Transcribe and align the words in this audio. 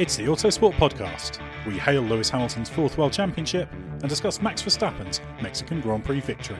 It's 0.00 0.16
the 0.16 0.24
Autosport 0.24 0.72
Podcast. 0.76 1.40
We 1.66 1.78
hail 1.78 2.00
Lewis 2.00 2.30
Hamilton's 2.30 2.70
fourth 2.70 2.96
World 2.96 3.12
Championship 3.12 3.68
and 3.72 4.08
discuss 4.08 4.40
Max 4.40 4.62
Verstappen's 4.62 5.20
Mexican 5.42 5.82
Grand 5.82 6.06
Prix 6.06 6.20
victory. 6.20 6.56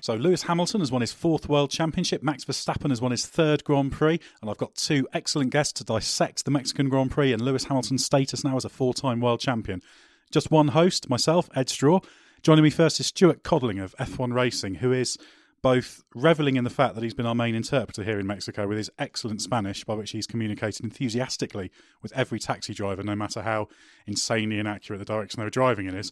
So 0.00 0.14
Lewis 0.14 0.44
Hamilton 0.44 0.80
has 0.80 0.90
won 0.90 1.00
his 1.02 1.12
fourth 1.12 1.48
World 1.48 1.70
Championship. 1.70 2.22
Max 2.22 2.44
Verstappen 2.44 2.90
has 2.90 3.00
won 3.00 3.10
his 3.10 3.26
third 3.26 3.64
Grand 3.64 3.92
Prix, 3.92 4.18
and 4.40 4.50
I've 4.50 4.56
got 4.56 4.74
two 4.74 5.06
excellent 5.12 5.50
guests 5.50 5.74
to 5.74 5.84
dissect 5.84 6.44
the 6.44 6.50
Mexican 6.50 6.88
Grand 6.88 7.10
Prix 7.10 7.32
and 7.32 7.42
Lewis 7.42 7.64
Hamilton's 7.64 8.04
status 8.04 8.42
now 8.42 8.56
as 8.56 8.64
a 8.64 8.70
four-time 8.70 9.20
World 9.20 9.40
Champion. 9.40 9.82
Just 10.30 10.50
one 10.50 10.68
host, 10.68 11.10
myself, 11.10 11.50
Ed 11.54 11.68
Straw. 11.68 12.00
Joining 12.42 12.64
me 12.64 12.70
first 12.70 13.00
is 13.00 13.08
Stuart 13.08 13.42
Codling 13.42 13.78
of 13.78 13.94
F1 13.98 14.32
Racing, 14.32 14.76
who 14.76 14.92
is 14.92 15.18
both 15.62 16.02
reveling 16.14 16.56
in 16.56 16.64
the 16.64 16.70
fact 16.70 16.94
that 16.94 17.04
he's 17.04 17.12
been 17.12 17.26
our 17.26 17.34
main 17.34 17.54
interpreter 17.54 18.02
here 18.02 18.18
in 18.18 18.26
Mexico 18.26 18.66
with 18.66 18.78
his 18.78 18.90
excellent 18.98 19.42
Spanish, 19.42 19.84
by 19.84 19.94
which 19.94 20.12
he's 20.12 20.26
communicated 20.26 20.82
enthusiastically 20.82 21.70
with 22.00 22.12
every 22.14 22.38
taxi 22.38 22.72
driver, 22.72 23.02
no 23.02 23.14
matter 23.14 23.42
how 23.42 23.68
insanely 24.06 24.58
inaccurate 24.58 24.98
the 24.98 25.04
direction 25.04 25.38
they 25.38 25.44
were 25.44 25.50
driving 25.50 25.86
in 25.86 25.94
is. 25.94 26.10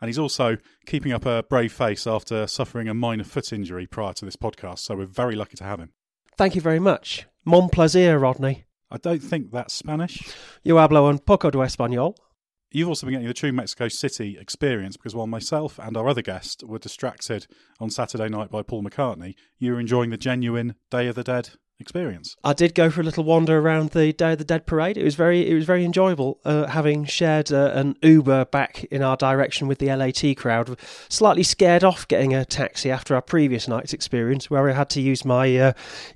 And 0.00 0.08
he's 0.08 0.18
also 0.18 0.56
keeping 0.86 1.12
up 1.12 1.26
a 1.26 1.42
brave 1.42 1.72
face 1.72 2.06
after 2.06 2.46
suffering 2.46 2.88
a 2.88 2.94
minor 2.94 3.24
foot 3.24 3.52
injury 3.52 3.86
prior 3.86 4.12
to 4.14 4.24
this 4.24 4.36
podcast. 4.36 4.80
So 4.80 4.96
we're 4.96 5.06
very 5.06 5.36
lucky 5.36 5.56
to 5.56 5.64
have 5.64 5.80
him. 5.80 5.92
Thank 6.36 6.54
you 6.54 6.60
very 6.60 6.80
much. 6.80 7.26
Mon 7.44 7.68
plaisir, 7.68 8.18
Rodney. 8.18 8.64
I 8.90 8.98
don't 8.98 9.22
think 9.22 9.50
that's 9.50 9.74
Spanish. 9.74 10.22
Yo 10.62 10.76
hablo 10.76 11.08
un 11.08 11.18
poco 11.18 11.50
de 11.50 11.58
español. 11.58 12.14
You've 12.70 12.88
also 12.88 13.06
been 13.06 13.14
getting 13.14 13.28
the 13.28 13.34
true 13.34 13.52
Mexico 13.52 13.88
City 13.88 14.36
experience 14.38 14.96
because 14.96 15.14
while 15.14 15.26
myself 15.26 15.78
and 15.78 15.96
our 15.96 16.08
other 16.08 16.22
guest 16.22 16.62
were 16.64 16.78
distracted 16.78 17.46
on 17.80 17.90
Saturday 17.90 18.28
night 18.28 18.50
by 18.50 18.62
Paul 18.62 18.82
McCartney, 18.82 19.34
you 19.58 19.72
were 19.72 19.80
enjoying 19.80 20.10
the 20.10 20.16
genuine 20.16 20.74
Day 20.90 21.06
of 21.06 21.14
the 21.14 21.24
Dead 21.24 21.50
experience. 21.78 22.36
I 22.42 22.52
did 22.52 22.74
go 22.74 22.90
for 22.90 23.00
a 23.00 23.04
little 23.04 23.24
wander 23.24 23.58
around 23.58 23.90
the 23.90 24.12
Day 24.12 24.32
of 24.32 24.38
the 24.38 24.44
Dead 24.44 24.66
parade. 24.66 24.96
It 24.96 25.04
was 25.04 25.14
very, 25.14 25.48
it 25.48 25.54
was 25.54 25.64
very 25.64 25.84
enjoyable. 25.84 26.40
Uh, 26.44 26.66
having 26.66 27.04
shared 27.04 27.52
uh, 27.52 27.70
an 27.74 27.96
Uber 28.02 28.46
back 28.46 28.84
in 28.84 29.02
our 29.02 29.16
direction 29.16 29.68
with 29.68 29.78
the 29.78 29.94
LAT 29.94 30.36
crowd, 30.36 30.78
slightly 31.08 31.42
scared 31.42 31.84
off 31.84 32.08
getting 32.08 32.34
a 32.34 32.44
taxi 32.44 32.90
after 32.90 33.14
our 33.14 33.22
previous 33.22 33.68
night's 33.68 33.92
experience, 33.92 34.50
where 34.50 34.68
I 34.68 34.72
had 34.72 34.90
to 34.90 35.00
use 35.00 35.24
my 35.24 35.56
uh, 35.56 35.72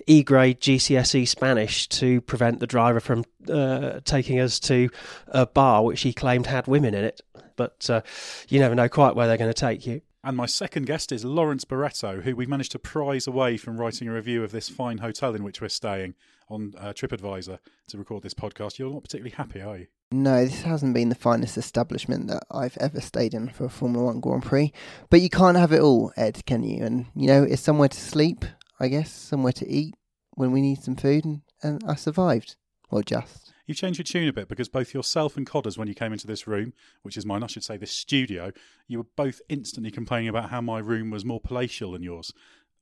E 0.06 0.22
grade 0.22 0.60
GCSE 0.60 1.28
Spanish 1.28 1.88
to 1.88 2.20
prevent 2.22 2.60
the 2.60 2.66
driver 2.66 3.00
from 3.00 3.24
uh, 3.48 4.00
taking 4.04 4.40
us 4.40 4.58
to 4.60 4.88
a 5.28 5.46
bar 5.46 5.84
which 5.84 6.00
he 6.02 6.12
claimed 6.12 6.46
had 6.46 6.66
women 6.66 6.94
in 6.94 7.04
it. 7.04 7.20
But 7.56 7.90
uh, 7.90 8.00
you 8.48 8.58
never 8.58 8.74
know 8.74 8.88
quite 8.88 9.14
where 9.14 9.26
they're 9.26 9.36
going 9.36 9.52
to 9.52 9.60
take 9.60 9.86
you. 9.86 10.00
And 10.22 10.36
my 10.36 10.46
second 10.46 10.86
guest 10.86 11.12
is 11.12 11.24
Lawrence 11.24 11.64
Barretto, 11.64 12.22
who 12.22 12.36
we've 12.36 12.48
managed 12.48 12.72
to 12.72 12.78
prize 12.78 13.26
away 13.26 13.56
from 13.56 13.80
writing 13.80 14.06
a 14.06 14.12
review 14.12 14.44
of 14.44 14.52
this 14.52 14.68
fine 14.68 14.98
hotel 14.98 15.34
in 15.34 15.42
which 15.42 15.62
we're 15.62 15.68
staying 15.68 16.14
on 16.50 16.74
uh, 16.76 16.92
TripAdvisor 16.92 17.58
to 17.88 17.98
record 17.98 18.22
this 18.22 18.34
podcast. 18.34 18.78
You're 18.78 18.92
not 18.92 19.02
particularly 19.02 19.34
happy, 19.34 19.62
are 19.62 19.78
you? 19.78 19.86
No, 20.12 20.44
this 20.44 20.60
hasn't 20.62 20.92
been 20.92 21.08
the 21.08 21.14
finest 21.14 21.56
establishment 21.56 22.26
that 22.28 22.42
I've 22.50 22.76
ever 22.78 23.00
stayed 23.00 23.32
in 23.32 23.48
for 23.48 23.64
a 23.64 23.70
Formula 23.70 24.06
One 24.06 24.20
Grand 24.20 24.42
Prix. 24.42 24.72
But 25.08 25.22
you 25.22 25.30
can't 25.30 25.56
have 25.56 25.72
it 25.72 25.80
all, 25.80 26.12
Ed, 26.16 26.44
can 26.44 26.64
you? 26.64 26.84
And, 26.84 27.06
you 27.14 27.26
know, 27.26 27.42
it's 27.42 27.62
somewhere 27.62 27.88
to 27.88 28.00
sleep, 28.00 28.44
I 28.78 28.88
guess, 28.88 29.10
somewhere 29.10 29.52
to 29.52 29.66
eat 29.66 29.94
when 30.34 30.52
we 30.52 30.60
need 30.60 30.82
some 30.82 30.96
food, 30.96 31.24
and, 31.24 31.40
and 31.62 31.82
I 31.86 31.94
survived. 31.94 32.56
Well, 32.90 33.02
just. 33.02 33.49
You've 33.70 33.76
changed 33.76 34.00
your 34.00 34.04
tune 34.04 34.26
a 34.26 34.32
bit 34.32 34.48
because 34.48 34.68
both 34.68 34.92
yourself 34.92 35.36
and 35.36 35.46
Codders, 35.46 35.78
when 35.78 35.86
you 35.86 35.94
came 35.94 36.12
into 36.12 36.26
this 36.26 36.48
room, 36.48 36.72
which 37.02 37.16
is 37.16 37.24
mine, 37.24 37.44
I 37.44 37.46
should 37.46 37.62
say 37.62 37.76
this 37.76 37.92
studio, 37.92 38.50
you 38.88 38.98
were 38.98 39.06
both 39.14 39.40
instantly 39.48 39.92
complaining 39.92 40.28
about 40.28 40.50
how 40.50 40.60
my 40.60 40.80
room 40.80 41.08
was 41.10 41.24
more 41.24 41.38
palatial 41.38 41.92
than 41.92 42.02
yours. 42.02 42.32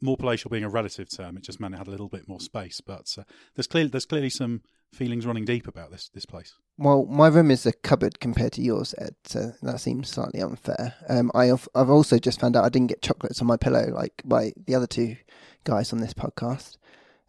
More 0.01 0.17
palatial 0.17 0.51
being 0.51 0.65
a 0.65 0.69
relative 0.71 1.11
term, 1.11 1.37
it 1.37 1.43
just 1.43 1.61
meant 1.61 1.75
it 1.75 1.77
had 1.77 1.89
a 1.89 1.91
little 1.91 2.09
bit 2.09 2.27
more 2.27 2.41
space. 2.41 2.81
But 2.81 3.15
uh, 3.19 3.25
there's 3.55 3.67
clearly 3.67 3.91
there's 3.91 4.07
clearly 4.07 4.31
some 4.31 4.63
feelings 4.95 5.27
running 5.27 5.45
deep 5.45 5.69
about 5.69 5.91
this 5.91 6.09
this 6.15 6.25
place. 6.25 6.55
Well, 6.79 7.05
my 7.05 7.29
room 7.29 7.51
is 7.51 7.67
a 7.67 7.73
cupboard 7.75 8.19
compared 8.19 8.53
to 8.53 8.63
yours, 8.63 8.95
Ed, 8.97 9.15
so 9.25 9.53
that 9.61 9.83
seems 9.83 10.09
slightly 10.09 10.41
unfair. 10.41 10.95
Um, 11.11 11.31
I 11.35 11.47
have, 11.47 11.69
I've 11.75 11.91
also 11.91 12.19
just 12.19 12.41
found 12.41 12.57
out 12.57 12.65
I 12.65 12.71
didn't 12.71 12.89
get 12.89 13.03
chocolates 13.03 13.43
on 13.43 13.47
my 13.47 13.59
pillow 13.59 13.93
like 13.93 14.23
by 14.25 14.55
the 14.67 14.75
other 14.75 14.87
two 14.87 15.17
guys 15.65 15.93
on 15.93 15.99
this 15.99 16.15
podcast. 16.15 16.78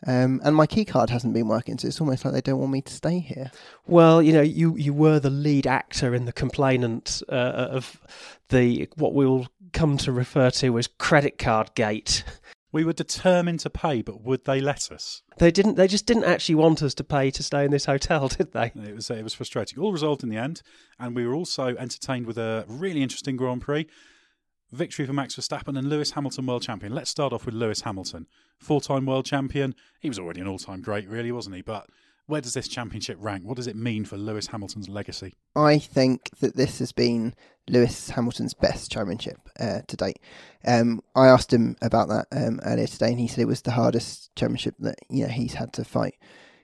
Um, 0.08 0.40
and 0.44 0.56
my 0.56 0.66
key 0.66 0.86
card 0.86 1.10
hasn't 1.10 1.34
been 1.34 1.48
working, 1.48 1.78
so 1.78 1.88
it's 1.88 2.00
almost 2.00 2.24
like 2.24 2.34
they 2.34 2.42
don't 2.42 2.60
want 2.60 2.72
me 2.72 2.82
to 2.82 2.94
stay 2.94 3.20
here. 3.20 3.52
Well, 3.86 4.22
you 4.22 4.32
know, 4.32 4.42
you, 4.42 4.76
you 4.78 4.94
were 4.94 5.20
the 5.20 5.30
lead 5.30 5.68
actor 5.68 6.16
in 6.16 6.26
the 6.26 6.32
complainant 6.32 7.22
uh, 7.30 7.68
of 7.72 8.00
the 8.50 8.88
what 8.96 9.14
we 9.14 9.26
will 9.26 9.48
come 9.74 9.98
to 9.98 10.12
refer 10.12 10.50
to 10.52 10.78
as 10.78 10.88
credit 10.88 11.38
card 11.38 11.76
gate. 11.76 12.24
We 12.72 12.84
were 12.84 12.94
determined 12.94 13.62
to 13.62 13.70
pay, 13.70 14.04
but 14.04 14.22
would 14.22 14.46
they 14.46 14.62
let 14.62 14.92
us? 14.92 15.24
They 15.38 15.50
didn't. 15.50 15.76
They 15.76 15.88
just 15.88 16.06
didn't 16.06 16.26
actually 16.26 16.56
want 16.56 16.84
us 16.84 16.94
to 16.96 17.04
pay 17.04 17.32
to 17.32 17.42
stay 17.42 17.66
in 17.66 17.72
this 17.72 17.86
hotel, 17.86 18.28
did 18.30 18.54
they? 18.54 18.72
It 18.76 18.96
was 18.96 19.10
it 19.10 19.24
was 19.24 19.34
frustrating. 19.34 19.80
All 19.80 19.92
resolved 19.92 20.24
in 20.24 20.30
the 20.30 20.38
end, 20.38 20.62
and 21.00 21.16
we 21.16 21.26
were 21.26 21.34
also 21.34 21.76
entertained 21.78 22.28
with 22.28 22.38
a 22.38 22.66
really 22.68 23.02
interesting 23.02 23.38
Grand 23.38 23.62
Prix 23.62 23.88
victory 24.72 25.06
for 25.06 25.14
Max 25.14 25.36
Verstappen 25.36 25.78
and 25.78 25.90
Lewis 25.90 26.12
Hamilton 26.12 26.46
world 26.46 26.62
champion. 26.62 26.94
Let's 26.94 27.10
start 27.10 27.34
off 27.34 27.46
with 27.46 27.56
Lewis 27.56 27.82
Hamilton, 27.82 28.28
four-time 28.58 29.06
world 29.06 29.26
champion. 29.26 29.76
He 30.00 30.10
was 30.10 30.20
already 30.20 30.42
an 30.42 30.48
all-time 30.48 30.82
great, 30.82 31.08
really, 31.10 31.32
wasn't 31.32 31.56
he? 31.56 31.62
But 31.62 31.88
where 32.30 32.42
does 32.42 32.54
this 32.54 32.68
championship 32.68 33.18
rank? 33.20 33.44
What 33.44 33.58
does 33.58 33.68
it 33.68 33.76
mean 33.76 34.06
for 34.06 34.16
Lewis 34.16 34.48
Hamilton's 34.48 34.88
legacy? 34.88 35.34
I 35.56 35.80
think 35.80 36.30
that 36.42 36.56
this 36.56 36.78
has 36.80 36.92
been 36.92 37.34
Lewis 37.68 38.12
Hamilton's 38.12 38.54
best 38.54 38.92
championship 38.92 39.38
uh, 39.60 39.80
to 39.88 39.98
date. 39.98 40.20
Um, 40.66 41.02
I 41.16 41.28
asked 41.28 41.52
him 41.52 41.76
about 41.82 42.10
that 42.10 42.28
um, 42.32 42.60
earlier 42.64 42.88
today, 42.88 43.10
and 43.10 43.20
he 43.20 43.28
said 43.28 43.40
it 43.40 43.48
was 43.48 43.64
the 43.64 43.72
hardest 43.72 44.30
championship 44.36 44.76
that 44.80 45.00
you 45.10 45.24
know 45.24 45.32
he's 45.32 45.56
had 45.56 45.74
to 45.74 45.84
fight. 45.84 46.16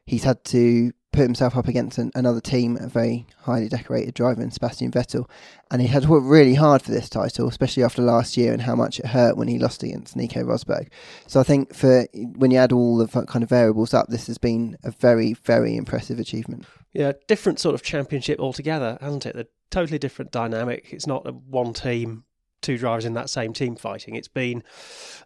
He's 0.06 0.24
had 0.24 0.44
to 0.46 0.92
put 1.16 1.24
himself 1.24 1.56
up 1.56 1.68
against 1.68 1.98
an, 1.98 2.12
another 2.14 2.42
team, 2.42 2.78
a 2.80 2.88
very 2.88 3.26
highly 3.44 3.70
decorated 3.70 4.14
driver 4.14 4.42
in 4.42 4.52
Sebastian 4.52 4.92
Vettel, 4.92 5.30
and 5.72 5.82
he 5.82 5.88
had 5.88 6.04
to 6.04 6.10
work 6.10 6.24
really 6.26 6.56
hard 6.56 6.82
for 6.82 6.92
this 6.92 7.10
title, 7.10 7.48
especially 7.48 7.84
after 7.84 8.02
last 8.02 8.38
year 8.38 8.52
and 8.52 8.62
how 8.62 8.76
much 8.76 9.00
it 9.00 9.08
hurt 9.08 9.38
when 9.38 9.48
he 9.48 9.58
lost 9.58 9.82
against 9.82 10.16
Nico 10.16 10.42
Rosberg. 10.44 10.90
So 11.28 11.40
I 11.40 11.44
think 11.44 11.74
for 11.74 12.06
when 12.14 12.52
you 12.52 12.58
add 12.58 12.72
all 12.72 12.98
the 12.98 13.08
kind 13.26 13.44
of 13.44 13.50
variables 13.50 13.94
up, 13.94 14.08
this 14.08 14.28
has 14.28 14.38
been 14.38 14.78
a 14.84 14.92
very, 14.92 15.34
very 15.34 15.76
impressive 15.76 16.20
achievement. 16.20 16.66
Yeah, 16.94 17.14
different 17.28 17.60
sort 17.60 17.76
of 17.76 17.82
championship 17.82 18.40
altogether, 18.40 18.98
hasn't 19.02 19.26
it? 19.26 19.36
The 19.36 19.48
totally 19.72 20.00
different 20.00 20.32
dynamic. 20.32 20.88
It's 20.92 21.08
not 21.08 21.28
a 21.28 21.32
one 21.32 21.74
team, 21.74 22.26
two 22.62 22.78
drivers 22.78 23.06
in 23.06 23.14
that 23.14 23.30
same 23.30 23.54
team 23.54 23.76
fighting. 23.76 24.16
It's 24.16 24.28
been 24.28 24.64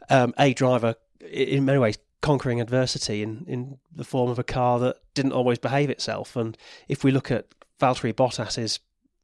um, 0.09 0.33
a 0.37 0.53
driver 0.53 0.95
in 1.21 1.65
many 1.65 1.79
ways 1.79 1.97
conquering 2.21 2.59
adversity 2.59 3.23
in, 3.23 3.45
in 3.47 3.77
the 3.95 4.03
form 4.03 4.29
of 4.29 4.39
a 4.39 4.43
car 4.43 4.79
that 4.79 4.97
didn't 5.13 5.31
always 5.31 5.57
behave 5.57 5.89
itself. 5.89 6.35
And 6.35 6.57
if 6.87 7.03
we 7.03 7.11
look 7.11 7.31
at 7.31 7.47
Valtteri 7.79 8.15
Bottas's 8.15 8.79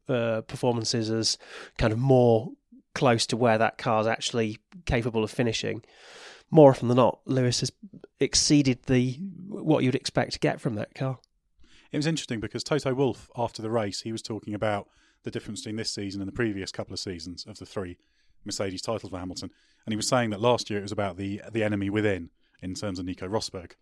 uh, 0.07 0.42
performances 0.42 1.09
as 1.09 1.38
kind 1.77 1.92
of 1.92 2.00
more 2.00 2.51
close 2.94 3.25
to 3.27 3.38
where 3.38 3.57
that 3.57 3.77
car's 3.77 4.07
actually 4.07 4.59
capable 4.86 5.24
of 5.24 5.31
finishing, 5.31 5.83
more 6.51 6.71
often 6.71 6.88
than 6.88 6.97
not, 6.97 7.19
Lewis 7.25 7.59
has 7.59 7.71
exceeded 8.19 8.83
the 8.83 9.13
what 9.48 9.83
you'd 9.83 9.95
expect 9.95 10.33
to 10.33 10.39
get 10.39 10.62
from 10.62 10.75
that 10.75 10.94
car. 10.95 11.18
It 11.91 11.98
was 11.98 12.07
interesting 12.07 12.39
because 12.39 12.63
Toto 12.63 12.94
Wolff, 12.94 13.30
after 13.38 13.62
the 13.62 13.69
race, 13.69 14.01
he 14.01 14.12
was 14.12 14.21
talking 14.21 14.53
about 14.53 14.88
the 15.24 15.31
difference 15.31 15.62
between 15.62 15.75
this 15.75 15.91
season 15.91 16.21
and 16.21 16.27
the 16.27 16.36
previous 16.36 16.71
couple 16.71 16.94
of 16.94 17.00
seasons 17.00 17.45
of 17.48 17.57
the 17.57 17.65
three 17.65 17.98
Mercedes 18.45 18.81
titles 18.81 19.12
for 19.12 19.18
Hamilton, 19.18 19.50
and 19.86 19.91
he 19.91 19.98
was 19.98 20.07
saying 20.07 20.30
that 20.30 20.39
last 20.39 20.69
year 20.69 20.80
it 20.80 20.83
was 20.83 20.91
about 20.91 21.18
the 21.18 21.41
the 21.51 21.63
enemy 21.63 21.89
within, 21.89 22.30
in 22.62 22.74
terms 22.74 23.00
of 23.00 23.06
Nico 23.06 23.28
Rosberg. 23.28 23.74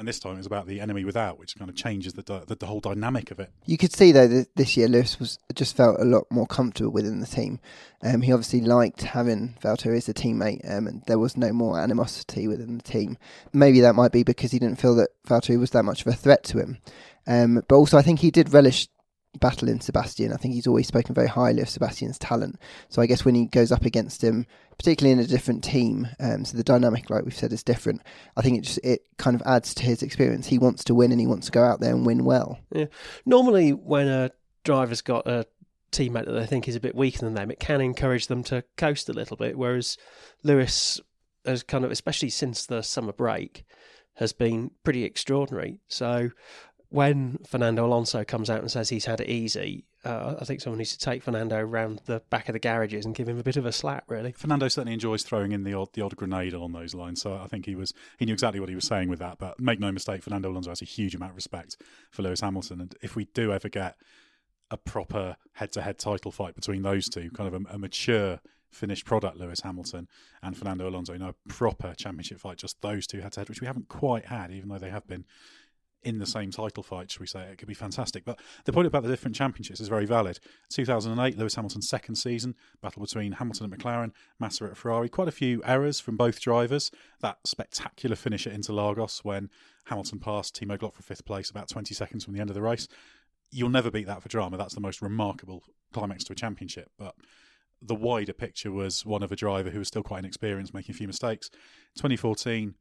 And 0.00 0.08
this 0.08 0.18
time 0.18 0.38
it's 0.38 0.46
about 0.46 0.66
the 0.66 0.80
enemy 0.80 1.04
without, 1.04 1.38
which 1.38 1.56
kind 1.56 1.68
of 1.68 1.76
changes 1.76 2.14
the, 2.14 2.22
the, 2.22 2.56
the 2.56 2.64
whole 2.64 2.80
dynamic 2.80 3.30
of 3.30 3.38
it. 3.38 3.50
You 3.66 3.76
could 3.76 3.92
see 3.92 4.12
though 4.12 4.28
that 4.28 4.56
this 4.56 4.74
year 4.74 4.88
Lewis 4.88 5.20
was 5.20 5.38
just 5.54 5.76
felt 5.76 6.00
a 6.00 6.04
lot 6.04 6.24
more 6.30 6.46
comfortable 6.46 6.90
within 6.90 7.20
the 7.20 7.26
team. 7.26 7.60
Um, 8.02 8.22
he 8.22 8.32
obviously 8.32 8.62
liked 8.62 9.02
having 9.02 9.58
Valtteri 9.62 9.98
as 9.98 10.08
a 10.08 10.14
teammate, 10.14 10.62
um, 10.64 10.86
and 10.86 11.02
there 11.06 11.18
was 11.18 11.36
no 11.36 11.52
more 11.52 11.78
animosity 11.78 12.48
within 12.48 12.78
the 12.78 12.82
team. 12.82 13.18
Maybe 13.52 13.80
that 13.80 13.94
might 13.94 14.10
be 14.10 14.22
because 14.22 14.52
he 14.52 14.58
didn't 14.58 14.80
feel 14.80 14.94
that 14.94 15.10
Valtteri 15.28 15.58
was 15.60 15.72
that 15.72 15.84
much 15.84 16.00
of 16.00 16.06
a 16.06 16.16
threat 16.16 16.44
to 16.44 16.58
him. 16.58 16.78
Um, 17.26 17.62
but 17.68 17.76
also, 17.76 17.98
I 17.98 18.02
think 18.02 18.20
he 18.20 18.30
did 18.30 18.54
relish 18.54 18.88
battling 19.38 19.80
Sebastian. 19.80 20.32
I 20.32 20.36
think 20.36 20.54
he's 20.54 20.66
always 20.66 20.88
spoken 20.88 21.14
very 21.14 21.28
highly 21.28 21.62
of 21.62 21.68
Sebastian's 21.68 22.18
talent. 22.18 22.58
So 22.88 23.00
I 23.00 23.06
guess 23.06 23.24
when 23.24 23.34
he 23.34 23.46
goes 23.46 23.70
up 23.70 23.84
against 23.84 24.22
him, 24.22 24.46
particularly 24.76 25.12
in 25.12 25.24
a 25.24 25.28
different 25.28 25.62
team, 25.62 26.08
um, 26.18 26.44
so 26.44 26.56
the 26.56 26.64
dynamic, 26.64 27.10
like 27.10 27.24
we've 27.24 27.36
said, 27.36 27.52
is 27.52 27.62
different. 27.62 28.02
I 28.36 28.42
think 28.42 28.58
it 28.58 28.62
just 28.62 28.80
it 28.82 29.04
kind 29.18 29.36
of 29.36 29.42
adds 29.46 29.74
to 29.74 29.84
his 29.84 30.02
experience. 30.02 30.46
He 30.46 30.58
wants 30.58 30.84
to 30.84 30.94
win 30.94 31.12
and 31.12 31.20
he 31.20 31.26
wants 31.26 31.46
to 31.46 31.52
go 31.52 31.62
out 31.62 31.80
there 31.80 31.94
and 31.94 32.04
win 32.04 32.24
well. 32.24 32.58
Yeah. 32.72 32.86
Normally, 33.24 33.70
when 33.70 34.08
a 34.08 34.30
driver's 34.64 35.02
got 35.02 35.26
a 35.26 35.46
teammate 35.92 36.26
that 36.26 36.32
they 36.32 36.46
think 36.46 36.68
is 36.68 36.76
a 36.76 36.80
bit 36.80 36.94
weaker 36.94 37.20
than 37.20 37.34
them, 37.34 37.50
it 37.50 37.60
can 37.60 37.80
encourage 37.80 38.26
them 38.26 38.42
to 38.44 38.64
coast 38.76 39.08
a 39.08 39.12
little 39.12 39.36
bit. 39.36 39.56
Whereas 39.56 39.96
Lewis 40.42 41.00
has 41.44 41.62
kind 41.62 41.84
of, 41.84 41.90
especially 41.90 42.30
since 42.30 42.66
the 42.66 42.82
summer 42.82 43.12
break, 43.12 43.64
has 44.14 44.32
been 44.32 44.70
pretty 44.84 45.04
extraordinary. 45.04 45.78
So 45.88 46.30
when 46.90 47.38
Fernando 47.46 47.86
Alonso 47.86 48.24
comes 48.24 48.50
out 48.50 48.60
and 48.60 48.70
says 48.70 48.88
he's 48.88 49.04
had 49.04 49.20
it 49.20 49.28
easy, 49.28 49.84
uh, 50.04 50.34
I 50.40 50.44
think 50.44 50.60
someone 50.60 50.78
needs 50.78 50.96
to 50.96 50.98
take 50.98 51.22
Fernando 51.22 51.56
around 51.56 52.02
the 52.06 52.20
back 52.30 52.48
of 52.48 52.52
the 52.52 52.58
garages 52.58 53.06
and 53.06 53.14
give 53.14 53.28
him 53.28 53.38
a 53.38 53.44
bit 53.44 53.56
of 53.56 53.64
a 53.64 53.70
slap. 53.70 54.10
Really, 54.10 54.32
Fernando 54.32 54.66
certainly 54.66 54.94
enjoys 54.94 55.22
throwing 55.22 55.52
in 55.52 55.62
the 55.62 55.72
odd 55.72 55.92
the 55.92 56.02
odd 56.02 56.16
grenade 56.16 56.52
along 56.52 56.72
those 56.72 56.92
lines. 56.92 57.22
So 57.22 57.34
I 57.34 57.46
think 57.46 57.66
he 57.66 57.76
was 57.76 57.94
he 58.18 58.24
knew 58.26 58.32
exactly 58.32 58.58
what 58.58 58.68
he 58.68 58.74
was 58.74 58.86
saying 58.86 59.08
with 59.08 59.20
that. 59.20 59.38
But 59.38 59.60
make 59.60 59.78
no 59.78 59.92
mistake, 59.92 60.22
Fernando 60.22 60.50
Alonso 60.50 60.70
has 60.70 60.82
a 60.82 60.86
huge 60.86 61.14
amount 61.14 61.30
of 61.30 61.36
respect 61.36 61.76
for 62.10 62.22
Lewis 62.22 62.40
Hamilton, 62.40 62.80
and 62.80 62.94
if 63.02 63.14
we 63.14 63.26
do 63.26 63.52
ever 63.52 63.68
get 63.68 63.96
a 64.72 64.76
proper 64.76 65.36
head-to-head 65.54 65.98
title 65.98 66.30
fight 66.30 66.54
between 66.54 66.82
those 66.82 67.08
two, 67.08 67.28
kind 67.30 67.52
of 67.52 67.60
a, 67.60 67.74
a 67.74 67.78
mature 67.78 68.40
finished 68.70 69.04
product, 69.04 69.36
Lewis 69.36 69.60
Hamilton 69.60 70.08
and 70.42 70.56
Fernando 70.56 70.88
Alonso, 70.88 71.16
know, 71.16 71.30
a 71.30 71.48
proper 71.48 71.94
championship 71.96 72.38
fight, 72.38 72.56
just 72.56 72.80
those 72.82 73.06
two 73.06 73.20
head 73.20 73.32
to 73.32 73.40
head, 73.40 73.48
which 73.48 73.60
we 73.60 73.66
haven't 73.66 73.88
quite 73.88 74.26
had, 74.26 74.52
even 74.52 74.68
though 74.68 74.78
they 74.78 74.90
have 74.90 75.06
been 75.06 75.24
in 76.02 76.18
the 76.18 76.26
same 76.26 76.50
title 76.50 76.82
fight, 76.82 77.10
should 77.10 77.20
we 77.20 77.26
say? 77.26 77.42
It 77.42 77.58
could 77.58 77.68
be 77.68 77.74
fantastic. 77.74 78.24
But 78.24 78.40
the 78.64 78.72
point 78.72 78.86
about 78.86 79.02
the 79.02 79.08
different 79.08 79.36
championships 79.36 79.80
is 79.80 79.88
very 79.88 80.06
valid. 80.06 80.38
2008, 80.70 81.36
Lewis 81.36 81.54
Hamilton's 81.54 81.88
second 81.88 82.14
season, 82.14 82.54
battle 82.80 83.02
between 83.02 83.32
Hamilton 83.32 83.70
and 83.70 83.78
McLaren, 83.78 84.12
Massa 84.38 84.64
at 84.64 84.76
Ferrari. 84.76 85.08
Quite 85.08 85.28
a 85.28 85.32
few 85.32 85.62
errors 85.64 86.00
from 86.00 86.16
both 86.16 86.40
drivers. 86.40 86.90
That 87.20 87.38
spectacular 87.44 88.16
finish 88.16 88.46
at 88.46 88.54
Interlagos 88.54 89.24
when 89.24 89.50
Hamilton 89.86 90.20
passed 90.20 90.54
Timo 90.54 90.78
Glock 90.78 90.94
for 90.94 91.02
fifth 91.02 91.24
place 91.24 91.50
about 91.50 91.68
20 91.68 91.94
seconds 91.94 92.24
from 92.24 92.34
the 92.34 92.40
end 92.40 92.50
of 92.50 92.54
the 92.54 92.62
race. 92.62 92.88
You'll 93.50 93.70
never 93.70 93.90
beat 93.90 94.06
that 94.06 94.22
for 94.22 94.28
drama. 94.28 94.56
That's 94.56 94.74
the 94.74 94.80
most 94.80 95.02
remarkable 95.02 95.64
climax 95.92 96.24
to 96.24 96.32
a 96.32 96.36
championship. 96.36 96.90
But 96.98 97.14
the 97.82 97.94
wider 97.94 98.32
picture 98.32 98.70
was 98.70 99.04
one 99.04 99.22
of 99.22 99.32
a 99.32 99.36
driver 99.36 99.70
who 99.70 99.78
was 99.78 99.88
still 99.88 100.02
quite 100.02 100.20
inexperienced, 100.20 100.72
making 100.72 100.94
a 100.94 100.98
few 100.98 101.06
mistakes. 101.06 101.50
2014, 101.96 102.74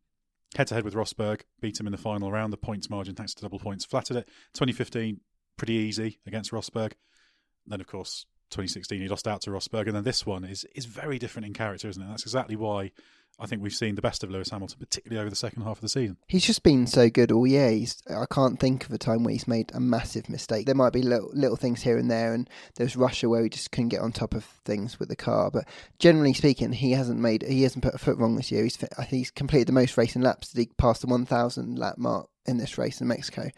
head 0.56 0.68
to 0.68 0.76
head 0.76 0.84
with 0.84 0.94
Rosberg, 0.94 1.42
beat 1.62 1.80
him 1.80 1.88
in 1.88 1.92
the 1.92 1.98
final 1.98 2.32
round. 2.32 2.52
The 2.54 2.58
points 2.58 2.90
margin, 2.90 3.16
thanks 3.16 3.34
to 3.36 3.42
double 3.42 3.60
points, 3.60 3.86
flattered 3.86 4.18
it. 4.18 4.28
2015, 4.54 5.20
pretty 5.58 5.74
easy 5.74 6.20
against 6.26 6.52
Rosberg. 6.52 6.94
Then, 7.68 7.82
of 7.82 7.88
course, 7.88 8.26
2016, 8.52 9.02
he 9.02 9.08
lost 9.08 9.28
out 9.28 9.42
to 9.42 9.52
Rosberg. 9.52 9.88
And 9.88 9.96
then 9.96 10.04
this 10.04 10.26
one 10.26 10.44
is, 10.44 10.66
is 10.76 10.86
very 10.86 11.20
different 11.20 11.46
in 11.46 11.54
character, 11.54 11.88
isn't 11.88 12.02
it? 12.02 12.08
That's 12.08 12.24
exactly 12.24 12.56
why 12.56 12.92
I 13.40 13.46
think 13.46 13.62
we've 13.62 13.74
seen 13.74 13.96
the 13.96 14.02
best 14.02 14.24
of 14.24 14.30
Lewis 14.30 14.50
Hamilton, 14.50 14.78
particularly 14.80 15.20
over 15.20 15.30
the 15.30 15.36
second 15.36 15.64
half 15.64 15.78
of 15.78 15.82
the 15.82 15.90
season. 15.90 16.18
He's 16.28 16.46
just 16.46 16.62
been 16.62 16.88
so 16.88 17.10
good 17.10 17.32
all 17.32 17.48
year. 17.48 17.72
He's, 17.72 18.02
I 18.10 18.26
can't 18.30 18.60
think 18.60 18.86
of 18.86 18.92
a 18.92 18.98
time 18.98 19.24
where 19.24 19.32
he's 19.32 19.48
made 19.48 19.72
a 19.74 19.80
massive 19.80 20.30
mistake. 20.30 20.66
There 20.66 20.76
might 20.76 20.94
be 20.94 21.02
little, 21.02 21.32
little 21.34 21.56
things 21.56 21.82
here 21.82 21.98
and 21.98 22.12
there, 22.12 22.34
and 22.34 22.50
there's 22.76 22.98
Russia 22.98 23.30
where 23.30 23.44
he 23.44 23.50
just 23.50 23.72
couldn't 23.72 23.90
get 23.90 24.02
on 24.02 24.12
top 24.12 24.34
of 24.34 24.44
things 24.66 25.00
with 25.00 25.10
the 25.10 25.16
car. 25.16 25.52
But 25.52 25.66
generally 26.00 26.34
speaking, 26.34 26.74
he 26.74 26.92
hasn't 26.92 27.20
made 27.20 27.44
he 27.44 27.64
hasn't 27.64 27.84
put 27.84 27.96
a 27.96 28.00
foot 28.00 28.18
wrong 28.18 28.36
this 28.36 28.52
year. 28.52 28.64
He's 28.64 28.78
he's 29.08 29.32
completed 29.32 29.68
the 29.68 29.74
most 29.74 29.98
racing 29.98 30.22
laps. 30.22 30.50
Did 30.50 30.60
he 30.60 30.70
passed 30.78 31.02
the 31.02 31.08
1,000 31.08 31.80
lap 31.80 31.98
mark 31.98 32.30
in 32.46 32.58
this 32.58 32.78
race 32.78 33.02
in 33.02 33.08
Mexico. 33.08 33.50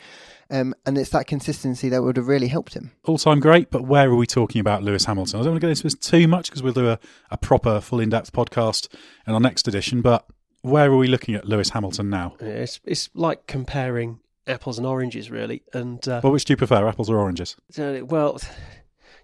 Um, 0.50 0.74
and 0.86 0.98
it's 0.98 1.12
that 1.12 1.28
consistency 1.28 1.90
that 1.90 2.04
would 2.04 2.18
have 2.18 2.28
really 2.28 2.48
helped 2.48 2.74
him. 2.74 2.92
All 3.06 3.18
time 3.18 3.40
great, 3.40 3.72
but 3.72 3.84
where 3.84 4.10
are 4.10 4.16
we 4.16 4.28
talking 4.28 4.60
about 4.60 4.84
Lewis 4.84 5.06
Hamilton? 5.06 5.40
I 5.40 5.44
don't 5.44 5.54
want 5.54 5.62
to 5.62 5.68
get 5.68 5.72
into 5.72 5.84
this 5.84 5.96
too 5.96 6.28
much 6.28 6.50
because 6.50 6.62
we'll 6.62 6.74
do 6.74 6.90
a, 6.90 7.00
a 7.30 7.38
proper, 7.38 7.80
full 7.80 8.00
in 8.00 8.10
depth 8.10 8.34
podcast 8.34 8.88
in 9.26 9.34
our 9.34 9.40
next 9.40 9.68
edition, 9.68 10.02
but 10.02 10.26
where 10.62 10.92
are 10.92 10.98
we 10.98 11.08
looking 11.08 11.36
at 11.36 11.46
Lewis 11.46 11.70
Hamilton 11.70 12.10
now? 12.10 12.36
It's 12.40 12.80
it's 12.84 13.10
like 13.14 13.48
comparing 13.48 14.20
apples 14.48 14.78
and 14.78 14.86
oranges, 14.86 15.32
really. 15.32 15.64
And 15.74 16.06
uh, 16.08 16.22
well, 16.24 16.34
which 16.34 16.46
do 16.46 16.54
you 16.54 16.58
prefer, 16.58 16.88
apples 16.88 17.10
or 17.10 17.18
oranges? 17.18 17.56
Uh, 17.78 18.00
well, 18.06 18.40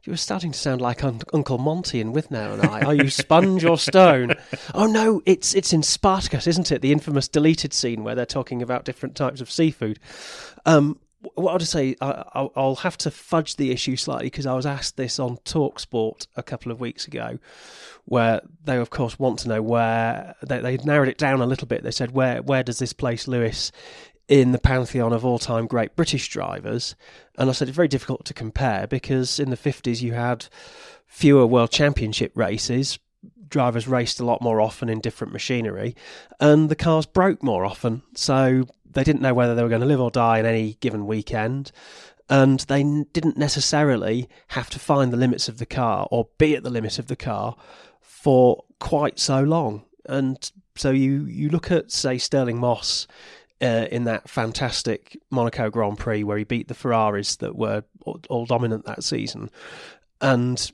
you 0.08 0.14
were 0.14 0.18
starting 0.18 0.54
to 0.54 0.58
sound 0.58 0.80
like 0.80 1.04
un- 1.04 1.20
Uncle 1.34 1.58
Monty 1.58 2.00
and 2.00 2.16
Withnail 2.16 2.54
and 2.54 2.62
I. 2.64 2.82
Are 2.84 2.96
you 2.96 3.10
sponge 3.10 3.66
or 3.66 3.78
stone? 3.78 4.34
Oh 4.74 4.86
no, 4.86 5.22
it's 5.26 5.54
it's 5.54 5.74
in 5.74 5.84
Spartacus, 5.84 6.48
isn't 6.48 6.72
it? 6.72 6.82
The 6.82 6.94
infamous 6.94 7.28
deleted 7.28 7.74
scene 7.74 8.06
where 8.06 8.16
they're 8.16 8.26
talking 8.26 8.62
about 8.62 8.86
different 8.86 9.16
types 9.16 9.42
of 9.42 9.52
seafood. 9.52 10.00
Um, 10.66 11.00
what 11.36 11.52
I'll 11.52 11.58
just 11.58 11.72
say, 11.74 11.96
I, 12.00 12.48
will 12.56 12.78
have 12.78 12.98
to 13.00 13.12
fudge 13.12 13.58
the 13.58 13.72
issue 13.72 13.98
slightly 13.98 14.28
because 14.28 14.46
I 14.46 14.54
was 14.54 14.66
asked 14.66 14.96
this 14.96 15.20
on 15.20 15.38
Talksport 15.38 16.28
a 16.36 16.44
couple 16.44 16.72
of 16.72 16.80
weeks 16.80 17.08
ago, 17.08 17.40
where 18.06 18.42
they 18.64 18.78
of 18.78 18.90
course 18.90 19.20
want 19.20 19.40
to 19.40 19.50
know 19.50 19.62
where 19.62 20.36
they, 20.42 20.60
they 20.60 20.78
narrowed 20.78 21.10
it 21.10 21.18
down 21.18 21.42
a 21.42 21.46
little 21.46 21.68
bit. 21.68 21.84
They 21.84 21.92
said 21.92 22.12
where 22.12 22.42
where 22.42 22.64
does 22.64 22.80
this 22.80 22.94
place 22.94 23.28
Lewis 23.28 23.74
in 24.27 24.51
the 24.51 24.60
pantheon 24.60 25.13
of 25.13 25.24
all 25.25 25.39
time 25.39 25.67
great 25.67 25.96
British 25.96 26.29
drivers? 26.29 26.96
And 27.38 27.50
I 27.50 27.53
said 27.53 27.67
it's 27.67 27.75
very 27.75 27.88
difficult 27.88 28.25
to 28.25 28.34
compare 28.34 28.88
because 28.88 29.39
in 29.39 29.50
the 29.50 29.57
fifties 29.57 30.03
you 30.03 30.13
had 30.13 30.48
fewer 31.05 31.46
world 31.46 31.72
championship 31.72 32.31
races, 32.36 33.00
drivers 33.50 33.88
raced 33.88 34.19
a 34.19 34.25
lot 34.25 34.41
more 34.41 34.60
often 34.60 34.89
in 34.89 35.00
different 35.00 35.34
machinery, 35.34 35.96
and 36.39 36.69
the 36.69 36.75
cars 36.75 37.05
broke 37.05 37.41
more 37.41 37.65
often. 37.65 38.03
So 38.15 38.67
they 38.89 39.03
didn't 39.03 39.22
know 39.22 39.34
whether 39.34 39.55
they 39.55 39.63
were 39.63 39.69
going 39.69 39.81
to 39.81 39.88
live 39.88 40.01
or 40.01 40.12
die 40.12 40.39
in 40.39 40.46
any 40.46 40.74
given 40.79 41.07
weekend. 41.07 41.72
And 42.29 42.60
they 42.62 42.84
didn't 43.13 43.38
necessarily 43.38 44.27
have 44.50 44.69
to 44.72 44.79
find 44.79 45.13
the 45.13 45.17
limits 45.17 45.48
of 45.48 45.60
the 45.60 45.65
car 45.65 46.07
or 46.12 46.27
be 46.38 46.55
at 46.55 46.63
the 46.63 46.69
limit 46.69 47.00
of 47.00 47.07
the 47.07 47.15
car 47.15 47.55
for 48.01 48.65
quite 48.79 49.17
so 49.17 49.41
long. 49.41 49.86
And 50.05 50.51
so 50.75 50.91
you, 50.91 51.25
you 51.25 51.50
look 51.50 51.72
at, 51.72 51.91
say, 51.91 52.17
Stirling 52.17 52.57
Moss 52.57 53.07
uh, 53.62 53.88
in 53.92 54.04
that 54.06 54.30
fantastic 54.30 55.18
Monaco 55.30 55.70
Grand 55.70 55.98
Prix 55.98 56.24
where 56.24 56.38
he 56.38 56.44
beat 56.44 56.68
the 56.68 56.74
Ferraris 56.74 57.38
that 57.38 57.56
were 57.56 57.84
all, 58.30 58.46
dominant 58.46 58.86
that 58.86 59.04
season. 59.04 59.50
And 60.22 60.72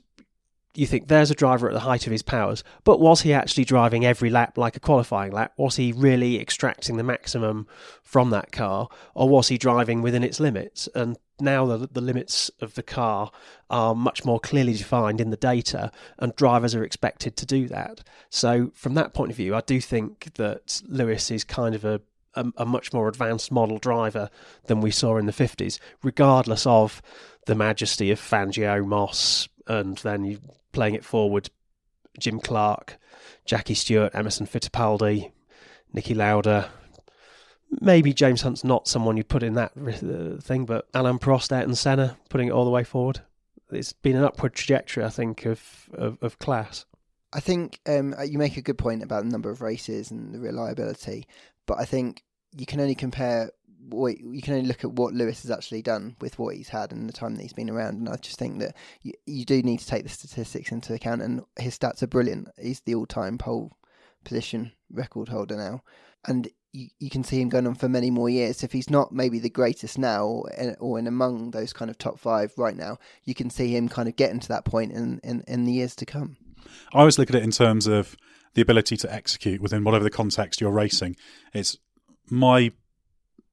you 0.74 0.86
think 0.86 1.06
there's 1.06 1.30
a 1.30 1.36
driver 1.36 1.68
at 1.68 1.72
the 1.72 1.80
height 1.80 2.06
of 2.06 2.12
his 2.12 2.22
powers, 2.22 2.64
but 2.82 3.00
was 3.00 3.22
he 3.22 3.32
actually 3.32 3.64
driving 3.64 4.04
every 4.04 4.28
lap 4.28 4.58
like 4.58 4.76
a 4.76 4.80
qualifying 4.80 5.32
lap? 5.32 5.52
Was 5.56 5.76
he 5.76 5.92
really 5.92 6.40
extracting 6.40 6.96
the 6.96 7.04
maximum 7.04 7.66
from 8.02 8.30
that 8.30 8.50
car, 8.50 8.88
or 9.14 9.28
was 9.28 9.48
he 9.48 9.58
driving 9.58 10.02
within 10.02 10.24
its 10.24 10.40
limits? 10.40 10.88
And 10.94 11.16
now 11.40 11.66
the, 11.66 11.88
the 11.90 12.00
limits 12.00 12.50
of 12.60 12.74
the 12.74 12.82
car 12.82 13.30
are 13.70 13.94
much 13.94 14.24
more 14.24 14.40
clearly 14.40 14.74
defined 14.74 15.20
in 15.20 15.30
the 15.30 15.36
data, 15.36 15.92
and 16.18 16.34
drivers 16.34 16.74
are 16.74 16.84
expected 16.84 17.36
to 17.36 17.46
do 17.46 17.68
that. 17.68 18.02
So, 18.28 18.72
from 18.74 18.94
that 18.94 19.14
point 19.14 19.30
of 19.30 19.36
view, 19.36 19.54
I 19.54 19.60
do 19.60 19.80
think 19.80 20.34
that 20.34 20.82
Lewis 20.88 21.30
is 21.30 21.44
kind 21.44 21.76
of 21.76 21.84
a 21.84 22.00
a, 22.36 22.46
a 22.56 22.66
much 22.66 22.92
more 22.92 23.08
advanced 23.08 23.50
model 23.50 23.78
driver 23.78 24.30
than 24.66 24.80
we 24.80 24.90
saw 24.90 25.16
in 25.16 25.26
the 25.26 25.32
50s, 25.32 25.78
regardless 26.02 26.66
of 26.66 27.02
the 27.46 27.54
majesty 27.54 28.10
of 28.10 28.20
Fangio, 28.20 28.84
Moss, 28.84 29.48
and 29.66 29.98
then 29.98 30.24
you 30.24 30.38
playing 30.72 30.94
it 30.94 31.04
forward, 31.04 31.50
Jim 32.18 32.40
Clark, 32.40 32.98
Jackie 33.44 33.74
Stewart, 33.74 34.14
Emerson 34.14 34.46
Fittipaldi, 34.46 35.32
Niki 35.94 36.16
Lauda. 36.16 36.70
Maybe 37.80 38.12
James 38.12 38.42
Hunt's 38.42 38.64
not 38.64 38.86
someone 38.86 39.16
you 39.16 39.24
put 39.24 39.42
in 39.42 39.54
that 39.54 39.72
uh, 39.76 40.40
thing, 40.40 40.64
but 40.64 40.86
Alain 40.94 41.18
Prost, 41.18 41.50
and 41.50 41.76
Senna, 41.76 42.16
putting 42.28 42.48
it 42.48 42.52
all 42.52 42.64
the 42.64 42.70
way 42.70 42.84
forward. 42.84 43.20
It's 43.70 43.92
been 43.92 44.16
an 44.16 44.24
upward 44.24 44.54
trajectory, 44.54 45.04
I 45.04 45.08
think, 45.08 45.44
of, 45.46 45.88
of, 45.92 46.18
of 46.22 46.38
class. 46.38 46.84
I 47.32 47.40
think 47.40 47.80
um, 47.86 48.14
you 48.24 48.38
make 48.38 48.56
a 48.56 48.62
good 48.62 48.78
point 48.78 49.02
about 49.02 49.24
the 49.24 49.30
number 49.30 49.50
of 49.50 49.60
races 49.60 50.12
and 50.12 50.32
the 50.32 50.38
reliability, 50.38 51.26
but 51.66 51.78
I 51.80 51.84
think 51.84 52.22
you 52.52 52.66
can 52.66 52.80
only 52.80 52.94
compare 52.94 53.50
what 53.88 54.18
you 54.18 54.40
can 54.40 54.54
only 54.54 54.66
look 54.66 54.82
at 54.82 54.92
what 54.92 55.12
Lewis 55.12 55.42
has 55.42 55.50
actually 55.50 55.82
done 55.82 56.16
with 56.20 56.38
what 56.38 56.56
he's 56.56 56.70
had 56.70 56.90
and 56.90 57.08
the 57.08 57.12
time 57.12 57.34
that 57.34 57.42
he's 57.42 57.52
been 57.52 57.68
around. 57.68 57.98
And 57.98 58.08
I 58.08 58.16
just 58.16 58.38
think 58.38 58.60
that 58.60 58.74
you, 59.02 59.12
you 59.26 59.44
do 59.44 59.62
need 59.62 59.80
to 59.80 59.86
take 59.86 60.04
the 60.04 60.08
statistics 60.08 60.72
into 60.72 60.94
account. 60.94 61.20
And 61.20 61.42
his 61.58 61.78
stats 61.78 62.02
are 62.02 62.06
brilliant. 62.06 62.48
He's 62.60 62.80
the 62.80 62.94
all-time 62.94 63.36
pole 63.36 63.76
position 64.24 64.72
record 64.90 65.28
holder 65.28 65.56
now, 65.56 65.82
and 66.26 66.48
you, 66.72 66.88
you 66.98 67.10
can 67.10 67.22
see 67.22 67.40
him 67.40 67.50
going 67.50 67.66
on 67.66 67.74
for 67.74 67.88
many 67.88 68.10
more 68.10 68.30
years. 68.30 68.62
If 68.62 68.72
he's 68.72 68.88
not 68.88 69.12
maybe 69.12 69.38
the 69.38 69.50
greatest 69.50 69.98
now, 69.98 70.26
or 70.26 70.50
in, 70.50 70.76
or 70.80 70.98
in 70.98 71.06
among 71.06 71.50
those 71.50 71.72
kind 71.72 71.90
of 71.90 71.98
top 71.98 72.18
five 72.18 72.52
right 72.56 72.76
now, 72.76 72.98
you 73.24 73.34
can 73.34 73.50
see 73.50 73.76
him 73.76 73.88
kind 73.88 74.08
of 74.08 74.16
getting 74.16 74.40
to 74.40 74.48
that 74.48 74.64
point 74.64 74.92
in, 74.92 75.20
in, 75.22 75.44
in 75.46 75.64
the 75.64 75.72
years 75.72 75.94
to 75.96 76.06
come. 76.06 76.38
I 76.92 77.00
always 77.00 77.18
look 77.18 77.28
at 77.28 77.36
it 77.36 77.42
in 77.42 77.50
terms 77.50 77.86
of 77.86 78.16
the 78.54 78.62
ability 78.62 78.96
to 78.98 79.12
execute 79.12 79.60
within 79.60 79.84
whatever 79.84 80.04
the 80.04 80.10
context 80.10 80.60
you're 80.60 80.70
racing. 80.70 81.16
It's 81.52 81.76
my 82.30 82.72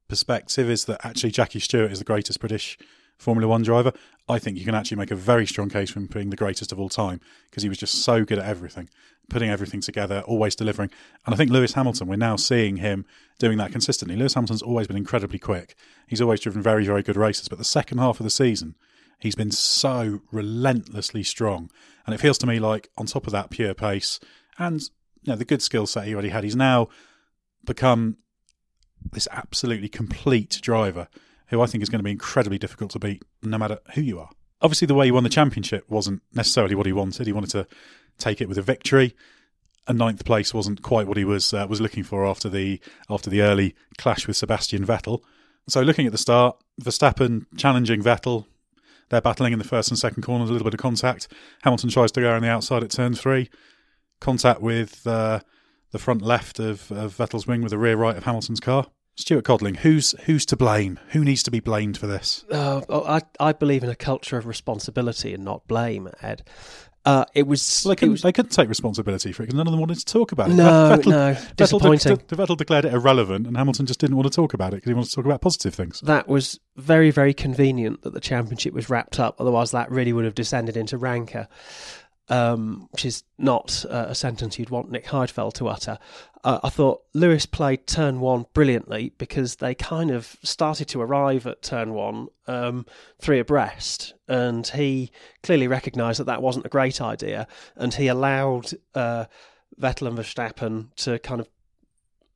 perspective 0.07 0.69
is 0.69 0.85
that 0.85 1.05
actually 1.05 1.31
Jackie 1.31 1.59
Stewart 1.59 1.91
is 1.91 1.99
the 1.99 2.05
greatest 2.05 2.39
British 2.39 2.77
Formula 3.17 3.47
One 3.47 3.63
driver. 3.63 3.93
I 4.27 4.39
think 4.39 4.57
you 4.57 4.65
can 4.65 4.75
actually 4.75 4.97
make 4.97 5.11
a 5.11 5.15
very 5.15 5.45
strong 5.45 5.69
case 5.69 5.91
for 5.91 5.99
him 5.99 6.07
being 6.07 6.29
the 6.29 6.35
greatest 6.35 6.71
of 6.71 6.79
all 6.79 6.89
time 6.89 7.21
because 7.49 7.63
he 7.63 7.69
was 7.69 7.77
just 7.77 8.03
so 8.03 8.23
good 8.25 8.39
at 8.39 8.45
everything, 8.45 8.89
putting 9.29 9.49
everything 9.49 9.81
together, 9.81 10.21
always 10.25 10.55
delivering. 10.55 10.89
And 11.25 11.33
I 11.33 11.37
think 11.37 11.51
Lewis 11.51 11.73
Hamilton, 11.73 12.07
we're 12.07 12.15
now 12.15 12.35
seeing 12.35 12.77
him 12.77 13.05
doing 13.39 13.57
that 13.57 13.71
consistently. 13.71 14.15
Lewis 14.15 14.33
Hamilton's 14.33 14.61
always 14.61 14.87
been 14.87 14.97
incredibly 14.97 15.39
quick. 15.39 15.75
He's 16.07 16.21
always 16.21 16.39
driven 16.39 16.61
very, 16.61 16.85
very 16.85 17.03
good 17.03 17.17
races, 17.17 17.47
but 17.47 17.57
the 17.57 17.63
second 17.63 17.99
half 17.99 18.19
of 18.19 18.23
the 18.23 18.29
season, 18.29 18.75
he's 19.19 19.35
been 19.35 19.51
so 19.51 20.21
relentlessly 20.31 21.23
strong. 21.23 21.69
And 22.05 22.15
it 22.15 22.19
feels 22.19 22.37
to 22.39 22.47
me 22.47 22.59
like, 22.59 22.89
on 22.97 23.05
top 23.05 23.27
of 23.27 23.33
that 23.33 23.49
pure 23.49 23.73
pace 23.73 24.19
and 24.61 24.81
you 25.23 25.33
know, 25.33 25.35
the 25.35 25.45
good 25.45 25.61
skill 25.61 25.87
set 25.87 26.05
he 26.05 26.13
already 26.13 26.29
had, 26.29 26.43
he's 26.43 26.55
now 26.55 26.87
become 27.65 28.17
this 29.11 29.27
absolutely 29.31 29.89
complete 29.89 30.59
driver 30.61 31.07
who 31.47 31.61
I 31.61 31.65
think 31.65 31.81
is 31.81 31.89
going 31.89 31.99
to 31.99 32.03
be 32.03 32.11
incredibly 32.11 32.57
difficult 32.57 32.91
to 32.91 32.99
beat 32.99 33.23
no 33.41 33.57
matter 33.57 33.79
who 33.95 34.01
you 34.01 34.19
are. 34.19 34.29
Obviously, 34.61 34.85
the 34.85 34.93
way 34.93 35.05
he 35.05 35.11
won 35.11 35.23
the 35.23 35.29
championship 35.29 35.89
wasn't 35.89 36.21
necessarily 36.33 36.75
what 36.75 36.85
he 36.85 36.93
wanted. 36.93 37.25
He 37.25 37.33
wanted 37.33 37.49
to 37.51 37.67
take 38.19 38.39
it 38.39 38.47
with 38.47 38.59
a 38.59 38.61
victory. 38.61 39.15
A 39.87 39.93
ninth 39.93 40.23
place 40.23 40.53
wasn't 40.53 40.83
quite 40.83 41.07
what 41.07 41.17
he 41.17 41.25
was 41.25 41.53
uh, 41.53 41.65
was 41.67 41.81
looking 41.81 42.03
for 42.03 42.25
after 42.25 42.47
the 42.47 42.79
after 43.09 43.31
the 43.31 43.41
early 43.41 43.75
clash 43.97 44.27
with 44.27 44.37
Sebastian 44.37 44.85
Vettel. 44.85 45.21
So, 45.67 45.81
looking 45.81 46.05
at 46.05 46.11
the 46.11 46.19
start, 46.19 46.57
Verstappen 46.79 47.45
challenging 47.57 48.03
Vettel. 48.03 48.45
They're 49.09 49.21
battling 49.21 49.51
in 49.51 49.59
the 49.59 49.65
first 49.65 49.89
and 49.89 49.97
second 49.97 50.23
corners, 50.23 50.49
a 50.49 50.53
little 50.53 50.65
bit 50.65 50.75
of 50.75 50.79
contact. 50.79 51.27
Hamilton 51.63 51.89
tries 51.89 52.11
to 52.13 52.21
go 52.21 52.29
around 52.29 52.43
the 52.43 52.49
outside 52.49 52.83
at 52.83 52.91
turn 52.91 53.15
three. 53.15 53.49
Contact 54.21 54.61
with 54.61 55.05
uh, 55.05 55.41
the 55.91 55.99
front 55.99 56.21
left 56.21 56.59
of, 56.59 56.89
of 56.91 57.17
Vettel's 57.17 57.45
wing 57.45 57.61
with 57.61 57.71
the 57.71 57.77
rear 57.77 57.97
right 57.97 58.15
of 58.15 58.23
Hamilton's 58.23 58.61
car. 58.61 58.87
Stuart 59.15 59.43
Codling, 59.43 59.75
who's 59.75 60.15
who's 60.25 60.45
to 60.47 60.55
blame? 60.55 60.97
Who 61.09 61.25
needs 61.25 61.43
to 61.43 61.51
be 61.51 61.59
blamed 61.59 61.97
for 61.97 62.07
this? 62.07 62.45
Uh, 62.49 62.81
I 62.89 63.21
I 63.39 63.51
believe 63.51 63.83
in 63.83 63.89
a 63.89 63.95
culture 63.95 64.37
of 64.37 64.47
responsibility 64.47 65.33
and 65.33 65.43
not 65.43 65.67
blame, 65.67 66.09
Ed. 66.21 66.43
Uh, 67.03 67.25
it 67.33 67.47
was. 67.47 67.81
Well, 67.83 67.91
they, 67.91 67.95
couldn't, 67.95 68.11
was, 68.11 68.21
they 68.21 68.31
couldn't 68.31 68.51
take 68.51 68.69
responsibility 68.69 69.31
for 69.31 69.41
it 69.41 69.47
because 69.47 69.57
none 69.57 69.65
of 69.65 69.71
them 69.71 69.79
wanted 69.79 69.97
to 69.97 70.05
talk 70.05 70.31
about 70.31 70.51
it. 70.51 70.53
No, 70.53 70.63
Vettel, 70.97 71.05
no, 71.07 71.37
disappointing. 71.55 72.17
Vettel, 72.17 72.27
de- 72.27 72.35
Vettel 72.35 72.57
declared 72.57 72.85
it 72.85 72.93
irrelevant, 72.93 73.47
and 73.47 73.57
Hamilton 73.57 73.87
just 73.87 73.99
didn't 73.99 74.15
want 74.15 74.31
to 74.31 74.35
talk 74.35 74.53
about 74.53 74.73
it 74.73 74.77
because 74.77 74.89
he 74.89 74.93
wanted 74.93 75.09
to 75.09 75.15
talk 75.15 75.25
about 75.25 75.41
positive 75.41 75.73
things. 75.73 75.99
That 76.01 76.27
was 76.27 76.59
very, 76.77 77.09
very 77.09 77.33
convenient 77.33 78.03
that 78.03 78.13
the 78.13 78.19
championship 78.19 78.73
was 78.73 78.89
wrapped 78.89 79.19
up. 79.19 79.41
Otherwise, 79.41 79.71
that 79.71 79.89
really 79.89 80.13
would 80.13 80.25
have 80.25 80.35
descended 80.35 80.77
into 80.77 80.97
rancour 80.97 81.47
um, 82.29 82.87
which 82.91 83.05
is 83.05 83.23
not 83.37 83.85
uh, 83.89 84.05
a 84.09 84.15
sentence 84.15 84.57
you'd 84.57 84.69
want 84.69 84.91
Nick 84.91 85.05
Heidfeld 85.05 85.53
to 85.53 85.67
utter. 85.67 85.97
Uh, 86.43 86.59
I 86.63 86.69
thought 86.69 87.03
Lewis 87.13 87.45
played 87.45 87.85
turn 87.85 88.19
one 88.19 88.45
brilliantly 88.53 89.13
because 89.17 89.57
they 89.57 89.75
kind 89.75 90.09
of 90.09 90.37
started 90.43 90.87
to 90.89 91.01
arrive 91.01 91.45
at 91.45 91.61
turn 91.61 91.93
one 91.93 92.27
um, 92.47 92.85
three 93.19 93.39
abreast, 93.39 94.13
and 94.27 94.65
he 94.65 95.11
clearly 95.43 95.67
recognised 95.67 96.19
that 96.19 96.25
that 96.25 96.41
wasn't 96.41 96.65
a 96.65 96.69
great 96.69 97.01
idea, 97.01 97.47
and 97.75 97.93
he 97.93 98.07
allowed 98.07 98.71
uh, 98.95 99.25
Vettel 99.79 100.07
and 100.07 100.17
Verstappen 100.17 100.95
to 100.97 101.19
kind 101.19 101.41
of 101.41 101.49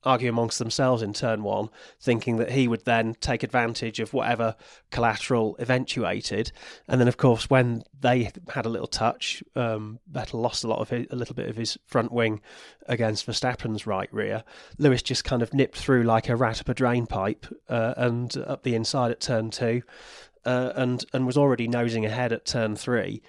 argue 0.06 0.30
amongst 0.30 0.60
themselves 0.60 1.02
in 1.02 1.14
turn 1.14 1.44
one, 1.44 1.70
thinking 2.00 2.38
that 2.38 2.52
he 2.52 2.68
would 2.68 2.86
then 2.86 3.16
take 3.20 3.44
advantage 3.44 4.00
of 4.00 4.14
whatever 4.14 4.56
collateral 4.92 5.56
eventuated. 5.60 6.52
And 6.88 7.02
then, 7.02 7.08
of 7.08 7.18
course, 7.18 7.50
when 7.50 7.84
they 8.00 8.32
had 8.50 8.66
a 8.66 8.70
little 8.70 8.88
touch, 8.88 9.44
um, 9.56 10.00
Vettel 10.12 10.42
lost 10.42 10.64
a 10.64 10.68
lot 10.68 10.80
of 10.80 10.90
his, 10.90 11.08
a 11.10 11.16
little 11.16 11.36
bit 11.36 11.50
of 11.50 11.56
his 11.56 11.78
front 11.86 12.12
wing 12.12 12.42
against 12.88 13.26
Verstappen's 13.26 13.88
right 13.88 14.14
rear. 14.14 14.44
Lewis 14.78 15.02
just 15.02 15.24
kind 15.24 15.42
of 15.42 15.54
nipped 15.54 15.78
through 15.78 16.04
like 16.04 16.30
a 16.30 16.36
rat 16.36 16.62
up 16.62 16.70
a 16.70 16.74
drain 16.74 17.08
pipe 17.08 17.46
uh, 17.68 17.94
and 17.98 18.38
up 18.38 18.64
the 18.64 18.76
inside 18.76 19.12
at 19.12 19.20
turn 19.20 19.50
two, 19.50 19.82
uh, 20.46 20.72
and 20.76 21.06
and 21.14 21.26
was 21.26 21.38
already 21.38 21.68
nosing 21.68 22.06
ahead 22.06 22.32
at 22.32 22.46
turn 22.46 22.76
three. 22.76 23.22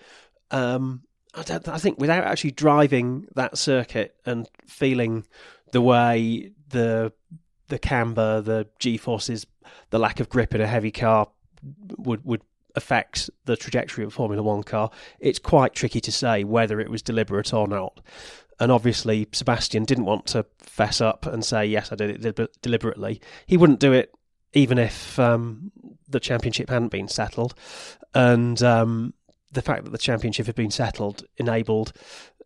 Um, 0.50 1.02
I, 1.34 1.60
I 1.66 1.78
think 1.78 1.98
without 1.98 2.24
actually 2.24 2.52
driving 2.52 3.26
that 3.34 3.58
circuit 3.58 4.14
and 4.24 4.48
feeling 4.66 5.26
the 5.72 5.80
way 5.80 6.52
the 6.68 7.12
the 7.68 7.78
camber, 7.78 8.40
the 8.40 8.68
G 8.78 8.96
forces, 8.96 9.46
the 9.90 9.98
lack 9.98 10.20
of 10.20 10.28
grip 10.28 10.54
in 10.54 10.60
a 10.60 10.66
heavy 10.66 10.90
car 10.90 11.28
would 11.98 12.24
would 12.24 12.42
affect 12.74 13.30
the 13.46 13.56
trajectory 13.56 14.04
of 14.04 14.08
a 14.08 14.10
Formula 14.14 14.42
One 14.42 14.62
car. 14.62 14.90
It's 15.18 15.38
quite 15.38 15.74
tricky 15.74 16.00
to 16.00 16.12
say 16.12 16.44
whether 16.44 16.80
it 16.80 16.90
was 16.90 17.02
deliberate 17.02 17.52
or 17.52 17.66
not. 17.66 18.00
And 18.58 18.72
obviously, 18.72 19.28
Sebastian 19.32 19.84
didn't 19.84 20.06
want 20.06 20.26
to 20.28 20.46
fess 20.58 21.00
up 21.00 21.26
and 21.26 21.44
say, 21.44 21.66
"Yes, 21.66 21.92
I 21.92 21.96
did 21.96 22.24
it 22.24 22.62
deliberately." 22.62 23.20
He 23.46 23.56
wouldn't 23.56 23.80
do 23.80 23.92
it 23.92 24.12
even 24.56 24.78
if 24.78 25.18
um, 25.18 25.70
the 26.08 26.18
championship 26.18 26.70
hadn't 26.70 26.88
been 26.88 27.08
settled. 27.08 27.54
And 28.14 28.62
um, 28.62 29.12
the 29.52 29.60
fact 29.60 29.84
that 29.84 29.90
the 29.90 29.98
championship 29.98 30.46
had 30.46 30.54
been 30.54 30.70
settled 30.70 31.24
enabled 31.36 31.92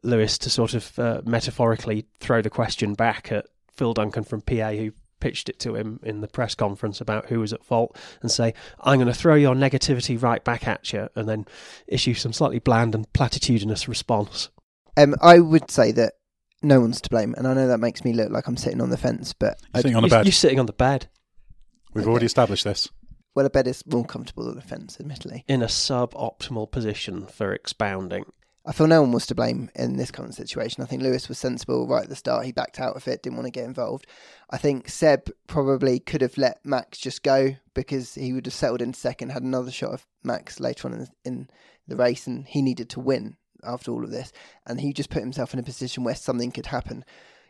Lewis 0.03 0.37
to 0.39 0.51
sort 0.51 0.75
of 0.75 0.99
uh, 0.99 1.21
metaphorically 1.25 2.07
throw 2.19 2.43
the 2.43 2.51
question 2.51 2.95
back 2.95 3.31
at 3.31 3.47
Phil 3.81 3.95
Duncan 3.95 4.25
from 4.25 4.43
PA, 4.43 4.73
who 4.73 4.93
pitched 5.21 5.49
it 5.49 5.59
to 5.61 5.75
him 5.75 6.01
in 6.03 6.21
the 6.21 6.29
press 6.29 6.55
conference 6.55 7.01
about 7.01 7.31
who 7.31 7.41
was 7.41 7.55
at 7.55 7.65
fault, 7.65 7.97
and 8.21 8.31
say, 8.31 8.53
I'm 8.79 8.99
going 8.99 9.07
to 9.07 9.15
throw 9.15 9.37
your 9.37 9.55
negativity 9.55 10.23
right 10.23 10.45
back 10.45 10.69
at 10.69 10.93
you, 10.93 11.09
and 11.17 11.27
then 11.27 11.47
issue 11.87 12.13
some 12.13 12.35
slightly 12.35 12.59
bland 12.59 12.95
and 12.95 13.11
platitudinous 13.15 13.89
response. 13.89 14.51
Um, 14.99 15.15
I 15.23 15.39
would 15.39 15.71
say 15.71 15.93
that 15.93 16.13
no 16.61 16.83
one's 16.83 17.01
to 17.01 17.09
blame, 17.09 17.35
and 17.39 17.49
I 17.49 17.55
know 17.55 17.69
that 17.69 17.81
makes 17.81 18.05
me 18.05 18.13
look 18.13 18.31
like 18.31 18.47
I'm 18.47 18.59
sitting 18.59 18.83
on 18.83 18.91
the 18.91 18.99
fence, 18.99 19.33
but 19.33 19.59
sitting 19.75 19.97
on 19.97 20.03
the 20.03 20.11
bed. 20.11 20.27
You're 20.27 20.33
sitting 20.33 20.61
on 20.61 20.67
the 20.67 20.75
bed. 20.75 21.09
We've 21.95 22.05
okay. 22.05 22.11
already 22.11 22.27
established 22.27 22.65
this. 22.65 22.87
Well, 23.35 23.47
a 23.47 23.51
bed 23.51 23.67
is 23.67 23.83
more 23.87 24.05
comfortable 24.05 24.45
than 24.45 24.59
a 24.59 24.61
fence, 24.61 24.99
admittedly. 25.01 25.47
In 25.49 25.63
a 25.63 25.69
suboptimal 25.69 26.71
position 26.71 27.25
for 27.25 27.55
expounding. 27.55 28.27
I 28.67 28.73
feel 28.73 28.87
no 28.87 29.01
one 29.01 29.13
was 29.13 29.27
to 29.27 29.35
blame 29.35 29.71
in 29.75 29.97
this 29.97 30.11
current 30.11 30.35
situation. 30.35 30.83
I 30.83 30.87
think 30.87 31.03
Lewis 31.03 31.31
was 31.31 31.39
sensible 31.39 31.87
right 31.87 32.03
at 32.03 32.11
the 32.11 32.17
start. 32.17 32.45
He 32.45 32.53
backed 32.53 32.79
out 32.79 32.95
of 32.95 33.09
it, 33.09 33.23
didn't 33.23 33.37
want 33.37 33.47
to 33.47 33.51
get 33.51 33.65
involved. 33.65 34.07
I 34.51 34.59
think 34.59 34.91
Seb 34.91 35.31
probably 35.47 35.99
could 35.99 36.21
have 36.21 36.37
let 36.37 36.65
Max 36.65 36.99
just 36.99 37.23
go 37.23 37.57
because 37.73 38.15
he 38.15 38.35
would 38.35 38.45
have 38.45 38.53
settled 38.53 38.83
in 38.83 38.93
second, 38.93 39.31
had 39.31 39.43
another 39.43 39.71
shot 39.71 39.95
of 39.95 40.07
Max 40.23 40.61
later 40.61 40.89
on 40.89 40.95
in 40.95 41.01
the, 41.01 41.09
in 41.25 41.51
the 41.89 41.97
race, 41.97 42.27
and 42.27 42.47
he 42.47 42.61
needed 42.61 42.91
to 42.91 43.01
win 43.01 43.37
after 43.65 43.93
all 43.93 44.05
of 44.05 44.11
this. 44.11 44.31
And 44.67 44.81
he 44.81 44.93
just 44.93 45.11
put 45.11 45.23
himself 45.23 45.55
in 45.55 45.61
a 45.61 45.65
position 45.65 46.05
where 46.05 46.15
something 46.15 46.51
could 46.51 46.67
happen. 46.67 47.05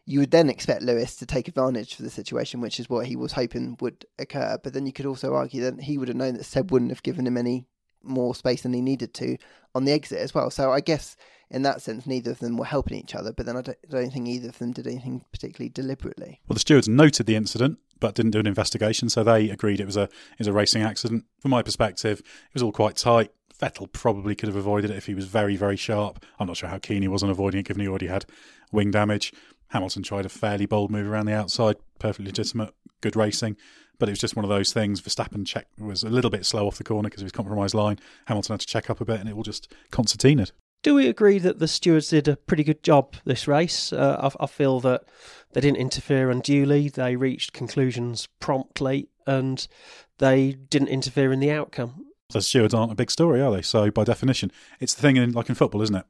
You 0.06 0.20
would 0.20 0.30
then 0.30 0.48
expect 0.48 0.82
Lewis 0.82 1.16
to 1.16 1.26
take 1.26 1.48
advantage 1.48 1.98
of 1.98 2.04
the 2.04 2.10
situation, 2.10 2.60
which 2.60 2.78
is 2.78 2.88
what 2.88 3.06
he 3.06 3.16
was 3.16 3.32
hoping 3.32 3.76
would 3.80 4.06
occur. 4.18 4.58
But 4.62 4.74
then 4.74 4.86
you 4.86 4.92
could 4.92 5.06
also 5.06 5.34
argue 5.34 5.62
that 5.62 5.82
he 5.82 5.98
would 5.98 6.08
have 6.08 6.16
known 6.16 6.34
that 6.34 6.44
Seb 6.44 6.70
wouldn't 6.70 6.92
have 6.92 7.02
given 7.02 7.26
him 7.26 7.36
any 7.36 7.66
more 8.02 8.34
space 8.34 8.62
than 8.62 8.72
he 8.72 8.80
needed 8.80 9.14
to 9.14 9.36
on 9.74 9.84
the 9.84 9.92
exit 9.92 10.18
as 10.18 10.34
well. 10.34 10.50
So 10.50 10.72
I 10.72 10.80
guess 10.80 11.16
in 11.50 11.62
that 11.62 11.82
sense, 11.82 12.06
neither 12.06 12.30
of 12.30 12.38
them 12.38 12.56
were 12.56 12.64
helping 12.64 12.98
each 12.98 13.14
other. 13.14 13.32
But 13.32 13.46
then 13.46 13.56
I 13.56 13.62
don't, 13.62 13.78
I 13.88 13.90
don't 13.90 14.12
think 14.12 14.28
either 14.28 14.48
of 14.48 14.58
them 14.58 14.72
did 14.72 14.86
anything 14.86 15.24
particularly 15.32 15.68
deliberately. 15.68 16.40
Well, 16.48 16.54
the 16.54 16.60
stewards 16.60 16.88
noted 16.88 17.26
the 17.26 17.36
incident 17.36 17.78
but 17.98 18.14
didn't 18.14 18.30
do 18.30 18.40
an 18.40 18.46
investigation, 18.46 19.10
so 19.10 19.22
they 19.22 19.50
agreed 19.50 19.78
it 19.78 19.86
was 19.86 19.96
a 19.96 20.04
it 20.04 20.38
was 20.38 20.46
a 20.46 20.52
racing 20.52 20.82
accident. 20.82 21.24
From 21.40 21.50
my 21.50 21.62
perspective, 21.62 22.20
it 22.20 22.54
was 22.54 22.62
all 22.62 22.72
quite 22.72 22.96
tight. 22.96 23.30
Vettel 23.60 23.92
probably 23.92 24.34
could 24.34 24.48
have 24.48 24.56
avoided 24.56 24.90
it 24.90 24.96
if 24.96 25.06
he 25.06 25.14
was 25.14 25.26
very 25.26 25.56
very 25.56 25.76
sharp. 25.76 26.24
I'm 26.38 26.46
not 26.46 26.56
sure 26.56 26.68
how 26.68 26.78
keen 26.78 27.02
he 27.02 27.08
was 27.08 27.22
on 27.22 27.30
avoiding 27.30 27.60
it, 27.60 27.66
given 27.66 27.82
he 27.82 27.88
already 27.88 28.06
had 28.06 28.24
wing 28.72 28.90
damage. 28.90 29.32
Hamilton 29.68 30.02
tried 30.02 30.26
a 30.26 30.30
fairly 30.30 30.66
bold 30.66 30.90
move 30.90 31.06
around 31.06 31.26
the 31.26 31.34
outside, 31.34 31.76
perfectly 31.98 32.26
legitimate, 32.26 32.74
good 33.00 33.16
racing. 33.16 33.56
But 34.00 34.08
it 34.08 34.12
was 34.12 34.18
just 34.18 34.34
one 34.34 34.44
of 34.44 34.48
those 34.48 34.72
things. 34.72 35.00
Verstappen 35.00 35.46
check 35.46 35.68
was 35.78 36.02
a 36.02 36.08
little 36.08 36.30
bit 36.30 36.46
slow 36.46 36.66
off 36.66 36.78
the 36.78 36.84
corner 36.84 37.08
because 37.08 37.20
of 37.20 37.26
his 37.26 37.32
compromised 37.32 37.74
line. 37.74 38.00
Hamilton 38.26 38.54
had 38.54 38.60
to 38.60 38.66
check 38.66 38.90
up 38.90 39.00
a 39.00 39.04
bit, 39.04 39.20
and 39.20 39.28
it 39.28 39.36
all 39.36 39.42
just 39.42 39.72
concertinaed. 39.92 40.50
Do 40.82 40.94
we 40.94 41.06
agree 41.06 41.38
that 41.38 41.58
the 41.58 41.68
stewards 41.68 42.08
did 42.08 42.26
a 42.26 42.36
pretty 42.36 42.64
good 42.64 42.82
job 42.82 43.14
this 43.26 43.46
race? 43.46 43.92
Uh, 43.92 44.30
I, 44.40 44.44
I, 44.44 44.46
feel 44.46 44.80
that 44.80 45.04
they 45.52 45.60
didn't 45.60 45.76
interfere 45.76 46.30
unduly. 46.30 46.88
They 46.88 47.16
reached 47.16 47.52
conclusions 47.52 48.28
promptly, 48.40 49.10
and 49.26 49.68
they 50.16 50.52
didn't 50.52 50.88
interfere 50.88 51.30
in 51.32 51.40
the 51.40 51.50
outcome. 51.50 52.06
The 52.32 52.40
stewards 52.40 52.72
aren't 52.72 52.92
a 52.92 52.94
big 52.94 53.10
story, 53.10 53.42
are 53.42 53.52
they? 53.52 53.60
So 53.60 53.90
by 53.90 54.04
definition, 54.04 54.50
it's 54.80 54.94
the 54.94 55.02
thing 55.02 55.16
in 55.16 55.32
like 55.32 55.50
in 55.50 55.54
football, 55.54 55.82
isn't 55.82 55.94
it? 55.94 56.06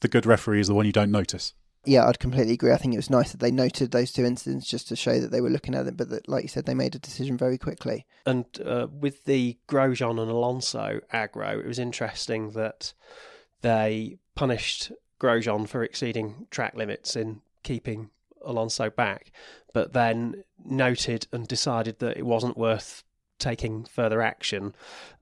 The 0.00 0.08
good 0.08 0.26
referee 0.26 0.60
is 0.60 0.68
the 0.68 0.74
one 0.74 0.86
you 0.86 0.92
don't 0.92 1.10
notice. 1.10 1.54
Yeah, 1.88 2.06
I'd 2.06 2.18
completely 2.18 2.52
agree. 2.52 2.70
I 2.70 2.76
think 2.76 2.92
it 2.92 2.98
was 2.98 3.08
nice 3.08 3.32
that 3.32 3.40
they 3.40 3.50
noted 3.50 3.92
those 3.92 4.12
two 4.12 4.26
incidents 4.26 4.66
just 4.66 4.88
to 4.88 4.96
show 4.96 5.18
that 5.20 5.30
they 5.30 5.40
were 5.40 5.48
looking 5.48 5.74
at 5.74 5.86
them, 5.86 5.94
but 5.94 6.10
that, 6.10 6.28
like 6.28 6.42
you 6.42 6.48
said, 6.48 6.66
they 6.66 6.74
made 6.74 6.94
a 6.94 6.98
decision 6.98 7.38
very 7.38 7.56
quickly. 7.56 8.04
And 8.26 8.44
uh, 8.62 8.88
with 8.92 9.24
the 9.24 9.56
Grosjean 9.68 10.20
and 10.20 10.30
Alonso 10.30 11.00
aggro, 11.14 11.58
it 11.58 11.66
was 11.66 11.78
interesting 11.78 12.50
that 12.50 12.92
they 13.62 14.18
punished 14.34 14.92
Grosjean 15.18 15.66
for 15.66 15.82
exceeding 15.82 16.46
track 16.50 16.74
limits 16.74 17.16
in 17.16 17.40
keeping 17.62 18.10
Alonso 18.42 18.90
back, 18.90 19.32
but 19.72 19.94
then 19.94 20.44
noted 20.62 21.26
and 21.32 21.48
decided 21.48 22.00
that 22.00 22.18
it 22.18 22.26
wasn't 22.26 22.58
worth 22.58 23.02
taking 23.38 23.84
further 23.86 24.20
action 24.20 24.74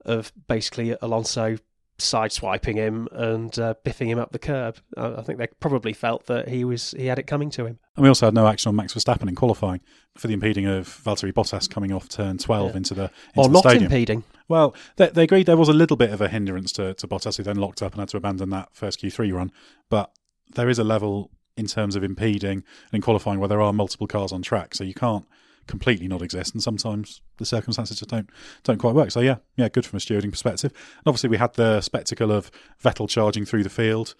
of 0.03 0.33
basically 0.49 0.97
Alonso 1.01 1.59
sideswiping 1.97 2.75
him 2.75 3.07
and 3.11 3.57
uh, 3.57 3.73
biffing 3.83 4.07
him 4.07 4.19
up 4.19 4.31
the 4.31 4.39
curb. 4.39 4.77
I 4.95 5.21
think 5.21 5.39
they 5.39 5.47
probably 5.59 5.93
felt 5.93 6.27
that 6.27 6.47
he 6.47 6.63
was 6.63 6.91
he 6.91 7.07
had 7.07 7.19
it 7.19 7.27
coming 7.27 7.49
to 7.51 7.65
him. 7.65 7.79
And 7.95 8.03
we 8.03 8.09
also 8.09 8.27
had 8.27 8.33
no 8.33 8.47
action 8.47 8.69
on 8.69 8.75
Max 8.75 8.93
Verstappen 8.93 9.27
in 9.27 9.35
qualifying 9.35 9.81
for 10.15 10.27
the 10.27 10.33
impeding 10.33 10.65
of 10.65 10.87
Valtteri 10.87 11.33
Bottas 11.33 11.69
coming 11.69 11.91
off 11.91 12.07
turn 12.07 12.37
12 12.37 12.71
yeah. 12.71 12.77
into 12.77 12.93
the 12.93 13.03
into 13.03 13.11
or 13.35 13.43
the 13.45 13.49
not 13.49 13.59
stadium. 13.61 13.83
impeding. 13.85 14.23
Well, 14.47 14.75
they, 14.95 15.09
they, 15.09 15.23
agreed 15.23 15.45
there 15.45 15.57
was 15.57 15.69
a 15.69 15.73
little 15.73 15.97
bit 15.97 16.11
of 16.11 16.21
a 16.21 16.29
hindrance 16.29 16.71
to, 16.73 16.93
to 16.93 17.07
Bottas, 17.07 17.37
who 17.37 17.43
then 17.43 17.57
locked 17.57 17.81
up 17.81 17.93
and 17.93 17.99
had 17.99 18.09
to 18.09 18.17
abandon 18.17 18.49
that 18.51 18.69
first 18.71 19.01
Q3 19.01 19.33
run. 19.33 19.51
But 19.89 20.11
there 20.55 20.69
is 20.69 20.79
a 20.79 20.85
level 20.85 21.31
in 21.57 21.65
terms 21.65 21.95
of 21.95 22.03
impeding 22.03 22.59
and 22.59 22.93
in 22.93 23.01
qualifying 23.01 23.39
where 23.39 23.49
there 23.49 23.61
are 23.61 23.73
multiple 23.73 24.07
cars 24.07 24.31
on 24.31 24.41
track, 24.41 24.75
so 24.75 24.83
you 24.83 24.93
can't 24.93 25.25
completely 25.67 26.07
not 26.07 26.21
exist, 26.21 26.53
and 26.53 26.63
sometimes 26.63 27.21
the 27.37 27.45
circumstances 27.45 27.99
just 27.99 28.09
don't 28.09 28.29
don't 28.63 28.77
quite 28.77 28.95
work. 28.95 29.11
So 29.11 29.19
yeah, 29.19 29.37
yeah, 29.55 29.69
good 29.69 29.85
from 29.85 29.97
a 29.97 29.99
stewarding 29.99 30.31
perspective. 30.31 30.71
And 30.71 31.07
obviously, 31.07 31.29
we 31.29 31.37
had 31.37 31.53
the 31.53 31.81
spectacle 31.81 32.31
of 32.31 32.51
Vettel 32.83 33.09
charging 33.09 33.45
through 33.45 33.63
the 33.63 33.69
field, 33.69 34.15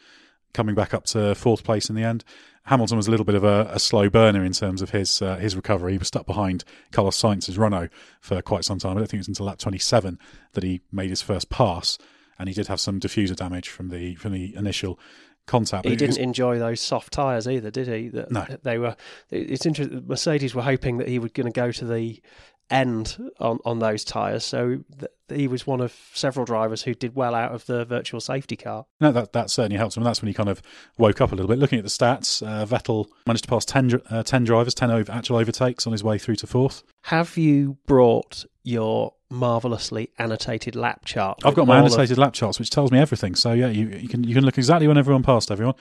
coming 0.53 0.75
back 0.75 0.93
up 0.93 1.05
to 1.05 1.35
fourth 1.35 1.63
place 1.63 1.89
in 1.89 1.95
the 1.95 2.03
end. 2.03 2.23
Hamilton 2.65 2.97
was 2.97 3.07
a 3.07 3.11
little 3.11 3.25
bit 3.25 3.35
of 3.35 3.45
a, 3.45 3.69
a 3.71 3.79
slow 3.79 4.09
burner 4.09 4.43
in 4.43 4.51
terms 4.51 4.81
of 4.81 4.89
his 4.89 5.21
uh, 5.21 5.37
his 5.37 5.55
recovery. 5.55 5.93
He 5.93 5.97
was 5.97 6.09
stuck 6.09 6.25
behind 6.25 6.65
Carlos 6.91 7.15
Sainz's 7.15 7.57
Renault 7.57 7.89
for 8.19 8.41
quite 8.41 8.65
some 8.65 8.77
time. 8.77 8.97
I 8.97 8.99
don't 8.99 9.07
think 9.09 9.19
it 9.19 9.21
was 9.21 9.27
until 9.29 9.45
lap 9.45 9.57
27 9.57 10.19
that 10.53 10.63
he 10.63 10.81
made 10.91 11.09
his 11.09 11.21
first 11.21 11.49
pass, 11.49 11.97
and 12.37 12.49
he 12.49 12.55
did 12.55 12.67
have 12.67 12.81
some 12.81 12.99
diffuser 12.99 13.35
damage 13.35 13.69
from 13.69 13.87
the 13.87 14.15
from 14.15 14.33
the 14.33 14.53
initial 14.55 14.99
contact. 15.47 15.87
He 15.87 15.95
didn't 15.95 16.17
enjoy 16.17 16.59
those 16.59 16.79
soft 16.79 17.13
tyres 17.13 17.47
either, 17.47 17.71
did 17.71 17.87
he? 17.87 18.09
That 18.09 18.31
no. 18.31 18.45
They 18.63 18.77
were. 18.77 18.95
It's 19.31 19.65
interesting. 19.65 20.05
Mercedes 20.07 20.53
were 20.53 20.61
hoping 20.61 20.97
that 20.97 21.07
he 21.07 21.17
was 21.19 21.31
going 21.31 21.51
to 21.51 21.51
go 21.51 21.71
to 21.71 21.85
the 21.85 22.21
end 22.69 23.17
on, 23.39 23.59
on 23.65 23.79
those 23.79 24.03
tyres. 24.03 24.43
So 24.45 24.79
th- 24.99 25.11
he 25.29 25.47
was 25.47 25.65
one 25.65 25.81
of 25.81 25.93
several 26.13 26.45
drivers 26.45 26.83
who 26.83 26.93
did 26.93 27.15
well 27.15 27.35
out 27.35 27.51
of 27.51 27.65
the 27.65 27.85
virtual 27.85 28.19
safety 28.19 28.55
car. 28.55 28.85
No, 28.99 29.11
that, 29.11 29.33
that 29.33 29.49
certainly 29.49 29.77
helps 29.77 29.95
him. 29.95 30.01
And 30.01 30.07
that's 30.07 30.21
when 30.21 30.27
he 30.27 30.33
kind 30.33 30.49
of 30.49 30.61
woke 30.97 31.21
up 31.21 31.31
a 31.31 31.35
little 31.35 31.47
bit. 31.47 31.59
Looking 31.59 31.79
at 31.79 31.85
the 31.85 31.89
stats, 31.89 32.45
uh, 32.45 32.65
Vettel 32.65 33.07
managed 33.25 33.45
to 33.45 33.49
pass 33.49 33.65
10, 33.65 34.01
uh, 34.09 34.23
10 34.23 34.43
drivers, 34.43 34.73
10 34.73 34.91
over, 34.91 35.11
actual 35.11 35.37
overtakes 35.37 35.85
on 35.85 35.93
his 35.93 36.03
way 36.03 36.17
through 36.17 36.35
to 36.35 36.47
fourth. 36.47 36.83
Have 37.03 37.37
you 37.37 37.77
brought 37.87 38.45
your 38.63 39.13
marvelously 39.29 40.09
annotated 40.17 40.75
lap 40.75 41.05
chart? 41.05 41.39
I've 41.43 41.55
got 41.55 41.67
my 41.67 41.79
annotated 41.79 42.11
of... 42.11 42.17
lap 42.19 42.33
charts, 42.33 42.59
which 42.59 42.69
tells 42.69 42.91
me 42.91 42.99
everything. 42.99 43.35
So 43.35 43.53
yeah, 43.53 43.67
you, 43.67 43.89
you 43.89 44.07
can 44.07 44.23
you 44.23 44.33
can 44.33 44.45
look 44.45 44.57
exactly 44.57 44.87
when 44.87 44.97
everyone 44.97 45.23
passed 45.23 45.51
everyone. 45.51 45.75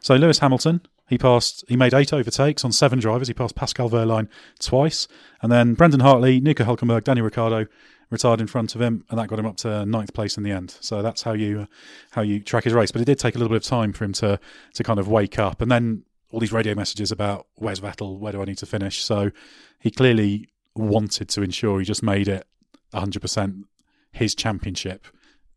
So 0.00 0.14
Lewis 0.16 0.38
Hamilton, 0.38 0.80
he 1.08 1.18
passed. 1.18 1.64
He 1.68 1.76
made 1.76 1.94
eight 1.94 2.12
overtakes 2.12 2.64
on 2.64 2.72
seven 2.72 2.98
drivers. 2.98 3.28
He 3.28 3.34
passed 3.34 3.54
Pascal 3.54 3.90
Wehrlein 3.90 4.28
twice, 4.58 5.08
and 5.40 5.50
then 5.50 5.74
Brendan 5.74 6.00
Hartley, 6.00 6.40
Nico 6.40 6.64
Hulkenberg, 6.64 7.04
Danny 7.04 7.20
Ricciardo 7.20 7.66
retired 8.10 8.40
in 8.42 8.46
front 8.46 8.74
of 8.74 8.80
him, 8.82 9.04
and 9.08 9.18
that 9.18 9.26
got 9.26 9.38
him 9.38 9.46
up 9.46 9.56
to 9.56 9.86
ninth 9.86 10.12
place 10.12 10.36
in 10.36 10.42
the 10.42 10.50
end. 10.50 10.76
So 10.80 11.00
that's 11.02 11.22
how 11.22 11.32
you 11.32 11.62
uh, 11.62 11.66
how 12.10 12.22
you 12.22 12.40
track 12.40 12.64
his 12.64 12.74
race. 12.74 12.92
But 12.92 13.00
it 13.00 13.06
did 13.06 13.18
take 13.18 13.34
a 13.34 13.38
little 13.38 13.48
bit 13.48 13.64
of 13.64 13.68
time 13.68 13.92
for 13.92 14.04
him 14.04 14.12
to 14.14 14.38
to 14.74 14.84
kind 14.84 15.00
of 15.00 15.08
wake 15.08 15.38
up, 15.38 15.60
and 15.60 15.70
then 15.70 16.04
all 16.30 16.40
these 16.40 16.52
radio 16.52 16.74
messages 16.74 17.12
about 17.12 17.46
where's 17.56 17.80
Vettel, 17.80 18.18
where 18.18 18.32
do 18.32 18.40
I 18.40 18.44
need 18.44 18.58
to 18.58 18.66
finish. 18.66 19.04
So 19.04 19.30
he 19.78 19.90
clearly 19.90 20.48
wanted 20.74 21.28
to 21.28 21.42
ensure 21.42 21.78
he 21.78 21.84
just 21.84 22.02
made 22.02 22.26
it 22.26 22.46
100% 22.92 23.62
his 24.12 24.34
championship 24.34 25.06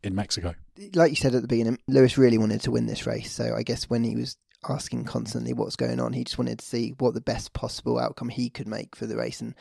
in 0.04 0.16
Mexico. 0.16 0.56
Like 0.94 1.12
you 1.12 1.16
said 1.16 1.36
at 1.36 1.42
the 1.42 1.48
beginning, 1.48 1.80
Lewis 1.88 2.18
really 2.18 2.38
wanted 2.38 2.62
to 2.62 2.72
win 2.72 2.86
this 2.86 3.06
race. 3.06 3.32
So 3.32 3.56
I 3.56 3.64
guess 3.64 3.86
when 3.86 4.04
he 4.04 4.16
was 4.16 4.38
asking 4.70 5.06
constantly 5.06 5.54
what's 5.54 5.76
going 5.76 6.00
on. 6.00 6.14
He 6.14 6.24
just 6.24 6.38
wanted 6.38 6.60
to 6.60 6.66
see 6.66 6.94
what 6.98 7.14
the 7.14 7.22
best 7.22 7.54
possible 7.54 8.00
outcome 8.00 8.30
he 8.30 8.50
could 8.50 8.68
make 8.68 8.96
for 8.96 9.06
the 9.06 9.18
race. 9.18 9.42
And 9.42 9.56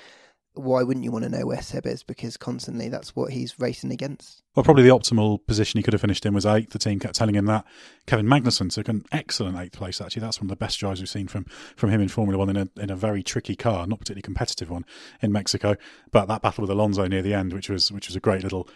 why 0.54 0.82
wouldn't 0.82 1.04
you 1.04 1.10
want 1.10 1.24
to 1.24 1.30
know 1.30 1.46
where 1.46 1.60
Seb 1.60 1.86
is? 1.86 2.02
Because 2.02 2.36
constantly 2.36 2.88
that's 2.88 3.16
what 3.16 3.32
he's 3.32 3.58
racing 3.58 3.90
against. 3.90 4.42
Well, 4.54 4.62
probably 4.62 4.84
the 4.84 4.90
optimal 4.90 5.44
position 5.46 5.78
he 5.78 5.82
could 5.82 5.92
have 5.92 6.00
finished 6.00 6.24
in 6.24 6.32
was 6.32 6.46
eighth. 6.46 6.70
The 6.70 6.78
team 6.78 7.00
kept 7.00 7.16
telling 7.16 7.34
him 7.34 7.46
that. 7.46 7.64
Kevin 8.06 8.26
Magnussen 8.26 8.72
took 8.72 8.88
an 8.88 9.04
excellent 9.10 9.58
eighth 9.58 9.72
place. 9.72 10.00
Actually, 10.00 10.20
that's 10.20 10.40
one 10.40 10.46
of 10.46 10.50
the 10.50 10.56
best 10.56 10.78
drives 10.78 11.00
we've 11.00 11.08
seen 11.08 11.26
from 11.26 11.44
from 11.76 11.90
him 11.90 12.00
in 12.00 12.08
Formula 12.08 12.38
One 12.38 12.50
in 12.50 12.56
a 12.56 12.80
in 12.80 12.90
a 12.90 12.96
very 12.96 13.22
tricky 13.22 13.56
car, 13.56 13.86
not 13.86 13.98
particularly 13.98 14.22
competitive 14.22 14.70
one 14.70 14.84
in 15.20 15.32
Mexico. 15.32 15.76
But 16.12 16.26
that 16.28 16.42
battle 16.42 16.62
with 16.62 16.70
Alonso 16.70 17.06
near 17.06 17.22
the 17.22 17.34
end, 17.34 17.52
which 17.52 17.68
was 17.68 17.90
which 17.90 18.06
was 18.08 18.16
a 18.16 18.20
great 18.20 18.44
little 18.44 18.68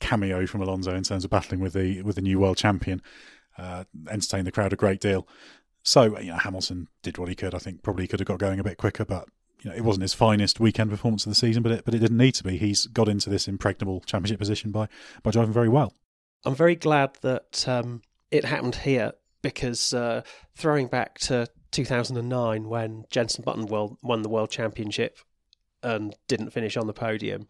cameo 0.00 0.46
from 0.46 0.62
Alonso 0.62 0.94
in 0.94 1.02
terms 1.02 1.24
of 1.24 1.30
battling 1.30 1.60
with 1.60 1.74
the 1.74 2.00
with 2.02 2.16
the 2.16 2.22
new 2.22 2.38
world 2.38 2.56
champion, 2.56 3.02
uh, 3.58 3.84
entertained 4.08 4.46
the 4.46 4.52
crowd 4.52 4.72
a 4.72 4.76
great 4.76 5.00
deal. 5.00 5.28
So 5.82 6.18
you 6.18 6.32
know, 6.32 6.38
Hamilton 6.38 6.88
did 7.02 7.18
what 7.18 7.28
he 7.28 7.34
could. 7.34 7.54
I 7.54 7.58
think 7.58 7.82
probably 7.82 8.06
could 8.06 8.20
have 8.20 8.26
got 8.26 8.38
going 8.38 8.58
a 8.58 8.64
bit 8.64 8.78
quicker, 8.78 9.04
but 9.04 9.28
you 9.62 9.70
know, 9.70 9.76
it 9.76 9.84
wasn't 9.84 10.02
his 10.02 10.14
finest 10.14 10.60
weekend 10.60 10.90
performance 10.90 11.26
of 11.26 11.30
the 11.30 11.36
season. 11.36 11.62
But 11.62 11.72
it, 11.72 11.84
but 11.84 11.94
it 11.94 11.98
didn't 11.98 12.18
need 12.18 12.32
to 12.32 12.44
be. 12.44 12.56
He's 12.56 12.86
got 12.86 13.08
into 13.08 13.30
this 13.30 13.48
impregnable 13.48 14.00
championship 14.00 14.38
position 14.38 14.70
by 14.70 14.88
by 15.22 15.30
driving 15.30 15.52
very 15.52 15.68
well. 15.68 15.94
I'm 16.44 16.54
very 16.54 16.76
glad 16.76 17.16
that 17.22 17.66
um, 17.68 18.02
it 18.30 18.44
happened 18.44 18.76
here 18.76 19.12
because 19.42 19.92
uh, 19.92 20.22
throwing 20.54 20.86
back 20.88 21.18
to 21.20 21.48
2009 21.72 22.68
when 22.68 23.04
Jenson 23.10 23.44
Button 23.44 23.66
won 23.66 24.22
the 24.22 24.28
world 24.28 24.50
championship 24.50 25.18
and 25.82 26.14
didn't 26.26 26.50
finish 26.50 26.76
on 26.76 26.86
the 26.86 26.92
podium. 26.92 27.48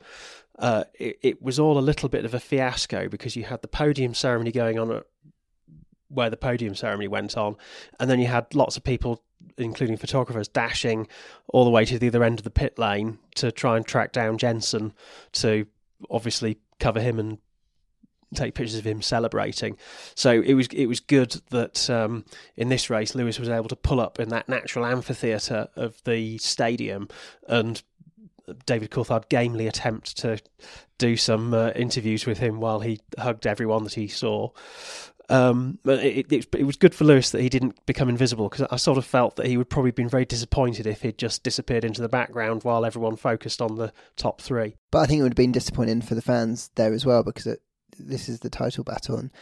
Uh, 0.58 0.84
it, 0.98 1.18
it, 1.22 1.42
was 1.42 1.58
all 1.58 1.78
a 1.78 1.80
little 1.80 2.08
bit 2.08 2.24
of 2.24 2.34
a 2.34 2.40
fiasco 2.40 3.08
because 3.08 3.36
you 3.36 3.44
had 3.44 3.62
the 3.62 3.68
podium 3.68 4.14
ceremony 4.14 4.50
going 4.50 4.78
on 4.78 4.90
at 4.90 5.04
where 6.08 6.30
the 6.30 6.36
podium 6.36 6.74
ceremony 6.74 7.08
went 7.08 7.36
on, 7.36 7.56
and 7.98 8.08
then 8.08 8.20
you 8.20 8.26
had 8.26 8.54
lots 8.54 8.76
of 8.76 8.84
people, 8.84 9.22
including 9.58 9.96
photographers, 9.96 10.48
dashing 10.48 11.06
all 11.48 11.64
the 11.64 11.70
way 11.70 11.84
to 11.84 11.98
the 11.98 12.08
other 12.08 12.24
end 12.24 12.38
of 12.38 12.44
the 12.44 12.50
pit 12.50 12.78
lane 12.78 13.18
to 13.36 13.50
try 13.52 13.76
and 13.76 13.86
track 13.86 14.12
down 14.12 14.38
Jenson 14.38 14.92
to 15.32 15.66
obviously 16.10 16.58
cover 16.78 17.00
him 17.00 17.18
and 17.18 17.38
take 18.34 18.54
pictures 18.54 18.76
of 18.76 18.86
him 18.86 19.00
celebrating. 19.00 19.76
So 20.14 20.40
it 20.40 20.54
was 20.54 20.66
it 20.68 20.86
was 20.86 21.00
good 21.00 21.40
that 21.50 21.88
um, 21.88 22.24
in 22.56 22.68
this 22.68 22.90
race 22.90 23.14
Lewis 23.14 23.38
was 23.38 23.48
able 23.48 23.68
to 23.68 23.76
pull 23.76 24.00
up 24.00 24.18
in 24.18 24.28
that 24.30 24.48
natural 24.48 24.84
amphitheatre 24.84 25.68
of 25.76 26.02
the 26.04 26.38
stadium 26.38 27.08
and 27.48 27.82
David 28.64 28.90
Coulthard 28.90 29.28
gamely 29.28 29.66
attempt 29.66 30.18
to 30.18 30.38
do 30.98 31.16
some 31.16 31.52
uh, 31.52 31.70
interviews 31.70 32.26
with 32.26 32.38
him 32.38 32.60
while 32.60 32.80
he 32.80 33.00
hugged 33.18 33.46
everyone 33.46 33.84
that 33.84 33.94
he 33.94 34.08
saw 34.08 34.50
Um, 35.28 35.78
it, 35.84 36.32
it, 36.32 36.54
it, 36.54 36.64
was 36.64 36.76
good 36.76 36.94
for 36.94 37.04
Lewis 37.04 37.30
that 37.30 37.40
he 37.40 37.48
didn't 37.48 37.84
become 37.84 38.08
invisible 38.08 38.48
because 38.48 38.66
I 38.70 38.76
sort 38.76 38.96
of 38.96 39.04
felt 39.04 39.36
that 39.36 39.46
he 39.46 39.56
would 39.56 39.68
probably 39.68 39.90
been 39.90 40.08
very 40.08 40.24
disappointed 40.24 40.86
if 40.86 41.02
he'd 41.02 41.18
just 41.18 41.42
disappeared 41.42 41.84
into 41.84 42.00
the 42.00 42.08
background 42.08 42.62
while 42.62 42.84
everyone 42.84 43.16
focused 43.16 43.60
on 43.60 43.76
the 43.76 43.92
top 44.16 44.40
three. 44.40 44.76
But 44.92 45.00
I 45.00 45.06
think 45.06 45.20
it 45.20 45.22
would 45.24 45.32
have 45.32 45.36
been 45.36 45.52
disappointing 45.52 46.02
for 46.02 46.14
the 46.14 46.22
fans 46.22 46.70
there 46.76 46.92
as 46.92 47.04
well 47.04 47.24
because 47.24 47.46
it, 47.46 47.60
this 47.98 48.28
is 48.28 48.40
the 48.40 48.50
title 48.50 48.84
battle 48.84 49.16
and 49.16 49.32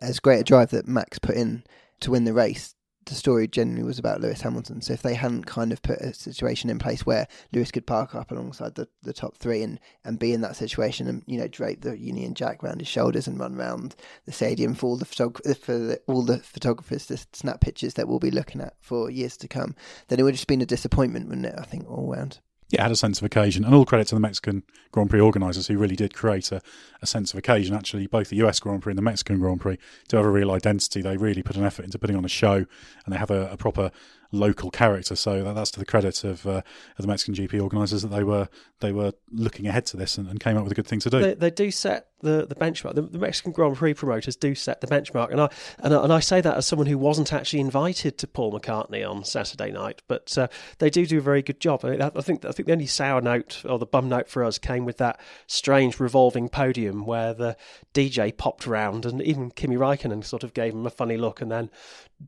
as 0.00 0.20
great 0.20 0.40
a 0.40 0.44
drive 0.44 0.70
that 0.70 0.86
Max 0.86 1.18
put 1.18 1.36
in 1.36 1.64
to 2.00 2.10
win 2.10 2.24
the 2.24 2.32
race, 2.32 2.74
the 3.06 3.14
story 3.14 3.46
generally 3.46 3.82
was 3.82 3.98
about 3.98 4.20
Lewis 4.20 4.40
Hamilton. 4.40 4.80
So 4.80 4.92
if 4.92 5.02
they 5.02 5.14
hadn't 5.14 5.44
kind 5.44 5.72
of 5.72 5.82
put 5.82 5.98
a 6.00 6.14
situation 6.14 6.70
in 6.70 6.78
place 6.78 7.04
where 7.04 7.26
Lewis 7.52 7.70
could 7.70 7.86
park 7.86 8.14
up 8.14 8.30
alongside 8.30 8.74
the, 8.74 8.88
the 9.02 9.12
top 9.12 9.36
three 9.36 9.62
and, 9.62 9.80
and 10.04 10.18
be 10.18 10.32
in 10.32 10.40
that 10.42 10.56
situation 10.56 11.08
and 11.08 11.22
you 11.26 11.38
know 11.38 11.48
drape 11.48 11.82
the 11.82 11.98
Union 11.98 12.34
Jack 12.34 12.62
around 12.62 12.80
his 12.80 12.88
shoulders 12.88 13.26
and 13.26 13.38
run 13.38 13.56
around 13.56 13.94
the 14.26 14.32
stadium 14.32 14.74
for 14.74 14.86
all 14.86 14.96
the 14.96 15.04
photog- 15.04 15.56
for 15.58 15.78
the, 15.78 16.00
all 16.06 16.22
the 16.22 16.38
photographers 16.38 17.06
to 17.06 17.18
snap 17.32 17.60
pictures 17.60 17.94
that 17.94 18.08
we'll 18.08 18.18
be 18.18 18.30
looking 18.30 18.60
at 18.60 18.74
for 18.80 19.10
years 19.10 19.36
to 19.38 19.48
come, 19.48 19.74
then 20.08 20.18
it 20.18 20.22
would 20.22 20.34
have 20.34 20.38
just 20.38 20.46
been 20.46 20.62
a 20.62 20.66
disappointment, 20.66 21.28
wouldn't 21.28 21.46
it? 21.46 21.54
I 21.58 21.64
think 21.64 21.90
all 21.90 22.12
round 22.12 22.38
yeah, 22.70 22.82
had 22.82 22.90
a 22.90 22.96
sense 22.96 23.18
of 23.18 23.24
occasion. 23.24 23.64
And 23.64 23.74
all 23.74 23.84
credit 23.84 24.08
to 24.08 24.14
the 24.14 24.20
Mexican 24.20 24.62
Grand 24.90 25.10
Prix 25.10 25.20
organisers 25.20 25.66
who 25.66 25.78
really 25.78 25.96
did 25.96 26.14
create 26.14 26.50
a, 26.50 26.60
a, 27.02 27.06
sense 27.06 27.32
of 27.32 27.38
occasion. 27.38 27.74
Actually, 27.74 28.06
both 28.06 28.30
the 28.30 28.36
US 28.36 28.58
Grand 28.58 28.82
Prix 28.82 28.92
and 28.92 28.98
the 28.98 29.02
Mexican 29.02 29.38
Grand 29.38 29.60
Prix 29.60 29.78
do 30.08 30.16
have 30.16 30.26
a 30.26 30.30
real 30.30 30.50
identity. 30.50 31.02
They 31.02 31.16
really 31.16 31.42
put 31.42 31.56
an 31.56 31.64
effort 31.64 31.84
into 31.84 31.98
putting 31.98 32.16
on 32.16 32.24
a 32.24 32.28
show 32.28 32.54
and 32.54 32.66
they 33.08 33.18
have 33.18 33.30
a, 33.30 33.50
a 33.50 33.56
proper 33.56 33.90
local 34.32 34.70
character. 34.70 35.14
So 35.14 35.42
that, 35.44 35.54
that's 35.54 35.70
to 35.72 35.78
the 35.78 35.86
credit 35.86 36.24
of, 36.24 36.46
uh, 36.46 36.62
of 36.98 37.02
the 37.02 37.06
Mexican 37.06 37.34
GP 37.34 37.62
organisers 37.62 38.02
that 38.02 38.08
they 38.08 38.24
were 38.24 38.48
they 38.80 38.92
were 38.92 39.12
looking 39.30 39.66
ahead 39.66 39.86
to 39.86 39.96
this 39.96 40.18
and, 40.18 40.28
and, 40.28 40.40
came 40.40 40.56
up 40.56 40.64
with 40.64 40.72
a 40.72 40.74
good 40.74 40.86
thing 40.86 41.00
to 41.00 41.10
do. 41.10 41.20
They, 41.20 41.34
they 41.34 41.50
do 41.50 41.70
set 41.70 42.08
the, 42.24 42.46
the 42.46 42.54
benchmark. 42.54 42.94
The, 42.94 43.02
the, 43.02 43.18
Mexican 43.18 43.52
Grand 43.52 43.76
Prix 43.76 43.94
promoters 43.94 44.34
do 44.34 44.54
set 44.54 44.80
the 44.80 44.86
benchmark, 44.86 45.30
and 45.30 45.40
I 45.40 45.48
and 45.78 45.94
I, 45.94 46.02
and 46.02 46.12
I 46.12 46.20
say 46.20 46.40
that 46.40 46.56
as 46.56 46.66
someone 46.66 46.86
who 46.86 46.98
wasn't 46.98 47.32
actually 47.32 47.60
invited 47.60 48.18
to 48.18 48.26
Paul 48.26 48.52
McCartney 48.52 49.08
on 49.08 49.24
Saturday 49.24 49.70
night, 49.70 50.02
but 50.08 50.36
uh, 50.36 50.48
they 50.78 50.90
do 50.90 51.06
do 51.06 51.18
a 51.18 51.22
very 51.22 51.42
good 51.42 51.60
job. 51.60 51.84
I, 51.84 52.10
I, 52.14 52.20
think 52.20 52.44
I 52.44 52.50
think 52.50 52.66
the 52.66 52.72
only 52.72 52.86
sour 52.86 53.20
note 53.20 53.62
or 53.64 53.78
the 53.78 53.86
bum 53.86 54.08
note 54.08 54.28
for 54.28 54.42
us 54.42 54.58
came 54.58 54.84
with 54.84 54.98
that 54.98 55.20
strange 55.46 56.00
revolving 56.00 56.48
podium 56.48 57.06
where 57.06 57.34
the 57.34 57.56
DJ 57.92 58.36
popped 58.36 58.66
around, 58.66 59.06
and 59.06 59.22
even 59.22 59.50
Kimi 59.50 59.76
Raikkonen 59.76 60.24
sort 60.24 60.42
of 60.42 60.54
gave 60.54 60.72
him 60.72 60.86
a 60.86 60.90
funny 60.90 61.16
look, 61.16 61.40
and 61.40 61.52
then 61.52 61.70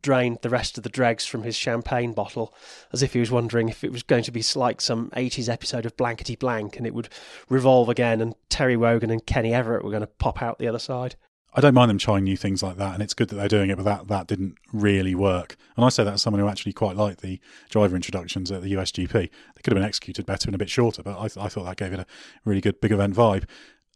drained 0.03 0.39
the 0.43 0.51
rest 0.51 0.77
of 0.77 0.85
the 0.85 0.91
dregs 0.91 1.25
from 1.25 1.43
his 1.43 1.57
champagne 1.57 2.13
bottle, 2.13 2.55
as 2.93 3.03
if 3.03 3.13
he 3.13 3.21
was 3.21 3.31
wondering 3.31 3.69
if 3.69 3.83
it 3.83 3.93
was 3.93 4.03
going 4.03 4.25
to 4.25 4.33
be 4.33 4.43
like 4.55 4.81
some 4.81 5.11
80s 5.11 5.49
episode 5.49 5.87
of 5.87 5.97
Blankety 5.97 6.37
Blank 6.37 6.77
and 6.77 6.87
it 6.87 6.95
would 6.95 7.09
revolve 7.49 7.89
again 7.89 8.21
and 8.21 8.35
Terry 8.49 8.77
Wogan 8.77 9.11
and 9.11 9.25
Kenny 9.25 9.55
Everett 9.55 9.85
were 9.87 9.93
going 9.93 10.03
to 10.03 10.07
pop 10.07 10.43
out 10.43 10.59
the 10.59 10.69
other 10.69 10.79
side. 10.79 11.17
I 11.55 11.61
don't 11.63 11.73
mind 11.73 11.89
them 11.89 11.97
trying 11.97 12.25
new 12.25 12.37
things 12.37 12.63
like 12.63 12.77
that, 12.77 12.93
and 12.93 13.03
it's 13.03 13.15
good 13.15 13.29
that 13.29 13.37
they're 13.37 13.49
doing 13.49 13.71
it, 13.71 13.77
but 13.77 13.85
that, 13.85 14.09
that 14.09 14.27
didn't 14.27 14.57
really 14.75 15.15
work. 15.15 15.57
And 15.75 15.87
I 15.87 15.89
say 15.89 16.05
that 16.05 16.15
as 16.15 16.23
someone 16.23 16.41
who 16.41 16.49
actually 16.49 16.75
quite 16.75 16.97
liked 16.97 17.23
the 17.23 17.41
driver 17.71 17.97
introductions 17.97 18.53
at 18.53 18.63
the 18.63 18.75
USGP. 18.75 19.13
They 19.13 19.31
could 19.63 19.73
have 19.73 19.77
been 19.77 19.83
executed 19.83 20.27
better 20.27 20.49
and 20.49 20.55
a 20.55 20.59
bit 20.59 20.69
shorter, 20.69 21.03
but 21.03 21.17
I, 21.19 21.25
I 21.45 21.49
thought 21.49 21.65
that 21.65 21.79
gave 21.79 21.95
it 21.95 22.01
a 22.01 22.07
really 22.45 22.61
good 22.61 22.81
big 22.81 22.93
event 22.93 23.15
vibe. 23.15 23.45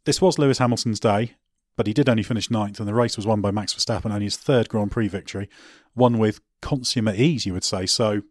This 0.05 0.19
was 0.19 0.39
Lewis 0.39 0.57
Hamilton's 0.57 0.99
day 0.99 1.35
but 1.81 1.87
he 1.87 1.93
did 1.93 2.09
only 2.09 2.23
finish 2.23 2.51
ninth, 2.51 2.79
and 2.79 2.87
the 2.87 2.93
race 2.93 3.15
was 3.15 3.25
won 3.25 3.41
by 3.41 3.51
Max 3.51 3.73
Verstappen, 3.73 4.11
only 4.11 4.25
his 4.25 4.37
third 4.37 4.69
Grand 4.69 4.91
Prix 4.91 5.07
victory, 5.07 5.49
won 5.95 6.17
with 6.17 6.41
consummate 6.61 7.19
ease, 7.19 7.45
you 7.45 7.53
would 7.53 7.63
say. 7.63 7.85
So 7.85 8.21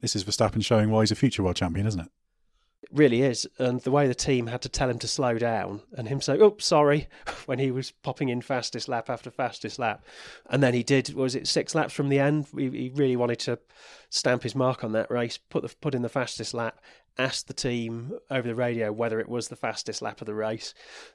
this 0.00 0.14
is 0.16 0.24
Verstappen 0.24 0.64
showing 0.64 0.90
why 0.90 1.00
he's 1.00 1.10
a 1.10 1.14
future 1.16 1.42
world 1.42 1.56
champion, 1.56 1.86
isn't 1.86 2.00
it? 2.00 2.08
It 2.82 2.90
really 2.92 3.22
is. 3.22 3.46
And 3.58 3.80
the 3.80 3.90
way 3.90 4.06
the 4.06 4.14
team 4.14 4.46
had 4.46 4.62
to 4.62 4.68
tell 4.68 4.88
him 4.88 4.98
to 5.00 5.08
slow 5.08 5.36
down 5.38 5.82
and 5.96 6.08
him 6.08 6.20
say, 6.20 6.38
oh, 6.38 6.56
sorry, 6.58 7.08
when 7.46 7.58
he 7.58 7.70
was 7.70 7.90
popping 7.90 8.28
in 8.28 8.40
fastest 8.40 8.88
lap 8.88 9.10
after 9.10 9.30
fastest 9.30 9.78
lap. 9.78 10.04
And 10.48 10.62
then 10.62 10.74
he 10.74 10.82
did, 10.82 11.14
was 11.14 11.34
it 11.34 11.48
six 11.48 11.74
laps 11.74 11.92
from 11.92 12.08
the 12.08 12.20
end? 12.20 12.46
He, 12.56 12.70
he 12.70 12.92
really 12.94 13.16
wanted 13.16 13.40
to 13.40 13.58
stamp 14.10 14.42
his 14.42 14.54
mark 14.54 14.84
on 14.84 14.92
that 14.92 15.10
race, 15.10 15.38
put, 15.38 15.62
the, 15.62 15.74
put 15.80 15.94
in 15.94 16.02
the 16.02 16.08
fastest 16.08 16.54
lap 16.54 16.80
asked 17.18 17.48
the 17.48 17.54
team 17.54 18.12
over 18.30 18.46
the 18.46 18.54
radio 18.54 18.92
whether 18.92 19.18
it 19.20 19.28
was 19.28 19.48
the 19.48 19.56
fastest 19.56 20.00
lap 20.00 20.20
of 20.20 20.26
the 20.26 20.34
race. 20.34 20.72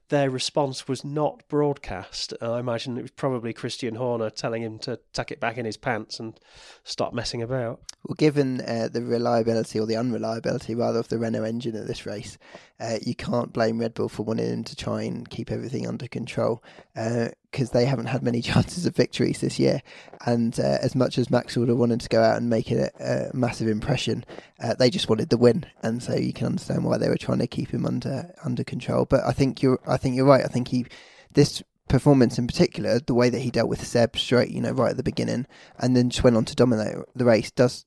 Their 0.09 0.29
response 0.29 0.87
was 0.87 1.03
not 1.03 1.47
broadcast. 1.47 2.33
I 2.41 2.59
imagine 2.59 2.97
it 2.97 3.03
was 3.03 3.11
probably 3.11 3.53
Christian 3.53 3.95
Horner 3.95 4.29
telling 4.29 4.61
him 4.61 4.79
to 4.79 4.99
tuck 5.13 5.31
it 5.31 5.39
back 5.39 5.57
in 5.57 5.65
his 5.65 5.77
pants 5.77 6.19
and 6.19 6.39
stop 6.83 7.13
messing 7.13 7.41
about. 7.41 7.81
Well, 8.03 8.15
given 8.15 8.61
uh, 8.61 8.89
the 8.91 9.03
reliability 9.03 9.79
or 9.79 9.85
the 9.85 9.95
unreliability 9.95 10.75
rather 10.75 10.99
of 10.99 11.07
the 11.07 11.17
Renault 11.17 11.43
engine 11.43 11.75
at 11.75 11.87
this 11.87 12.05
race, 12.05 12.37
uh, 12.79 12.97
you 13.01 13.15
can't 13.15 13.53
blame 13.53 13.79
Red 13.79 13.93
Bull 13.93 14.09
for 14.09 14.23
wanting 14.23 14.47
him 14.47 14.63
to 14.63 14.75
try 14.75 15.03
and 15.03 15.29
keep 15.29 15.51
everything 15.51 15.87
under 15.87 16.07
control 16.07 16.63
because 16.93 17.69
uh, 17.69 17.73
they 17.73 17.85
haven't 17.85 18.07
had 18.07 18.23
many 18.23 18.41
chances 18.43 18.85
of 18.85 18.95
victories 18.95 19.41
this 19.41 19.59
year. 19.59 19.81
And 20.25 20.59
uh, 20.59 20.77
as 20.81 20.95
much 20.95 21.17
as 21.17 21.29
Max 21.29 21.55
would 21.55 21.69
have 21.69 21.77
wanted 21.77 22.01
to 22.01 22.09
go 22.09 22.21
out 22.21 22.37
and 22.37 22.49
make 22.49 22.71
a, 22.71 22.89
a 22.99 23.35
massive 23.35 23.67
impression, 23.67 24.25
uh, 24.61 24.73
they 24.73 24.89
just 24.89 25.09
wanted 25.09 25.29
the 25.29 25.37
win, 25.37 25.65
and 25.81 26.01
so 26.01 26.15
you 26.15 26.33
can 26.33 26.47
understand 26.47 26.83
why 26.83 26.97
they 26.97 27.09
were 27.09 27.17
trying 27.17 27.39
to 27.39 27.47
keep 27.47 27.69
him 27.69 27.85
under 27.85 28.33
under 28.43 28.63
control. 28.63 29.05
But 29.05 29.23
I 29.23 29.31
think 29.31 29.61
you're 29.61 29.79
I 29.87 29.97
think 29.97 30.15
you're 30.15 30.25
right. 30.25 30.43
I 30.43 30.47
think 30.47 30.69
he 30.69 30.85
this 31.31 31.63
performance 31.87 32.39
in 32.39 32.47
particular, 32.47 32.99
the 32.99 33.13
way 33.13 33.29
that 33.29 33.39
he 33.39 33.51
dealt 33.51 33.69
with 33.69 33.85
Seb 33.85 34.17
straight, 34.17 34.49
you 34.49 34.61
know, 34.61 34.71
right 34.71 34.91
at 34.91 34.97
the 34.97 35.03
beginning, 35.03 35.45
and 35.77 35.95
then 35.95 36.09
just 36.09 36.23
went 36.23 36.37
on 36.37 36.45
to 36.45 36.55
dominate 36.55 36.95
the 37.15 37.25
race, 37.25 37.51
does 37.51 37.85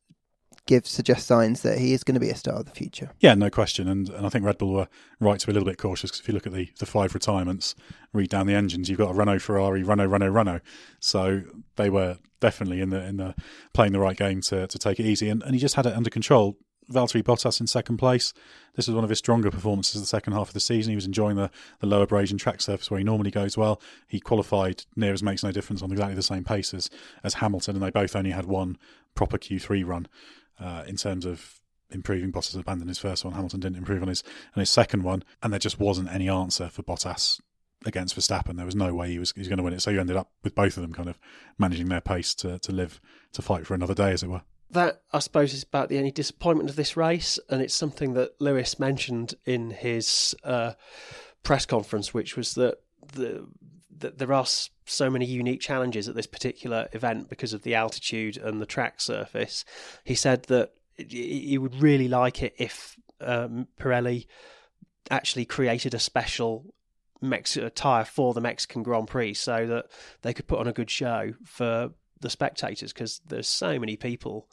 give 0.67 0.87
suggest 0.87 1.27
signs 1.27 1.63
that 1.63 1.79
he 1.79 1.93
is 1.93 2.05
going 2.05 2.15
to 2.15 2.21
be 2.21 2.29
a 2.29 2.35
star 2.35 2.57
of 2.57 2.67
the 2.67 2.73
future. 2.73 3.11
Yeah, 3.21 3.35
no 3.35 3.49
question. 3.49 3.89
And, 3.89 4.09
and 4.11 4.27
I 4.27 4.29
think 4.29 4.45
Red 4.45 4.59
Bull 4.59 4.73
were 4.73 4.89
right 5.21 5.39
to 5.39 5.47
be 5.47 5.53
a 5.53 5.55
little 5.55 5.69
bit 5.69 5.79
cautious 5.79 6.11
because 6.11 6.21
if 6.21 6.29
you 6.29 6.35
look 6.35 6.47
at 6.47 6.53
the, 6.53 6.69
the 6.79 6.87
five 6.87 7.15
retirements, 7.15 7.75
read 8.13 8.31
down 8.31 8.47
the 8.47 8.55
engines, 8.55 8.89
you've 8.89 8.99
got 8.99 9.11
a 9.11 9.15
Renault, 9.15 9.41
Ferrari, 9.41 9.83
Renault, 9.83 10.07
Renault, 10.07 10.31
Renault. 10.31 10.61
So 11.01 11.43
they 11.77 11.89
were 11.89 12.19
definitely 12.41 12.81
in 12.81 12.91
the 12.91 13.03
in 13.03 13.17
the 13.17 13.35
playing 13.73 13.93
the 13.93 14.01
right 14.01 14.17
game 14.17 14.41
to, 14.43 14.67
to 14.67 14.79
take 14.79 15.01
it 15.01 15.07
easy. 15.07 15.29
And, 15.29 15.43
and 15.43 15.55
he 15.55 15.61
just 15.61 15.77
had 15.77 15.87
it 15.87 15.95
under 15.95 16.11
control. 16.11 16.59
Valtteri 16.91 17.23
Bottas 17.23 17.61
in 17.61 17.67
second 17.67 17.97
place. 17.97 18.33
This 18.75 18.87
was 18.87 18.95
one 18.95 19.03
of 19.03 19.11
his 19.11 19.19
stronger 19.19 19.51
performances 19.51 20.01
the 20.01 20.07
second 20.07 20.35
half 20.35 20.49
of 20.49 20.55
the 20.55 20.61
season. 20.61 20.93
He 20.93 20.97
was 20.97 21.07
enjoying 21.07 21.35
the, 21.35 21.51
the 21.81 21.87
low 21.89 22.03
abrasion 22.03 22.39
track 22.39 22.61
surface 22.61 22.91
where 22.91 22.99
he 22.99 23.05
normally 23.05 23.33
goes 23.33 23.57
well. 23.57 23.81
He 24.07 24.21
qualified 24.21 24.85
near 24.95 25.13
as 25.13 25.21
makes 25.21 25.43
no 25.43 25.51
difference 25.51 25.83
on 25.83 25.91
exactly 25.91 26.15
the 26.15 26.23
same 26.23 26.45
pace 26.45 26.73
as, 26.73 26.89
as 27.25 27.35
Hamilton, 27.35 27.75
and 27.75 27.85
they 27.85 27.91
both 27.91 28.15
only 28.15 28.31
had 28.31 28.47
one 28.47 28.79
proper 29.17 29.37
Q3 29.37 29.85
run 29.85 30.07
uh, 30.59 30.85
in 30.87 30.97
terms 30.97 31.25
of 31.25 31.61
improving. 31.91 32.33
Bottas 32.33 32.59
abandoned 32.59 32.89
his 32.89 32.99
first 32.99 33.25
one. 33.25 33.35
Hamilton 33.35 33.61
didn't 33.61 33.79
improve 33.79 34.03
on 34.03 34.09
his 34.09 34.23
on 34.55 34.61
his 34.61 34.71
second 34.71 35.03
one, 35.03 35.23
and 35.43 35.53
there 35.53 35.61
just 35.61 35.79
wasn't 35.79 36.11
any 36.11 36.29
answer 36.29 36.69
for 36.69 36.83
Bottas 36.83 37.41
against 37.85 38.17
Verstappen. 38.17 38.57
There 38.57 38.67
was 38.67 38.75
no 38.75 38.95
way 38.95 39.11
he 39.11 39.19
was, 39.19 39.33
he 39.33 39.41
was 39.41 39.49
going 39.49 39.59
to 39.59 39.63
win 39.63 39.73
it. 39.73 39.83
So 39.83 39.91
you 39.91 40.01
ended 40.01 40.17
up 40.17 40.31
with 40.43 40.55
both 40.55 40.77
of 40.77 40.83
them 40.83 40.93
kind 40.93 41.09
of 41.09 41.19
managing 41.59 41.89
their 41.89 42.01
pace 42.01 42.35
to, 42.37 42.59
to 42.59 42.73
live 42.73 43.01
to 43.33 43.43
fight 43.43 43.67
for 43.67 43.75
another 43.75 43.95
day, 43.95 44.13
as 44.13 44.23
it 44.23 44.29
were. 44.29 44.43
That 44.71 45.03
I 45.13 45.21
suppose 45.21 45.55
is 45.55 45.63
about 45.63 45.89
the 45.89 45.99
only 45.99 46.11
disappointment 46.11 46.71
of 46.71 46.77
this 46.77 46.97
race, 46.97 47.39
and 47.49 47.63
it's 47.63 47.75
something 47.75 48.15
that 48.15 48.41
Lewis 48.41 48.79
mentioned 48.79 49.35
in 49.45 49.71
his 49.71 50.35
uh, 50.43 50.73
press 51.43 51.67
conference, 51.67 52.13
which 52.13 52.37
was 52.37 52.55
that 52.55 52.79
the 53.13 53.47
that 54.01 54.19
there 54.19 54.33
are 54.33 54.47
so 54.85 55.11
many 55.11 55.27
unique 55.27 55.61
challenges 55.61 56.09
at 56.09 56.15
this 56.15 56.27
particular 56.27 56.89
event 56.93 57.29
because 57.29 57.53
of 57.53 57.63
the 57.63 57.75
altitude 57.75 58.37
and 58.37 58.61
the 58.61 58.67
track 58.67 59.01
surface. 59.01 59.65
He 60.05 60.15
said 60.15 60.45
that 60.45 60.73
he 60.97 61.59
would 61.59 61.81
really 61.81 62.09
like 62.09 62.43
it 62.43 62.55
if 62.59 62.97
um, 63.21 63.69
Pirelli 63.79 64.27
actually 65.11 65.45
created 65.45 65.95
a 65.95 65.99
special 65.99 66.75
Mex- 67.23 67.59
tyre 67.75 68.05
for 68.05 68.35
the 68.35 68.43
Mexican 68.43 68.83
Grand 68.83 69.09
Prix 69.09 69.35
so 69.35 69.67
that 69.67 69.87
they 70.21 70.35
could 70.35 70.47
put 70.47 70.59
on 70.59 70.67
a 70.67 70.73
good 70.73 70.91
show 70.91 71.33
for 71.45 71.91
the 72.21 72.29
spectators 72.29 72.93
because 72.93 73.21
there's 73.27 73.49
so 73.49 73.79
many 73.79 73.97
people 73.97 74.49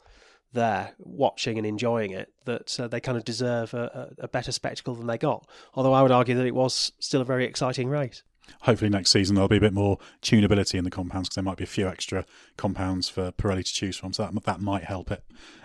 there 0.54 0.92
watching 0.98 1.58
and 1.58 1.66
enjoying 1.66 2.12
it 2.12 2.32
that 2.46 2.80
uh, 2.80 2.88
they 2.88 3.00
kind 3.00 3.18
of 3.18 3.24
deserve 3.24 3.74
a, 3.74 4.14
a, 4.18 4.28
better 4.28 4.52
spectacle 4.52 4.94
than 4.94 5.06
they 5.06 5.18
got. 5.18 5.46
Although 5.74 5.92
I 5.92 6.00
would 6.00 6.12
argue 6.12 6.36
that 6.36 6.46
it 6.46 6.54
was 6.54 6.92
still 7.00 7.20
a 7.20 7.24
very 7.24 7.44
exciting 7.44 7.88
race 7.88 8.22
hopefully 8.62 8.90
next 8.90 9.10
season 9.10 9.34
there'll 9.34 9.48
be 9.48 9.56
a 9.56 9.60
bit 9.60 9.72
more 9.72 9.98
tunability 10.22 10.74
in 10.74 10.84
the 10.84 10.90
compounds 10.90 11.28
because 11.28 11.36
there 11.36 11.44
might 11.44 11.58
be 11.58 11.64
a 11.64 11.68
few 11.68 11.88
extra 11.88 12.24
compounds 12.56 13.08
for 13.08 13.32
Pirelli 13.32 13.64
to 13.64 13.72
choose 13.72 13.96
from, 13.96 14.12
so 14.12 14.24
that 14.24 14.44
that 14.44 14.60
might 14.60 14.84
help 14.84 15.10
it. 15.10 15.24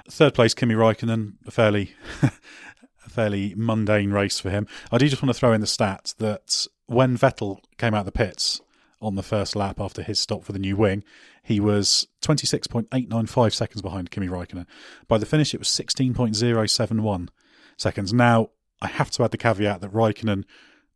Third 0.09 0.33
place, 0.33 0.53
Kimi 0.53 0.75
Raikkonen, 0.75 1.33
a 1.45 1.51
fairly 1.51 1.93
a 2.21 3.09
fairly 3.09 3.53
mundane 3.55 4.11
race 4.11 4.39
for 4.39 4.49
him. 4.49 4.67
I 4.91 4.97
do 4.97 5.07
just 5.07 5.21
want 5.21 5.33
to 5.33 5.39
throw 5.39 5.53
in 5.53 5.61
the 5.61 5.67
stat 5.67 6.13
that 6.17 6.67
when 6.85 7.17
Vettel 7.17 7.59
came 7.77 7.93
out 7.93 8.01
of 8.01 8.05
the 8.05 8.11
pits 8.11 8.61
on 9.01 9.15
the 9.15 9.23
first 9.23 9.55
lap 9.55 9.79
after 9.79 10.01
his 10.01 10.19
stop 10.19 10.43
for 10.43 10.51
the 10.51 10.59
new 10.59 10.75
wing, 10.75 11.03
he 11.43 11.59
was 11.59 12.07
26.895 12.21 13.53
seconds 13.53 13.81
behind 13.81 14.11
Kimi 14.11 14.27
Raikkonen. 14.27 14.65
By 15.07 15.17
the 15.17 15.25
finish, 15.25 15.53
it 15.53 15.59
was 15.59 15.69
16.071 15.69 17.29
seconds. 17.77 18.13
Now, 18.13 18.49
I 18.81 18.87
have 18.87 19.11
to 19.11 19.23
add 19.23 19.31
the 19.31 19.37
caveat 19.37 19.81
that 19.81 19.91
Raikkonen 19.91 20.45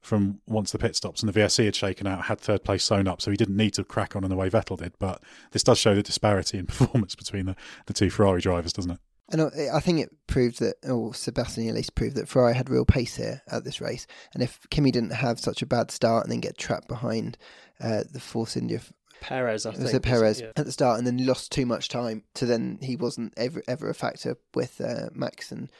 from 0.03 0.41
once 0.45 0.71
the 0.71 0.77
pit 0.77 0.95
stops 0.95 1.23
and 1.23 1.33
the 1.33 1.39
VSC 1.39 1.65
had 1.65 1.75
shaken 1.75 2.05
out, 2.05 2.25
had 2.25 2.39
third 2.39 2.63
place 2.63 2.83
sewn 2.83 3.07
up, 3.07 3.21
so 3.21 3.31
he 3.31 3.37
didn't 3.37 3.57
need 3.57 3.73
to 3.73 3.83
crack 3.83 4.15
on 4.15 4.23
in 4.23 4.29
the 4.29 4.35
way 4.35 4.49
Vettel 4.49 4.77
did. 4.77 4.93
But 4.99 5.23
this 5.51 5.63
does 5.63 5.79
show 5.79 5.95
the 5.95 6.03
disparity 6.03 6.57
in 6.59 6.65
performance 6.67 7.15
between 7.15 7.45
the, 7.47 7.55
the 7.87 7.93
two 7.93 8.09
Ferrari 8.09 8.41
drivers, 8.41 8.73
doesn't 8.73 8.91
it? 8.91 8.99
And 9.31 9.41
I 9.73 9.79
think 9.79 9.99
it 10.01 10.09
proved 10.27 10.59
that, 10.59 10.75
or 10.87 11.13
Sebastian 11.13 11.67
at 11.69 11.73
least 11.75 11.95
proved 11.95 12.17
that 12.17 12.27
Ferrari 12.27 12.53
had 12.53 12.69
real 12.69 12.85
pace 12.85 13.15
here 13.15 13.41
at 13.49 13.63
this 13.63 13.79
race. 13.79 14.05
And 14.33 14.43
if 14.43 14.59
Kimi 14.69 14.91
didn't 14.91 15.13
have 15.13 15.39
such 15.39 15.61
a 15.61 15.65
bad 15.65 15.89
start 15.91 16.23
and 16.25 16.31
then 16.31 16.41
get 16.41 16.57
trapped 16.57 16.89
behind 16.89 17.37
uh, 17.81 18.03
the 18.11 18.19
Force 18.19 18.57
India 18.57 18.81
Perez, 19.21 19.65
I 19.65 19.69
It 19.69 19.71
think. 19.73 19.83
was 19.85 19.93
at 19.93 20.03
Perez 20.03 20.41
Yeah. 20.41 20.51
at 20.57 20.65
the 20.65 20.71
start, 20.73 20.97
and 20.97 21.07
then 21.07 21.25
lost 21.25 21.51
too 21.53 21.65
much 21.65 21.87
time 21.87 22.23
to 22.35 22.45
then 22.45 22.77
he 22.81 22.97
wasn't 22.97 23.33
ever 23.37 23.63
ever 23.69 23.89
a 23.89 23.93
factor 23.95 24.35
with 24.53 24.81
uh, 24.81 25.07
Max 25.13 25.51
and 25.53 25.71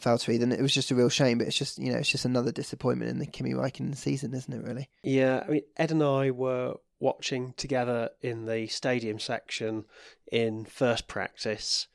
Valtteri. 0.00 0.38
Then 0.38 0.52
it 0.52 0.60
was 0.60 0.74
just 0.74 0.90
a 0.90 0.94
real 0.94 1.08
shame. 1.08 1.38
But 1.38 1.46
it's 1.46 1.58
just 1.58 1.78
you 1.78 1.92
know 1.92 1.98
it's 1.98 2.10
just 2.10 2.24
another 2.24 2.52
disappointment 2.52 3.10
in 3.10 3.18
the 3.18 3.26
Kimi 3.26 3.52
Raikkonen 3.52 3.96
season, 3.96 4.34
isn't 4.34 4.52
it? 4.52 4.66
Really? 4.66 4.88
Yeah, 5.02 5.44
I 5.46 5.50
mean, 5.50 5.62
Ed 5.76 5.90
and 5.90 6.02
I 6.02 6.30
were 6.30 6.74
watching 6.98 7.54
together 7.56 8.10
in 8.20 8.44
the 8.46 8.66
stadium 8.66 9.18
section 9.18 9.84
in 10.30 10.64
first 10.64 11.08
practice, 11.08 11.88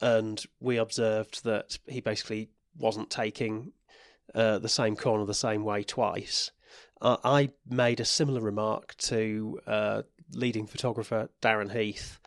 and 0.00 0.42
we 0.60 0.76
observed 0.76 1.44
that 1.44 1.78
he 1.86 2.00
basically 2.00 2.50
wasn't 2.78 3.10
taking 3.10 3.72
uh, 4.34 4.58
the 4.58 4.68
same 4.68 4.96
corner 4.96 5.24
the 5.24 5.34
same 5.34 5.64
way 5.64 5.82
twice. 5.82 6.50
Uh, 7.00 7.16
I 7.24 7.50
made 7.68 8.00
a 8.00 8.04
similar 8.04 8.40
remark 8.40 8.96
to 8.96 9.60
uh, 9.66 10.02
leading 10.32 10.66
photographer 10.66 11.28
Darren 11.42 11.72
Heath 11.76 12.20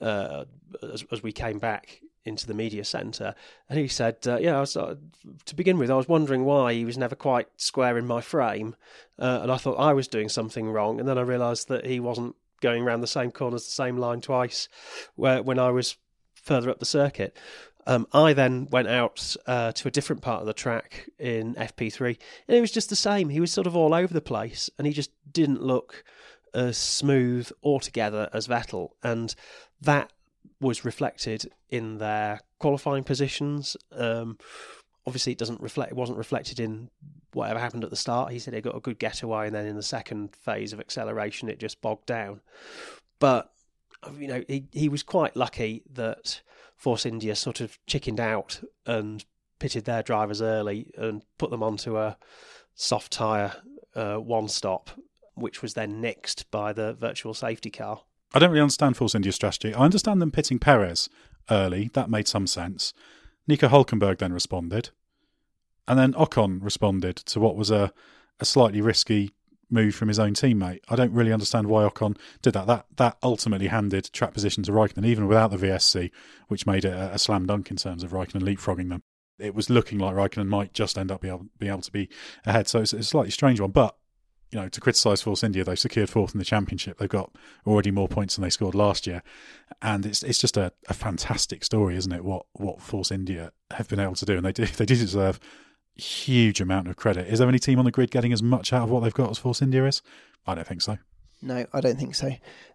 uh, 0.00 0.44
as, 0.82 1.04
as 1.12 1.22
we 1.22 1.32
came 1.32 1.58
back 1.58 2.00
into 2.26 2.46
the 2.46 2.54
media 2.54 2.84
centre, 2.84 3.34
and 3.68 3.78
he 3.78 3.88
said, 3.88 4.16
uh, 4.26 4.38
"Yeah, 4.38 4.60
was, 4.60 4.76
uh, 4.76 4.96
to 5.44 5.54
begin 5.54 5.78
with, 5.78 5.90
I 5.90 5.94
was 5.94 6.08
wondering 6.08 6.44
why 6.44 6.74
he 6.74 6.84
was 6.84 6.98
never 6.98 7.14
quite 7.14 7.48
square 7.56 7.96
in 7.96 8.06
my 8.06 8.20
frame, 8.20 8.76
uh, 9.18 9.40
and 9.42 9.52
I 9.52 9.56
thought 9.56 9.76
I 9.76 9.92
was 9.92 10.08
doing 10.08 10.28
something 10.28 10.70
wrong, 10.70 10.98
and 11.00 11.08
then 11.08 11.18
I 11.18 11.22
realised 11.22 11.68
that 11.68 11.86
he 11.86 12.00
wasn't 12.00 12.36
going 12.60 12.82
around 12.82 13.00
the 13.00 13.06
same 13.06 13.30
corners, 13.30 13.64
the 13.64 13.70
same 13.70 13.96
line 13.96 14.20
twice, 14.20 14.68
where 15.14 15.42
when 15.42 15.58
I 15.58 15.70
was 15.70 15.96
further 16.34 16.70
up 16.70 16.78
the 16.78 16.86
circuit." 16.86 17.36
Um, 17.88 18.08
I 18.12 18.32
then 18.32 18.66
went 18.72 18.88
out 18.88 19.36
uh, 19.46 19.70
to 19.70 19.86
a 19.86 19.92
different 19.92 20.20
part 20.20 20.40
of 20.40 20.46
the 20.46 20.52
track 20.52 21.08
in 21.20 21.54
FP3, 21.54 22.18
and 22.48 22.56
it 22.56 22.60
was 22.60 22.72
just 22.72 22.90
the 22.90 22.96
same. 22.96 23.28
He 23.28 23.38
was 23.38 23.52
sort 23.52 23.68
of 23.68 23.76
all 23.76 23.94
over 23.94 24.12
the 24.12 24.20
place, 24.20 24.68
and 24.76 24.88
he 24.88 24.92
just 24.92 25.12
didn't 25.30 25.62
look 25.62 26.02
as 26.52 26.76
smooth 26.76 27.50
altogether 27.62 28.28
as 28.32 28.48
Vettel, 28.48 28.90
and 29.02 29.34
that 29.80 30.10
was 30.60 30.84
reflected 30.84 31.50
in 31.70 31.98
their 31.98 32.40
qualifying 32.58 33.04
positions. 33.04 33.76
Um, 33.92 34.38
obviously, 35.06 35.32
it 35.32 35.38
doesn't 35.38 35.60
reflect. 35.60 35.92
It 35.92 35.96
wasn't 35.96 36.18
reflected 36.18 36.60
in 36.60 36.90
whatever 37.32 37.60
happened 37.60 37.84
at 37.84 37.90
the 37.90 37.96
start. 37.96 38.32
He 38.32 38.38
said 38.38 38.54
he 38.54 38.60
got 38.60 38.76
a 38.76 38.80
good 38.80 38.98
getaway, 38.98 39.46
and 39.46 39.54
then 39.54 39.66
in 39.66 39.76
the 39.76 39.82
second 39.82 40.34
phase 40.34 40.72
of 40.72 40.80
acceleration, 40.80 41.48
it 41.48 41.58
just 41.58 41.80
bogged 41.80 42.06
down. 42.06 42.40
But 43.18 43.52
you 44.18 44.28
know, 44.28 44.42
he 44.48 44.66
he 44.72 44.88
was 44.88 45.02
quite 45.02 45.36
lucky 45.36 45.82
that 45.92 46.40
Force 46.76 47.06
India 47.06 47.34
sort 47.34 47.60
of 47.60 47.78
chickened 47.86 48.20
out 48.20 48.62
and 48.84 49.24
pitted 49.58 49.84
their 49.84 50.02
drivers 50.02 50.42
early 50.42 50.92
and 50.96 51.22
put 51.38 51.50
them 51.50 51.62
onto 51.62 51.98
a 51.98 52.16
soft 52.74 53.12
tyre 53.12 53.54
uh, 53.94 54.16
one 54.16 54.48
stop, 54.48 54.90
which 55.34 55.62
was 55.62 55.74
then 55.74 56.02
nixed 56.02 56.44
by 56.50 56.72
the 56.72 56.92
virtual 56.94 57.34
safety 57.34 57.70
car. 57.70 58.02
I 58.36 58.38
don't 58.38 58.50
really 58.50 58.60
understand 58.60 58.98
Force 58.98 59.14
India's 59.14 59.34
strategy. 59.34 59.72
I 59.72 59.82
understand 59.82 60.20
them 60.20 60.30
pitting 60.30 60.58
Perez 60.58 61.08
early. 61.50 61.88
That 61.94 62.10
made 62.10 62.28
some 62.28 62.46
sense. 62.46 62.92
Nico 63.48 63.66
Hulkenberg 63.66 64.18
then 64.18 64.34
responded. 64.34 64.90
And 65.88 65.98
then 65.98 66.12
Ocon 66.12 66.62
responded 66.62 67.16
to 67.16 67.40
what 67.40 67.56
was 67.56 67.70
a, 67.70 67.94
a 68.38 68.44
slightly 68.44 68.82
risky 68.82 69.30
move 69.70 69.94
from 69.94 70.08
his 70.08 70.18
own 70.18 70.34
teammate. 70.34 70.80
I 70.90 70.96
don't 70.96 71.14
really 71.14 71.32
understand 71.32 71.68
why 71.68 71.88
Ocon 71.88 72.18
did 72.42 72.52
that. 72.52 72.66
That 72.66 72.84
that 72.96 73.16
ultimately 73.22 73.68
handed 73.68 74.12
trap 74.12 74.34
position 74.34 74.62
to 74.64 74.72
Raikkonen, 74.72 75.06
even 75.06 75.26
without 75.26 75.50
the 75.50 75.56
VSC, 75.56 76.10
which 76.48 76.66
made 76.66 76.84
it 76.84 76.92
a, 76.92 77.14
a 77.14 77.18
slam 77.18 77.46
dunk 77.46 77.70
in 77.70 77.78
terms 77.78 78.02
of 78.02 78.10
Raikkonen 78.10 78.42
leapfrogging 78.42 78.90
them. 78.90 79.02
It 79.38 79.54
was 79.54 79.70
looking 79.70 79.98
like 79.98 80.14
Raikkonen 80.14 80.48
might 80.48 80.74
just 80.74 80.98
end 80.98 81.10
up 81.10 81.22
be 81.22 81.28
able, 81.28 81.46
being 81.58 81.72
able 81.72 81.80
to 81.80 81.90
be 81.92 82.10
ahead. 82.44 82.68
So 82.68 82.80
it's, 82.80 82.92
it's 82.92 83.06
a 83.06 83.10
slightly 83.10 83.30
strange 83.30 83.60
one. 83.60 83.70
But 83.70 83.96
you 84.50 84.60
know, 84.60 84.68
to 84.68 84.80
criticise 84.80 85.22
Force 85.22 85.42
India, 85.42 85.64
they've 85.64 85.78
secured 85.78 86.08
fourth 86.08 86.34
in 86.34 86.38
the 86.38 86.44
championship. 86.44 86.98
They've 86.98 87.08
got 87.08 87.32
already 87.66 87.90
more 87.90 88.08
points 88.08 88.36
than 88.36 88.42
they 88.42 88.50
scored 88.50 88.74
last 88.74 89.06
year, 89.06 89.22
and 89.82 90.06
it's 90.06 90.22
it's 90.22 90.38
just 90.38 90.56
a, 90.56 90.72
a 90.88 90.94
fantastic 90.94 91.64
story, 91.64 91.96
isn't 91.96 92.12
it? 92.12 92.24
What 92.24 92.46
what 92.52 92.80
Force 92.80 93.10
India 93.10 93.52
have 93.72 93.88
been 93.88 94.00
able 94.00 94.14
to 94.14 94.24
do, 94.24 94.36
and 94.36 94.44
they 94.44 94.52
do 94.52 94.66
they 94.66 94.86
do 94.86 94.94
deserve 94.94 95.40
huge 95.96 96.60
amount 96.60 96.88
of 96.88 96.96
credit. 96.96 97.26
Is 97.26 97.38
there 97.38 97.48
any 97.48 97.58
team 97.58 97.78
on 97.78 97.84
the 97.84 97.90
grid 97.90 98.10
getting 98.10 98.32
as 98.32 98.42
much 98.42 98.72
out 98.72 98.84
of 98.84 98.90
what 98.90 99.00
they've 99.00 99.14
got 99.14 99.30
as 99.30 99.38
Force 99.38 99.62
India 99.62 99.84
is? 99.86 100.02
I 100.46 100.54
don't 100.54 100.66
think 100.66 100.82
so. 100.82 100.98
No, 101.42 101.66
I 101.72 101.80
don't 101.80 101.98
think 101.98 102.14
so. 102.14 102.30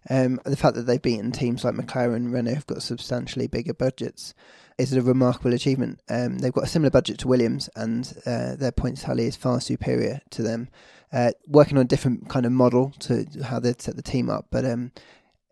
Um, 0.08 0.40
the 0.44 0.56
fact 0.56 0.76
that 0.76 0.82
they've 0.82 1.02
beaten 1.02 1.32
teams 1.32 1.64
like 1.64 1.74
McLaren 1.74 2.16
and 2.16 2.32
Renault 2.32 2.54
have 2.54 2.66
got 2.66 2.82
substantially 2.82 3.46
bigger 3.48 3.74
budgets 3.74 4.34
is 4.78 4.92
a 4.92 5.02
remarkable 5.02 5.52
achievement. 5.52 6.00
Um, 6.08 6.38
they've 6.38 6.52
got 6.52 6.64
a 6.64 6.68
similar 6.68 6.90
budget 6.90 7.18
to 7.18 7.28
Williams, 7.28 7.68
and 7.74 8.12
uh, 8.24 8.54
their 8.56 8.72
points 8.72 9.02
tally 9.02 9.26
is 9.26 9.36
far 9.36 9.60
superior 9.60 10.20
to 10.30 10.42
them. 10.42 10.68
Uh, 11.12 11.30
working 11.46 11.76
on 11.76 11.82
a 11.82 11.88
different 11.88 12.28
kind 12.30 12.46
of 12.46 12.52
model 12.52 12.90
to 12.98 13.26
how 13.44 13.60
they'd 13.60 13.82
set 13.82 13.96
the 13.96 14.02
team 14.02 14.30
up, 14.30 14.46
but 14.50 14.64
um, 14.64 14.90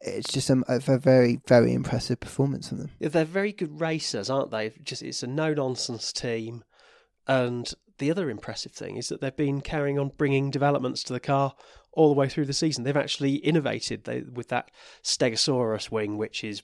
it's 0.01 0.33
just 0.33 0.49
a, 0.49 0.62
a 0.68 0.99
very, 0.99 1.40
very 1.46 1.75
impressive 1.75 2.18
performance 2.18 2.70
from 2.70 2.79
them. 2.79 2.90
They're 2.99 3.25
very 3.27 3.53
good 3.53 3.79
racers, 3.79 4.31
aren't 4.31 4.51
they? 4.51 4.73
Just 4.83 5.03
it's 5.03 5.23
a 5.23 5.27
no 5.27 5.53
nonsense 5.53 6.12
team, 6.12 6.64
and 7.27 7.70
the 7.99 8.11
other 8.11 8.31
impressive 8.31 8.73
thing 8.73 8.96
is 8.96 9.09
that 9.09 9.20
they've 9.20 9.37
been 9.37 9.61
carrying 9.61 9.99
on 9.99 10.12
bringing 10.16 10.51
developments 10.51 11.03
to 11.03 11.12
the 11.12 11.20
car 11.20 11.55
all 11.92 12.09
the 12.09 12.18
way 12.18 12.29
through 12.29 12.46
the 12.46 12.55
season. 12.55 12.85
They've 12.85 12.96
actually 12.96 13.35
innovated 13.35 14.05
they, 14.05 14.23
with 14.23 14.49
that 14.49 14.70
Stegosaurus 15.03 15.90
wing, 15.90 16.16
which 16.16 16.42
is, 16.42 16.62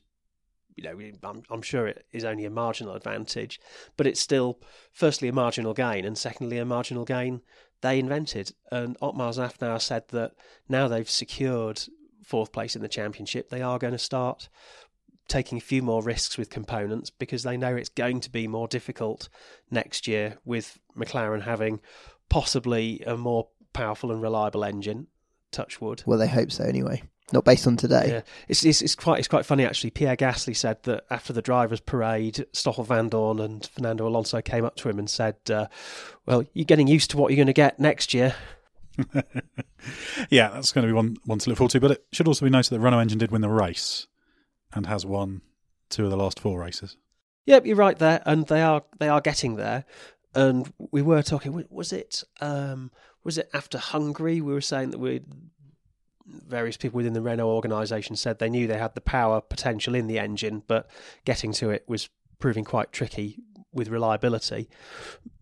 you 0.75 0.85
know, 0.85 0.99
I'm, 1.23 1.43
I'm 1.51 1.63
sure 1.63 1.87
it 1.87 2.07
is 2.13 2.25
only 2.25 2.47
a 2.47 2.51
marginal 2.51 2.95
advantage, 2.95 3.61
but 3.99 4.07
it's 4.07 4.21
still, 4.21 4.59
firstly, 4.93 5.29
a 5.29 5.33
marginal 5.33 5.75
gain, 5.75 6.07
and 6.07 6.17
secondly, 6.17 6.57
a 6.57 6.65
marginal 6.65 7.05
gain 7.05 7.43
they 7.81 7.99
invented. 7.99 8.53
And 8.71 8.97
Otmar 9.01 9.33
Szafnauer 9.33 9.81
said 9.81 10.09
that 10.09 10.33
now 10.69 10.89
they've 10.89 11.09
secured 11.09 11.83
fourth 12.25 12.53
place 12.53 12.75
in 12.75 12.83
the 12.83 12.89
championship, 12.89 13.49
they 13.49 13.63
are 13.63 13.79
going 13.79 13.93
to 13.93 13.99
start 13.99 14.49
taking 15.29 15.59
a 15.59 15.61
few 15.61 15.83
more 15.83 16.03
risks 16.03 16.37
with 16.37 16.51
components 16.51 17.11
because 17.11 17.43
they 17.43 17.57
know 17.57 17.75
it's 17.75 17.89
going 17.89 18.21
to 18.21 18.31
be 18.31 18.47
more 18.47 18.69
difficult 18.69 19.29
next 19.71 20.07
year 20.07 20.39
with 20.45 20.79
McLaren 20.97 21.43
having 21.43 21.81
possibly 22.29 23.03
a 23.07 23.17
more 23.17 23.49
powerful 23.73 24.13
and 24.13 24.23
reliable 24.23 24.65
engine. 24.65 25.07
Touchwood. 25.53 26.03
Well, 26.07 26.19
they 26.19 26.29
hope 26.29 26.53
so 26.53 26.65
anyway. 26.65 27.03
Not 27.33 27.45
based 27.45 27.67
on 27.67 27.77
today. 27.77 28.07
Yeah, 28.09 28.21
it's, 28.47 28.65
it's 28.65 28.83
it's 28.83 28.95
quite 28.95 29.19
it's 29.19 29.27
quite 29.27 29.45
funny 29.45 29.65
actually. 29.65 29.91
Pierre 29.91 30.17
Gasly 30.17 30.57
said 30.57 30.83
that 30.85 31.05
after 31.11 31.33
the 31.33 31.43
drivers' 31.43 31.81
parade, 31.81 32.47
Stoffel 32.53 32.85
Vandoorne 32.85 33.45
and 33.45 33.67
Fernando 33.67 34.07
Alonso 34.07 34.41
came 34.41 34.65
up 34.65 34.77
to 34.77 34.89
him 34.89 35.01
and 35.01 35.11
said, 35.11 35.35
uh, 35.51 35.67
"Well, 36.25 36.45
you're 36.53 36.65
getting 36.65 36.87
used 36.87 37.11
to 37.11 37.17
what 37.17 37.33
you're 37.33 37.37
going 37.37 37.49
to 37.49 37.53
get 37.53 37.81
next 37.81 38.15
year." 38.15 38.37
yeah, 40.31 40.51
that's 40.51 40.71
going 40.73 40.87
to 40.87 40.89
be 40.89 40.93
one 40.93 41.17
one 41.25 41.41
to 41.41 41.51
look 41.51 41.59
forward 41.59 41.73
to. 41.73 41.81
But 41.81 41.91
it 41.93 42.05
should 42.13 42.29
also 42.29 42.47
be 42.47 42.51
noted 42.51 42.71
that 42.71 42.81
Renault 42.81 43.01
engine 43.01 43.19
did 43.19 43.33
win 43.33 43.41
the 43.41 43.49
race 43.49 44.07
and 44.73 44.87
has 44.87 45.05
won 45.05 45.43
two 45.89 46.05
of 46.05 46.11
the 46.11 46.17
last 46.17 46.39
four 46.39 46.61
races. 46.61 46.97
Yep, 47.47 47.67
you're 47.67 47.77
right 47.77 47.99
there, 47.99 48.23
and 48.25 48.47
they 48.47 48.63
are 48.63 48.85
they 49.01 49.09
are 49.09 49.21
getting 49.21 49.57
there. 49.57 49.85
And 50.33 50.73
we 50.93 51.03
were 51.03 51.23
talking. 51.23 51.65
Was 51.71 51.93
it 51.93 52.23
um, 52.41 52.93
was 53.25 53.37
it 53.37 53.51
after 53.53 53.79
Hungary? 53.79 54.41
We 54.41 54.53
were 54.53 54.61
saying 54.61 54.91
that 54.91 54.99
we 54.99 55.23
various 56.27 56.77
people 56.77 56.97
within 56.97 57.13
the 57.13 57.23
Renault 57.23 57.49
organisation 57.49 58.17
said 58.17 58.39
they 58.39 58.51
knew 58.51 58.67
they 58.67 58.79
had 58.79 58.95
the 58.95 59.01
power 59.01 59.41
potential 59.41 59.95
in 59.95 60.07
the 60.07 60.19
engine, 60.19 60.63
but 60.67 60.89
getting 61.25 61.53
to 61.55 61.71
it 61.71 61.85
was 61.87 62.09
proving 62.39 62.65
quite 62.65 62.93
tricky 62.93 63.39
with 63.73 63.89
reliability. 63.89 64.69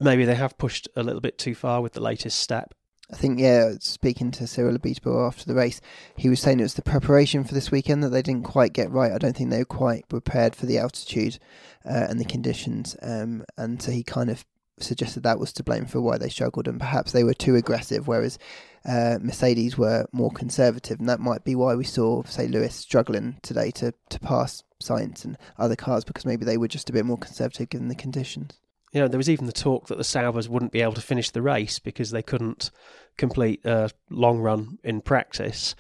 Maybe 0.01 0.25
they 0.25 0.35
have 0.35 0.59
pushed 0.59 0.89
a 0.97 1.03
little 1.03 1.21
bit 1.21 1.39
too 1.39 1.55
far 1.55 1.81
with 1.81 1.93
the 1.93 2.01
latest 2.01 2.39
step. 2.39 2.75
I 3.13 3.17
think, 3.17 3.39
yeah, 3.39 3.75
speaking 3.81 4.31
to 4.33 4.47
Cyril 4.47 4.79
Abiteboul 4.79 5.27
after 5.27 5.45
the 5.45 5.55
race, 5.55 5.81
he 6.17 6.31
was 6.31 6.41
saying 6.41 6.59
it 6.59 6.65
was 6.65 6.75
the 6.75 6.83
preparation 6.83 7.45
for 7.45 7.53
this 7.53 7.71
weekend 7.71 8.03
that 8.03 8.09
they 8.09 8.23
didn't 8.23 8.45
quite 8.45 8.73
get 8.73 8.91
right. 8.91 9.13
I 9.13 9.19
don't 9.19 9.37
think 9.37 9.51
they 9.51 9.59
were 9.59 9.67
quite 9.67 10.09
prepared 10.09 10.57
for 10.57 10.65
the 10.67 10.79
altitude 10.79 11.39
uh, 11.85 12.07
and 12.09 12.19
the 12.19 12.25
conditions. 12.25 12.97
Um, 13.03 13.45
and 13.59 13.81
so 13.81 13.91
he 13.91 14.03
kind 14.03 14.31
of 14.31 14.45
suggested 14.79 15.23
that 15.23 15.39
was 15.39 15.53
to 15.53 15.63
blame 15.63 15.85
for 15.85 16.01
why 16.01 16.19
they 16.19 16.29
struggled 16.29 16.67
and 16.67 16.81
perhaps 16.81 17.13
they 17.13 17.25
were 17.25 17.35
too 17.35 17.57
aggressive, 17.57 18.09
whereas 18.09 18.39
uh, 18.87 19.19
Mercedes 19.21 19.79
were 19.79 20.07
more 20.13 20.31
conservative. 20.31 20.99
And 20.99 21.09
that 21.09 21.21
might 21.21 21.45
be 21.45 21.55
why 21.55 21.75
we 21.75 21.85
saw, 21.85 22.23
say, 22.25 22.47
Lewis 22.47 22.75
struggling 22.75 23.39
today 23.43 23.71
to, 23.73 23.95
to 24.11 24.21
pass 24.21 24.63
Sainz 24.83 25.25
and 25.25 25.39
other 25.59 25.77
cars 25.77 26.05
because 26.05 26.27
maybe 26.27 26.45
they 26.45 26.59
were 26.59 26.69
just 26.69 26.91
a 26.91 26.93
bit 26.93 27.07
more 27.07 27.19
conservative 27.19 27.71
given 27.71 27.89
the 27.89 27.95
conditions. 27.95 28.59
You 28.93 29.01
know, 29.01 29.09
there 29.09 29.19
was 29.19 29.31
even 29.31 29.47
the 29.47 29.53
talk 29.53 29.89
that 29.89 29.99
the 29.99 30.05
Saubers 30.05 30.49
wouldn't 30.49 30.73
be 30.73 30.83
able 30.83 30.93
to 30.93 31.01
finish 31.01 31.31
the 31.31 31.43
race 31.43 31.79
because 31.79 32.11
they 32.11 32.23
couldn't 32.23 32.71
complete 33.17 33.65
a 33.65 33.91
long 34.09 34.39
run 34.39 34.79
in 34.85 35.01
practice. 35.01 35.75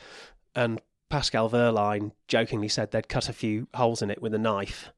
And 0.57 0.81
Pascal 1.11 1.49
Wehrlein 1.49 2.11
jokingly 2.27 2.69
said 2.69 2.91
they'd 2.91 3.09
cut 3.09 3.29
a 3.29 3.33
few 3.33 3.69
holes 3.75 4.03
in 4.03 4.11
it 4.11 4.21
with 4.21 4.35
a 4.35 4.39
knife 4.39 4.91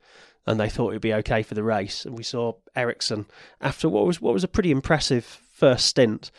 and 0.47 0.61
they 0.61 0.69
thought 0.69 0.91
it 0.91 0.95
would 0.95 1.03
be 1.03 1.15
okay 1.15 1.43
for 1.43 1.55
the 1.55 1.63
race. 1.63 2.07
And 2.07 2.17
we 2.17 2.23
saw 2.23 2.55
Ericsson, 2.75 3.27
after 3.61 3.89
what 3.89 4.07
was 4.07 4.21
what 4.21 4.33
was 4.33 4.45
a 4.45 4.49
pretty 4.49 4.71
impressive 4.71 5.25
first 5.25 5.87
stint, 5.87 6.31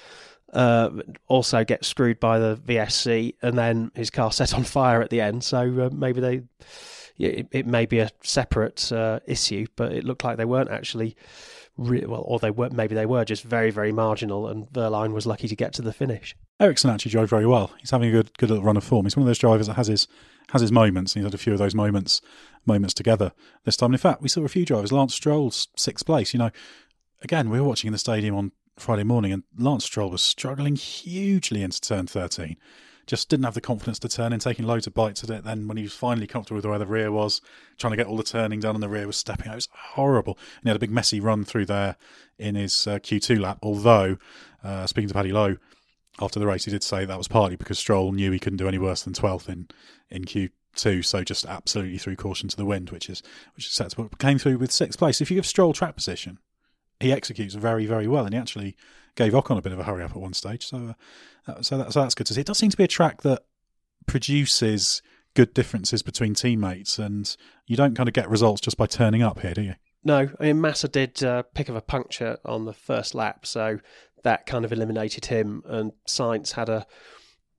uh, 0.57 0.89
also 1.27 1.63
get 1.63 1.85
screwed 1.85 2.19
by 2.19 2.39
the 2.39 2.57
VSC 2.57 3.35
and 3.43 3.57
then 3.57 3.91
his 3.93 4.09
car 4.09 4.31
set 4.33 4.53
on 4.55 4.63
fire 4.63 5.01
at 5.01 5.11
the 5.11 5.21
end. 5.21 5.43
So 5.43 5.59
uh, 5.59 5.89
maybe 5.93 6.19
they, 6.19 6.41
it, 7.19 7.47
it 7.51 7.67
may 7.67 7.85
be 7.85 7.99
a 7.99 8.09
separate 8.23 8.91
uh, 8.91 9.19
issue, 9.27 9.67
but 9.75 9.91
it 9.91 10.03
looked 10.03 10.23
like 10.23 10.37
they 10.37 10.45
weren't 10.45 10.71
actually. 10.71 11.15
Re- 11.79 12.05
well, 12.07 12.23
or 12.25 12.39
they 12.39 12.49
were 12.49 12.71
maybe 12.71 12.95
they 12.95 13.05
were 13.05 13.23
just 13.23 13.43
very 13.43 13.69
very 13.69 13.91
marginal, 13.91 14.47
and 14.47 14.65
Wehrlein 14.73 15.13
was 15.13 15.27
lucky 15.27 15.47
to 15.47 15.55
get 15.55 15.73
to 15.73 15.83
the 15.83 15.93
finish. 15.93 16.35
Ericsson 16.59 16.89
actually 16.89 17.11
drove 17.11 17.29
very 17.29 17.45
well. 17.45 17.69
He's 17.79 17.91
having 17.91 18.09
a 18.09 18.11
good 18.11 18.35
good 18.39 18.49
little 18.49 18.65
run 18.65 18.77
of 18.77 18.83
form. 18.83 19.05
He's 19.05 19.15
one 19.15 19.21
of 19.21 19.27
those 19.27 19.37
drivers 19.37 19.67
that 19.67 19.75
has 19.75 19.85
his 19.85 20.07
has 20.49 20.61
his 20.61 20.71
moments, 20.71 21.13
and 21.13 21.21
he's 21.21 21.27
had 21.27 21.35
a 21.35 21.43
few 21.43 21.53
of 21.53 21.59
those 21.59 21.75
moments 21.75 22.19
moments 22.65 22.95
together 22.95 23.31
this 23.63 23.77
time. 23.77 23.89
And 23.89 23.93
in 23.93 23.99
fact, 23.99 24.23
we 24.23 24.27
saw 24.27 24.41
a 24.41 24.47
few 24.47 24.65
drivers. 24.65 24.91
Lance 24.91 25.13
Stroll's 25.13 25.67
sixth 25.75 26.03
place. 26.03 26.33
You 26.33 26.39
know, 26.39 26.49
again, 27.21 27.51
we 27.51 27.59
were 27.59 27.67
watching 27.67 27.89
in 27.89 27.91
the 27.91 27.99
stadium 27.99 28.33
on 28.33 28.53
Friday 28.77 29.03
morning, 29.03 29.33
and 29.33 29.43
Lance 29.57 29.85
Stroll 29.85 30.11
was 30.11 30.21
struggling 30.21 30.75
hugely 30.75 31.63
into 31.63 31.81
turn 31.81 32.07
13. 32.07 32.57
Just 33.07 33.29
didn't 33.29 33.45
have 33.45 33.53
the 33.53 33.61
confidence 33.61 33.99
to 33.99 34.09
turn 34.09 34.33
in, 34.33 34.39
taking 34.39 34.65
loads 34.65 34.85
of 34.85 34.93
bites 34.93 35.23
at 35.23 35.29
it. 35.29 35.43
Then, 35.43 35.67
when 35.67 35.77
he 35.77 35.83
was 35.83 35.93
finally 35.93 36.27
comfortable 36.27 36.57
with 36.57 36.65
where 36.65 36.77
the 36.77 36.85
rear 36.85 37.11
was, 37.11 37.41
trying 37.77 37.91
to 37.91 37.97
get 37.97 38.05
all 38.05 38.17
the 38.17 38.23
turning 38.23 38.59
done, 38.59 38.75
and 38.75 38.83
the 38.83 38.89
rear 38.89 39.07
was 39.07 39.17
stepping 39.17 39.47
out, 39.47 39.53
it 39.53 39.55
was 39.55 39.69
horrible. 39.71 40.37
And 40.57 40.63
he 40.63 40.69
had 40.69 40.75
a 40.75 40.79
big 40.79 40.91
messy 40.91 41.19
run 41.19 41.43
through 41.43 41.65
there 41.65 41.95
in 42.37 42.55
his 42.55 42.85
uh, 42.85 42.99
Q2 42.99 43.39
lap. 43.39 43.59
Although, 43.63 44.17
uh, 44.63 44.85
speaking 44.87 45.07
to 45.07 45.13
Paddy 45.13 45.31
Lowe 45.31 45.57
after 46.19 46.39
the 46.39 46.47
race, 46.47 46.65
he 46.65 46.71
did 46.71 46.83
say 46.83 47.05
that 47.05 47.17
was 47.17 47.27
partly 47.27 47.55
because 47.55 47.79
Stroll 47.79 48.11
knew 48.11 48.31
he 48.31 48.39
couldn't 48.39 48.57
do 48.57 48.67
any 48.67 48.77
worse 48.77 49.03
than 49.03 49.13
12th 49.13 49.47
in, 49.47 49.69
in 50.09 50.25
Q2, 50.25 51.05
so 51.05 51.23
just 51.23 51.45
absolutely 51.45 51.97
threw 51.97 52.17
caution 52.17 52.49
to 52.49 52.57
the 52.57 52.65
wind, 52.65 52.89
which 52.89 53.09
is 53.09 53.23
which 53.55 53.67
is. 53.67 53.93
But 53.95 54.19
came 54.19 54.37
through 54.37 54.57
with 54.57 54.71
sixth 54.71 54.99
place. 54.99 55.21
If 55.21 55.31
you 55.31 55.35
give 55.35 55.45
Stroll 55.45 55.71
track 55.71 55.95
position, 55.95 56.39
he 56.99 57.11
executes 57.11 57.55
very, 57.55 57.85
very 57.85 58.07
well, 58.07 58.25
and 58.25 58.33
he 58.33 58.39
actually 58.39 58.75
gave 59.15 59.33
Ocon 59.33 59.57
a 59.57 59.61
bit 59.61 59.73
of 59.73 59.79
a 59.79 59.83
hurry 59.83 60.03
up 60.03 60.11
at 60.11 60.17
one 60.17 60.33
stage. 60.33 60.67
So, 60.67 60.95
uh, 61.47 61.61
so, 61.61 61.77
that, 61.77 61.93
so 61.93 62.01
that's 62.01 62.15
good 62.15 62.27
to 62.27 62.33
see. 62.33 62.41
It 62.41 62.47
does 62.47 62.57
seem 62.57 62.69
to 62.69 62.77
be 62.77 62.83
a 62.83 62.87
track 62.87 63.21
that 63.23 63.43
produces 64.05 65.01
good 65.33 65.53
differences 65.53 66.01
between 66.01 66.33
teammates, 66.33 66.97
and 66.97 67.35
you 67.65 67.75
don't 67.75 67.95
kind 67.95 68.09
of 68.09 68.13
get 68.13 68.29
results 68.29 68.61
just 68.61 68.77
by 68.77 68.85
turning 68.85 69.21
up 69.21 69.39
here, 69.39 69.53
do 69.53 69.61
you? 69.61 69.75
No, 70.03 70.29
I 70.39 70.43
mean 70.43 70.61
Massa 70.61 70.87
did 70.87 71.21
uh, 71.23 71.43
pick 71.53 71.69
of 71.69 71.75
a 71.75 71.81
puncture 71.81 72.37
on 72.45 72.65
the 72.65 72.73
first 72.73 73.13
lap, 73.13 73.45
so 73.45 73.79
that 74.23 74.45
kind 74.45 74.65
of 74.65 74.71
eliminated 74.71 75.25
him. 75.25 75.63
And 75.65 75.91
Sainz 76.07 76.53
had 76.53 76.69
a, 76.69 76.85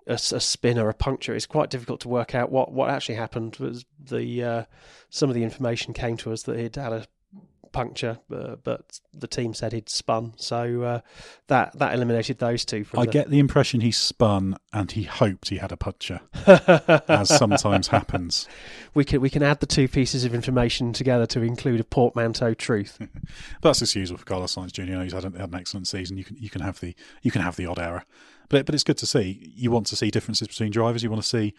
a, 0.07 0.15
a 0.15 0.19
spin 0.19 0.79
or 0.79 0.89
a 0.89 0.95
puncture. 0.95 1.35
It's 1.35 1.47
quite 1.47 1.71
difficult 1.71 2.01
to 2.01 2.09
work 2.09 2.35
out 2.35 2.51
what, 2.51 2.73
what 2.73 2.91
actually 2.91 3.17
happened. 3.17 3.57
Was 3.57 3.85
the 3.99 4.43
uh, 4.43 4.65
some 5.11 5.29
of 5.29 5.35
the 5.35 5.43
information 5.43 5.93
came 5.93 6.17
to 6.19 6.33
us 6.33 6.45
that 6.45 6.59
he'd 6.59 6.77
had 6.77 6.93
a 6.93 7.07
puncture, 7.79 8.19
uh, 8.35 8.57
but 8.65 8.99
the 9.15 9.29
team 9.29 9.55
said 9.55 9.73
he'd 9.73 9.89
spun, 9.89 10.33
so 10.37 10.83
uh, 10.83 11.01
that 11.47 11.79
that 11.79 11.95
eliminated 11.95 12.39
those 12.39 12.65
two. 12.65 12.85
I 12.97 13.05
the... 13.05 13.13
get 13.13 13.31
the 13.31 13.39
impression 13.39 13.83
he 13.83 13.93
spun 13.93 14.57
and 14.73 14.91
he 14.91 15.05
hoped 15.05 15.51
he 15.51 15.59
had 15.59 15.71
a 15.71 15.77
puncture, 15.77 16.21
as 17.09 17.29
sometimes 17.29 17.87
happens. 17.87 18.49
We 18.95 19.05
can 19.05 19.21
we 19.21 19.31
can 19.31 19.45
add 19.45 19.61
the 19.61 19.67
two 19.67 19.87
pieces 19.87 20.25
of 20.25 20.35
information 20.35 20.93
together 20.93 21.25
to 21.27 21.43
include 21.43 21.79
a 21.79 21.85
portmanteau 21.85 22.53
truth. 22.53 22.99
That's 23.63 23.79
that's 23.79 23.95
usual 23.95 24.19
for 24.19 24.25
Carlos 24.25 24.57
Sainz 24.57 24.73
Jr. 24.73 25.01
He's 25.03 25.13
had, 25.13 25.23
had 25.23 25.35
an 25.35 25.55
excellent 25.55 25.87
season. 25.87 26.19
You 26.19 26.25
can 26.25 26.37
you 26.41 26.51
can 26.51 26.63
have 26.63 26.81
the 26.81 26.97
you 27.23 27.31
can 27.31 27.43
have 27.43 27.55
the 27.55 27.67
odd 27.67 27.79
error, 27.79 28.05
but 28.49 28.67
but 28.67 28.75
it's 28.75 28.83
good 28.83 28.99
to 28.99 29.07
see. 29.07 29.53
You 29.55 29.71
want 29.71 29.87
to 29.87 29.97
see 29.97 30.11
differences 30.11 30.49
between 30.49 30.73
drivers. 30.73 31.05
You 31.05 31.11
want 31.11 31.23
to 31.23 31.29
see 31.29 31.55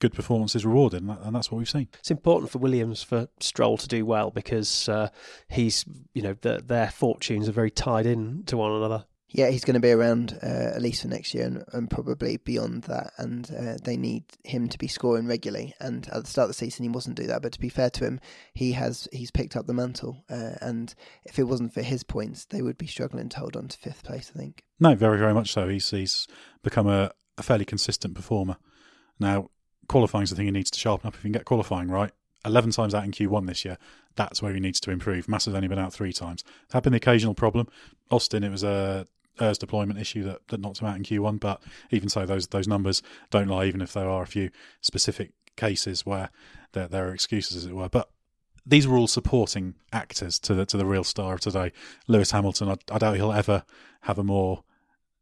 good 0.00 0.12
performances 0.12 0.66
rewarded, 0.66 1.02
and, 1.02 1.10
that, 1.10 1.20
and, 1.22 1.34
that's 1.34 1.50
what 1.50 1.58
we've 1.58 1.70
seen. 1.70 1.88
It's 2.00 2.10
important 2.10 2.50
for 2.50 2.58
Williams 2.58 3.02
for 3.02 3.28
Stroll 3.38 3.76
to 3.76 3.86
do 3.86 4.04
well 4.04 4.30
because 4.30 4.88
uh, 4.88 5.10
he's, 5.48 5.84
you 6.14 6.22
know, 6.22 6.34
the, 6.40 6.62
their 6.66 6.90
fortunes 6.90 7.48
are 7.48 7.52
very 7.52 7.70
tied 7.70 8.06
in 8.06 8.42
to 8.44 8.56
one 8.56 8.72
another. 8.72 9.04
Yeah, 9.32 9.48
he's 9.48 9.64
going 9.64 9.74
to 9.74 9.80
be 9.80 9.92
around 9.92 10.36
uh, 10.42 10.72
at 10.74 10.82
least 10.82 11.02
for 11.02 11.08
next 11.08 11.34
year 11.34 11.46
and, 11.46 11.64
and 11.72 11.88
probably 11.88 12.38
beyond 12.38 12.84
that. 12.84 13.12
And 13.16 13.48
uh, 13.56 13.76
they 13.82 13.96
need 13.96 14.24
him 14.42 14.68
to 14.68 14.78
be 14.78 14.88
scoring 14.88 15.28
regularly. 15.28 15.72
And 15.78 16.08
at 16.08 16.24
the 16.24 16.28
start 16.28 16.46
of 16.46 16.50
the 16.50 16.54
season, 16.54 16.82
he 16.82 16.88
wasn't 16.88 17.16
do 17.16 17.28
that. 17.28 17.40
But 17.40 17.52
to 17.52 17.60
be 17.60 17.68
fair 17.68 17.90
to 17.90 18.04
him, 18.04 18.20
he 18.54 18.72
has 18.72 19.06
he's 19.12 19.30
picked 19.30 19.54
up 19.54 19.68
the 19.68 19.72
mantle. 19.72 20.24
Uh, 20.28 20.54
and 20.60 20.92
if 21.24 21.38
it 21.38 21.44
wasn't 21.44 21.72
for 21.72 21.82
his 21.82 22.02
points, 22.02 22.46
they 22.46 22.60
would 22.60 22.76
be 22.76 22.88
struggling 22.88 23.28
to 23.28 23.38
hold 23.38 23.56
on 23.56 23.68
to 23.68 23.78
fifth 23.78 24.02
place. 24.02 24.32
I 24.34 24.38
think. 24.38 24.64
No, 24.80 24.96
very 24.96 25.18
very 25.18 25.32
much 25.32 25.52
so. 25.52 25.68
He's 25.68 25.88
he's 25.88 26.26
become 26.64 26.88
a, 26.88 27.12
a 27.38 27.44
fairly 27.44 27.64
consistent 27.64 28.16
performer. 28.16 28.56
Now 29.20 29.50
qualifying 29.90 30.22
is 30.22 30.30
the 30.30 30.36
thing 30.36 30.46
he 30.46 30.52
needs 30.52 30.70
to 30.70 30.78
sharpen 30.78 31.08
up. 31.08 31.14
If 31.14 31.20
he 31.20 31.24
can 31.24 31.32
get 31.32 31.44
qualifying 31.44 31.88
right, 31.88 32.12
11 32.44 32.70
times 32.70 32.94
out 32.94 33.04
in 33.04 33.10
Q1 33.10 33.46
this 33.46 33.64
year, 33.64 33.76
that's 34.14 34.40
where 34.40 34.54
he 34.54 34.60
needs 34.60 34.78
to 34.80 34.90
improve. 34.92 35.28
Massa's 35.28 35.54
only 35.54 35.66
been 35.66 35.80
out 35.80 35.92
three 35.92 36.12
times. 36.12 36.44
There 36.44 36.76
have 36.76 36.84
been 36.84 36.92
the 36.92 36.98
occasional 36.98 37.34
problem. 37.34 37.66
Austin, 38.08 38.44
it 38.44 38.50
was 38.50 38.62
a 38.62 39.06
ERS 39.40 39.58
deployment 39.58 39.98
issue 39.98 40.22
that, 40.24 40.46
that 40.48 40.60
knocked 40.60 40.80
him 40.80 40.86
out 40.86 40.96
in 40.96 41.02
Q1, 41.02 41.40
but 41.40 41.60
even 41.90 42.08
so, 42.08 42.24
those 42.24 42.46
those 42.48 42.68
numbers 42.68 43.02
don't 43.30 43.48
lie, 43.48 43.64
even 43.64 43.80
if 43.80 43.92
there 43.92 44.08
are 44.08 44.22
a 44.22 44.26
few 44.26 44.50
specific 44.80 45.32
cases 45.56 46.06
where 46.06 46.30
there, 46.72 46.86
there 46.86 47.08
are 47.08 47.14
excuses, 47.14 47.56
as 47.56 47.66
it 47.66 47.74
were. 47.74 47.88
But 47.88 48.10
these 48.64 48.86
were 48.86 48.96
all 48.96 49.08
supporting 49.08 49.74
actors 49.92 50.38
to 50.40 50.54
the 50.54 50.66
to 50.66 50.76
the 50.76 50.86
real 50.86 51.04
star 51.04 51.34
of 51.34 51.40
today, 51.40 51.72
Lewis 52.06 52.30
Hamilton. 52.30 52.68
I, 52.68 52.76
I 52.92 52.98
doubt 52.98 53.16
he'll 53.16 53.32
ever 53.32 53.64
have 54.02 54.18
a 54.18 54.24
more 54.24 54.62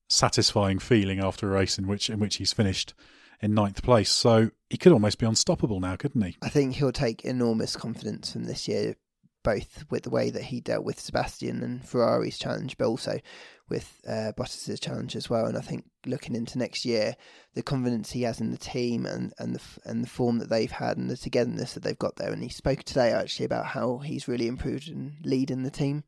satisfying 0.08 0.78
feeling 0.78 1.20
after 1.20 1.48
a 1.48 1.58
race 1.58 1.78
in 1.78 1.86
which 1.86 2.10
in 2.10 2.18
which 2.18 2.36
he's 2.36 2.52
finished 2.52 2.94
in 3.40 3.54
ninth 3.54 3.82
place. 3.82 4.10
So 4.10 4.50
he 4.68 4.76
could 4.76 4.92
almost 4.92 5.18
be 5.18 5.26
unstoppable 5.26 5.80
now, 5.80 5.96
couldn't 5.96 6.22
he? 6.22 6.36
I 6.42 6.48
think 6.48 6.74
he'll 6.74 6.92
take 6.92 7.24
enormous 7.24 7.76
confidence 7.76 8.32
from 8.32 8.44
this 8.44 8.68
year, 8.68 8.96
both 9.42 9.84
with 9.90 10.02
the 10.02 10.10
way 10.10 10.30
that 10.30 10.44
he 10.44 10.60
dealt 10.60 10.84
with 10.84 11.00
Sebastian 11.00 11.62
and 11.62 11.84
Ferrari's 11.84 12.38
challenge, 12.38 12.76
but 12.76 12.86
also 12.86 13.20
with 13.68 14.00
uh, 14.08 14.32
Bottas's 14.32 14.80
challenge 14.80 15.14
as 15.14 15.28
well. 15.28 15.46
And 15.46 15.56
I 15.56 15.60
think 15.60 15.84
looking 16.06 16.34
into 16.34 16.58
next 16.58 16.84
year, 16.84 17.16
the 17.54 17.62
confidence 17.62 18.10
he 18.10 18.22
has 18.22 18.40
in 18.40 18.50
the 18.50 18.58
team 18.58 19.06
and, 19.06 19.32
and 19.38 19.54
the 19.54 19.62
and 19.84 20.02
the 20.02 20.08
form 20.08 20.38
that 20.38 20.48
they've 20.48 20.70
had 20.70 20.96
and 20.96 21.10
the 21.10 21.16
togetherness 21.16 21.74
that 21.74 21.82
they've 21.82 21.98
got 21.98 22.16
there. 22.16 22.32
And 22.32 22.42
he 22.42 22.48
spoke 22.48 22.82
today 22.82 23.12
actually 23.12 23.46
about 23.46 23.66
how 23.66 23.98
he's 23.98 24.28
really 24.28 24.48
improved 24.48 24.88
in 24.88 25.16
leading 25.22 25.62
the 25.62 25.70
team. 25.70 26.04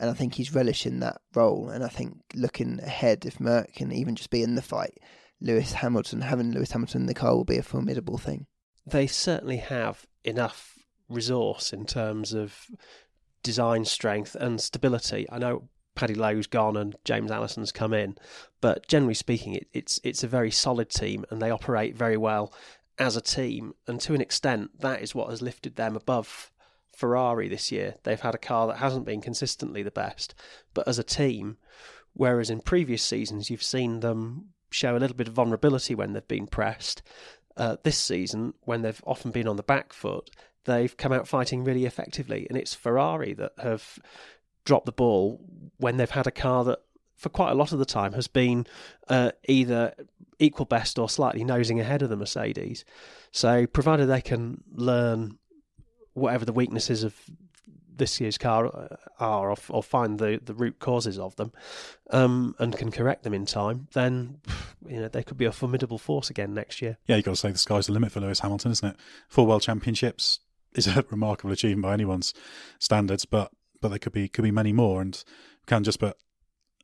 And 0.00 0.10
I 0.10 0.14
think 0.14 0.34
he's 0.34 0.54
relishing 0.54 1.00
that 1.00 1.20
role. 1.34 1.68
And 1.68 1.84
I 1.84 1.88
think 1.88 2.18
looking 2.34 2.80
ahead, 2.80 3.26
if 3.26 3.38
Merc 3.38 3.74
can 3.74 3.92
even 3.92 4.16
just 4.16 4.30
be 4.30 4.42
in 4.42 4.54
the 4.54 4.62
fight, 4.62 4.98
Lewis 5.42 5.72
Hamilton, 5.72 6.20
having 6.20 6.52
Lewis 6.52 6.72
Hamilton 6.72 7.02
in 7.02 7.06
the 7.06 7.14
car 7.14 7.34
will 7.34 7.44
be 7.44 7.58
a 7.58 7.62
formidable 7.62 8.16
thing. 8.16 8.46
They 8.86 9.06
certainly 9.06 9.58
have 9.58 10.06
enough 10.24 10.78
resource 11.08 11.72
in 11.72 11.84
terms 11.84 12.32
of 12.32 12.66
design 13.42 13.84
strength 13.84 14.34
and 14.34 14.60
stability. 14.60 15.26
I 15.30 15.38
know 15.38 15.68
Paddy 15.94 16.14
Lowe's 16.14 16.46
gone 16.46 16.76
and 16.76 16.96
James 17.04 17.30
Allison's 17.30 17.72
come 17.72 17.92
in, 17.92 18.16
but 18.60 18.86
generally 18.86 19.14
speaking, 19.14 19.54
it, 19.54 19.66
it's 19.72 20.00
it's 20.04 20.24
a 20.24 20.28
very 20.28 20.50
solid 20.50 20.88
team 20.88 21.24
and 21.30 21.42
they 21.42 21.50
operate 21.50 21.96
very 21.96 22.16
well 22.16 22.54
as 22.98 23.16
a 23.16 23.20
team. 23.20 23.74
And 23.86 24.00
to 24.02 24.14
an 24.14 24.20
extent, 24.20 24.80
that 24.80 25.02
is 25.02 25.14
what 25.14 25.30
has 25.30 25.42
lifted 25.42 25.76
them 25.76 25.96
above 25.96 26.50
Ferrari 26.96 27.48
this 27.48 27.72
year. 27.72 27.96
They've 28.04 28.20
had 28.20 28.34
a 28.34 28.38
car 28.38 28.68
that 28.68 28.78
hasn't 28.78 29.06
been 29.06 29.20
consistently 29.20 29.82
the 29.82 29.90
best, 29.90 30.34
but 30.72 30.86
as 30.86 30.98
a 30.98 31.04
team, 31.04 31.58
whereas 32.12 32.48
in 32.48 32.60
previous 32.60 33.02
seasons 33.02 33.50
you've 33.50 33.62
seen 33.62 34.00
them 34.00 34.51
show 34.72 34.96
a 34.96 34.98
little 34.98 35.16
bit 35.16 35.28
of 35.28 35.34
vulnerability 35.34 35.94
when 35.94 36.12
they've 36.12 36.26
been 36.28 36.46
pressed. 36.46 37.02
Uh, 37.56 37.76
this 37.82 37.98
season, 37.98 38.54
when 38.62 38.82
they've 38.82 39.02
often 39.06 39.30
been 39.30 39.46
on 39.46 39.56
the 39.56 39.62
back 39.62 39.92
foot, 39.92 40.30
they've 40.64 40.96
come 40.96 41.12
out 41.12 41.28
fighting 41.28 41.64
really 41.64 41.84
effectively. 41.84 42.46
And 42.48 42.56
it's 42.56 42.74
Ferrari 42.74 43.34
that 43.34 43.52
have 43.58 43.98
dropped 44.64 44.86
the 44.86 44.92
ball 44.92 45.40
when 45.76 45.96
they've 45.96 46.10
had 46.10 46.26
a 46.26 46.30
car 46.30 46.64
that, 46.64 46.78
for 47.14 47.28
quite 47.28 47.50
a 47.50 47.54
lot 47.54 47.72
of 47.72 47.78
the 47.78 47.84
time, 47.84 48.14
has 48.14 48.26
been 48.26 48.66
uh, 49.08 49.32
either 49.46 49.94
equal 50.38 50.66
best 50.66 50.98
or 50.98 51.08
slightly 51.08 51.44
nosing 51.44 51.78
ahead 51.78 52.02
of 52.02 52.08
the 52.08 52.16
Mercedes. 52.16 52.84
So, 53.32 53.66
provided 53.66 54.06
they 54.06 54.22
can 54.22 54.64
learn 54.72 55.38
whatever 56.14 56.44
the 56.44 56.52
weaknesses 56.52 57.04
of 57.04 57.14
this 57.96 58.20
year's 58.20 58.38
car 58.38 58.66
uh, 58.66 58.96
are 59.18 59.50
or, 59.50 59.56
or 59.68 59.82
find 59.82 60.18
the, 60.18 60.40
the 60.44 60.54
root 60.54 60.78
causes 60.78 61.18
of 61.18 61.36
them 61.36 61.52
um, 62.10 62.54
and 62.58 62.76
can 62.76 62.90
correct 62.90 63.22
them 63.22 63.34
in 63.34 63.46
time, 63.46 63.88
then 63.92 64.40
you 64.86 65.00
know 65.00 65.08
they 65.08 65.22
could 65.22 65.36
be 65.36 65.44
a 65.44 65.52
formidable 65.52 65.98
force 65.98 66.30
again 66.30 66.54
next 66.54 66.82
year. 66.82 66.98
Yeah, 67.06 67.16
you've 67.16 67.24
got 67.24 67.32
to 67.32 67.36
say 67.36 67.50
the 67.50 67.58
sky's 67.58 67.86
the 67.86 67.92
limit 67.92 68.12
for 68.12 68.20
Lewis 68.20 68.40
Hamilton, 68.40 68.72
isn't 68.72 68.88
it? 68.88 68.96
Four 69.28 69.46
world 69.46 69.62
championships 69.62 70.40
is 70.74 70.86
a 70.86 71.04
remarkable 71.10 71.52
achievement 71.52 71.82
by 71.82 71.92
anyone's 71.92 72.34
standards, 72.78 73.24
but 73.24 73.52
but 73.80 73.88
there 73.88 73.98
could 73.98 74.12
be 74.12 74.28
could 74.28 74.42
be 74.42 74.50
many 74.50 74.72
more, 74.72 75.00
and 75.00 75.22
can 75.66 75.84
just 75.84 75.98
but 75.98 76.16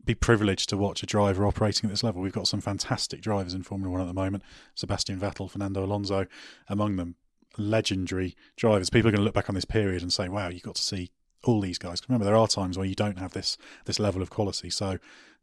be 0.04 0.14
privileged 0.14 0.68
to 0.70 0.76
watch 0.76 1.02
a 1.02 1.06
driver 1.06 1.46
operating 1.46 1.88
at 1.88 1.92
this 1.92 2.02
level. 2.02 2.22
We've 2.22 2.32
got 2.32 2.48
some 2.48 2.60
fantastic 2.60 3.20
drivers 3.20 3.54
in 3.54 3.62
Formula 3.62 3.90
One 3.90 4.00
at 4.00 4.06
the 4.06 4.14
moment: 4.14 4.42
Sebastian 4.74 5.20
Vettel, 5.20 5.50
Fernando 5.50 5.84
Alonso, 5.84 6.26
among 6.68 6.96
them 6.96 7.16
legendary 7.58 8.36
drivers. 8.56 8.90
People 8.90 9.08
are 9.08 9.12
going 9.12 9.20
to 9.20 9.24
look 9.24 9.34
back 9.34 9.48
on 9.48 9.54
this 9.54 9.64
period 9.64 10.02
and 10.02 10.12
say, 10.12 10.28
"Wow, 10.28 10.48
you 10.48 10.60
got 10.60 10.76
to 10.76 10.82
see 10.82 11.10
all 11.44 11.60
these 11.60 11.78
guys." 11.78 12.00
Remember, 12.08 12.24
there 12.24 12.36
are 12.36 12.48
times 12.48 12.76
where 12.76 12.86
you 12.86 12.94
don't 12.94 13.18
have 13.18 13.32
this 13.32 13.58
this 13.84 13.98
level 13.98 14.22
of 14.22 14.30
quality. 14.30 14.70
So, 14.70 14.98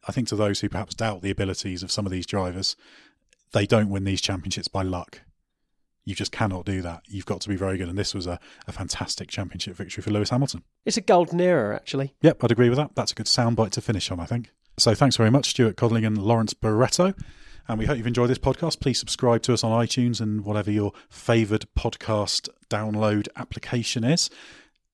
I 0.08 0.12
think 0.12 0.28
to 0.30 0.36
those 0.36 0.60
who 0.60 0.70
perhaps 0.70 0.96
doubt 0.96 1.22
the 1.22 1.32
abilities 1.32 1.84
of 1.84 1.92
some 1.92 2.06
of 2.06 2.12
these 2.12 2.26
drivers, 2.26 2.76
they 3.52 3.66
don't 3.66 3.90
win 3.90 4.04
these 4.04 4.22
championships 4.22 4.68
by 4.68 4.84
luck. 4.84 5.22
You 6.04 6.14
just 6.14 6.32
cannot 6.32 6.66
do 6.66 6.84
that. 6.84 7.02
You've 7.08 7.26
got 7.26 7.42
to 7.42 7.50
be 7.50 7.56
very 7.56 7.78
good. 7.78 7.90
And 7.90 7.98
this 7.98 8.14
was 8.14 8.28
a, 8.28 8.40
a 8.68 8.72
fantastic 8.72 9.28
championship 9.28 9.76
victory 9.76 10.04
for 10.04 10.12
Lewis 10.12 10.30
Hamilton. 10.30 10.62
It's 10.86 10.98
a 10.98 11.02
golden 11.02 11.42
era, 11.42 11.76
actually. 11.76 12.14
Yep, 12.22 12.44
I'd 12.44 12.52
agree 12.52 12.70
with 12.70 12.78
that. 12.78 12.92
That's 12.94 13.12
a 13.12 13.16
good 13.16 13.26
soundbite 13.26 13.72
to 13.72 13.82
finish 13.82 14.12
on, 14.12 14.20
I 14.20 14.26
think. 14.26 14.52
So 14.78 14.94
thanks 14.94 15.18
very 15.18 15.32
much, 15.32 15.50
Stuart 15.50 15.78
Codling 15.78 16.06
and 16.06 16.18
Lawrence 16.18 16.54
Barretto 16.54 17.16
And 17.68 17.80
we 17.80 17.86
hope 17.86 17.98
you've 17.98 18.08
enjoyed 18.08 18.30
this 18.30 18.38
podcast. 18.38 18.80
Please 18.80 19.00
subscribe 19.00 19.42
to 19.44 19.54
us 19.54 19.64
on 19.64 19.72
iTunes 19.72 20.22
and 20.22 20.46
whatever 20.46 20.72
your 20.72 20.94
favoured 21.10 21.66
podcast 21.76 22.50
download 22.70 23.28
application 23.36 24.04
is. 24.04 24.30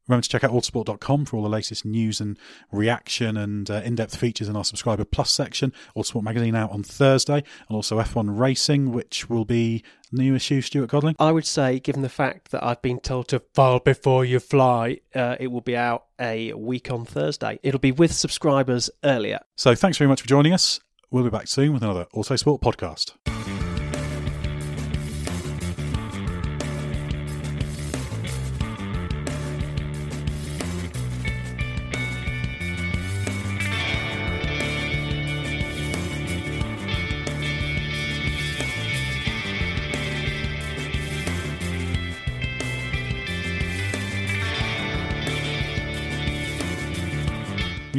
Remember 0.07 0.23
to 0.23 0.29
check 0.29 0.43
out 0.43 0.51
autosport.com 0.51 1.25
for 1.25 1.37
all 1.37 1.43
the 1.43 1.49
latest 1.49 1.85
news 1.85 2.19
and 2.19 2.37
reaction 2.71 3.37
and 3.37 3.69
uh, 3.69 3.81
in 3.85 3.95
depth 3.95 4.15
features 4.15 4.49
in 4.49 4.55
our 4.55 4.65
subscriber 4.65 5.05
plus 5.05 5.31
section. 5.31 5.71
Autosport 5.95 6.23
magazine 6.23 6.55
out 6.55 6.71
on 6.71 6.83
Thursday, 6.83 7.35
and 7.35 7.75
also 7.75 7.99
F1 7.99 8.37
Racing, 8.37 8.91
which 8.91 9.29
will 9.29 9.45
be 9.45 9.83
new 10.11 10.35
issue, 10.35 10.59
Stuart 10.59 10.89
Codling. 10.89 11.15
I 11.19 11.31
would 11.31 11.45
say, 11.45 11.79
given 11.79 12.01
the 12.01 12.09
fact 12.09 12.51
that 12.51 12.63
I've 12.63 12.81
been 12.81 12.99
told 12.99 13.29
to 13.29 13.39
file 13.53 13.79
before 13.79 14.25
you 14.25 14.39
fly, 14.39 14.99
uh, 15.15 15.37
it 15.39 15.47
will 15.47 15.61
be 15.61 15.77
out 15.77 16.05
a 16.19 16.51
week 16.53 16.91
on 16.91 17.05
Thursday. 17.05 17.59
It'll 17.63 17.79
be 17.79 17.91
with 17.93 18.11
subscribers 18.11 18.89
earlier. 19.03 19.39
So 19.55 19.75
thanks 19.75 19.97
very 19.97 20.09
much 20.09 20.21
for 20.21 20.27
joining 20.27 20.51
us. 20.51 20.81
We'll 21.11 21.25
be 21.25 21.29
back 21.29 21.49
soon 21.49 21.73
with 21.73 21.83
another 21.83 22.05
Autosport 22.15 22.61
podcast. 22.61 23.40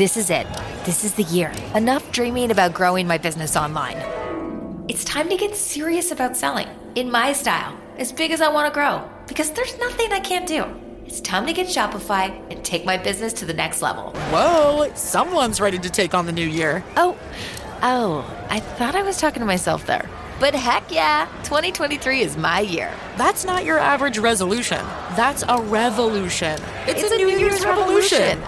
This 0.00 0.16
is 0.16 0.30
it. 0.30 0.46
This 0.84 1.04
is 1.04 1.14
the 1.14 1.24
year. 1.24 1.52
Enough 1.74 2.10
dreaming 2.10 2.50
about 2.50 2.72
growing 2.72 3.06
my 3.06 3.18
business 3.18 3.56
online. 3.56 3.96
It's 4.88 5.04
time 5.04 5.28
to 5.28 5.36
get 5.36 5.54
serious 5.54 6.10
about 6.10 6.36
selling 6.36 6.68
in 6.94 7.10
my 7.10 7.32
style, 7.34 7.76
as 7.98 8.10
big 8.10 8.30
as 8.30 8.40
I 8.40 8.48
want 8.48 8.72
to 8.72 8.72
grow, 8.72 9.06
because 9.26 9.50
there's 9.50 9.76
nothing 9.78 10.10
I 10.12 10.20
can't 10.20 10.46
do. 10.46 10.64
It's 11.04 11.20
time 11.20 11.44
to 11.46 11.52
get 11.52 11.66
Shopify 11.66 12.30
and 12.50 12.64
take 12.64 12.84
my 12.84 12.96
business 12.96 13.32
to 13.34 13.44
the 13.44 13.52
next 13.52 13.82
level. 13.82 14.12
Whoa, 14.30 14.90
someone's 14.94 15.60
ready 15.60 15.78
to 15.78 15.90
take 15.90 16.14
on 16.14 16.24
the 16.24 16.32
new 16.32 16.48
year. 16.48 16.82
Oh, 16.96 17.18
oh, 17.82 18.46
I 18.48 18.60
thought 18.60 18.94
I 18.94 19.02
was 19.02 19.18
talking 19.18 19.40
to 19.40 19.46
myself 19.46 19.86
there. 19.86 20.08
But 20.38 20.54
heck 20.54 20.90
yeah, 20.90 21.26
2023 21.42 22.20
is 22.20 22.36
my 22.38 22.60
year. 22.60 22.90
That's 23.18 23.44
not 23.44 23.64
your 23.64 23.78
average 23.78 24.16
resolution. 24.18 24.78
That's 25.14 25.44
a 25.46 25.60
revolution. 25.60 26.58
It's, 26.86 27.02
It's 27.02 27.12
a, 27.12 27.16
a 27.16 27.18
New, 27.18 27.26
New 27.26 27.38
Year's, 27.38 27.60
Year's 27.60 27.64
revolution. 27.66 28.38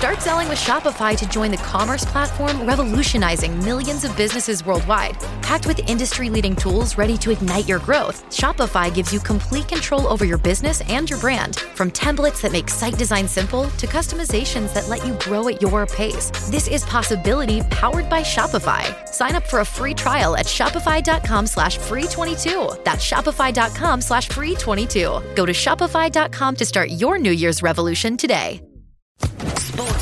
Start 0.00 0.22
selling 0.22 0.48
with 0.48 0.56
Shopify 0.56 1.14
to 1.14 1.28
join 1.28 1.50
the 1.50 1.58
commerce 1.58 2.06
platform 2.06 2.64
revolutionizing 2.64 3.62
millions 3.62 4.02
of 4.02 4.16
businesses 4.16 4.64
worldwide. 4.64 5.18
Packed 5.42 5.66
with 5.66 5.90
industry 5.90 6.30
leading 6.30 6.56
tools 6.56 6.96
ready 6.96 7.18
to 7.18 7.30
ignite 7.30 7.68
your 7.68 7.80
growth, 7.80 8.24
Shopify 8.30 8.90
gives 8.94 9.12
you 9.12 9.20
complete 9.20 9.68
control 9.68 10.06
over 10.06 10.24
your 10.24 10.38
business 10.38 10.80
and 10.88 11.10
your 11.10 11.18
brand. 11.18 11.56
From 11.76 11.90
templates 11.90 12.40
that 12.40 12.50
make 12.50 12.70
site 12.70 12.96
design 12.96 13.28
simple 13.28 13.68
to 13.76 13.86
customizations 13.86 14.72
that 14.72 14.88
let 14.88 15.06
you 15.06 15.12
grow 15.18 15.48
at 15.48 15.60
your 15.60 15.84
pace. 15.84 16.30
This 16.50 16.66
is 16.66 16.82
possibility 16.84 17.60
powered 17.64 18.08
by 18.08 18.22
Shopify. 18.22 19.06
Sign 19.06 19.34
up 19.34 19.46
for 19.46 19.60
a 19.60 19.66
free 19.66 19.92
trial 19.92 20.34
at 20.34 20.46
shopify.com 20.46 21.46
slash 21.46 21.76
free 21.76 22.04
22. 22.04 22.70
That's 22.86 23.06
shopify.com 23.06 24.00
slash 24.00 24.30
free 24.30 24.54
22. 24.54 25.20
Go 25.36 25.44
to 25.44 25.52
shopify.com 25.52 26.56
to 26.56 26.64
start 26.64 26.88
your 26.88 27.18
New 27.18 27.32
Year's 27.32 27.62
revolution 27.62 28.16
today. 28.16 28.62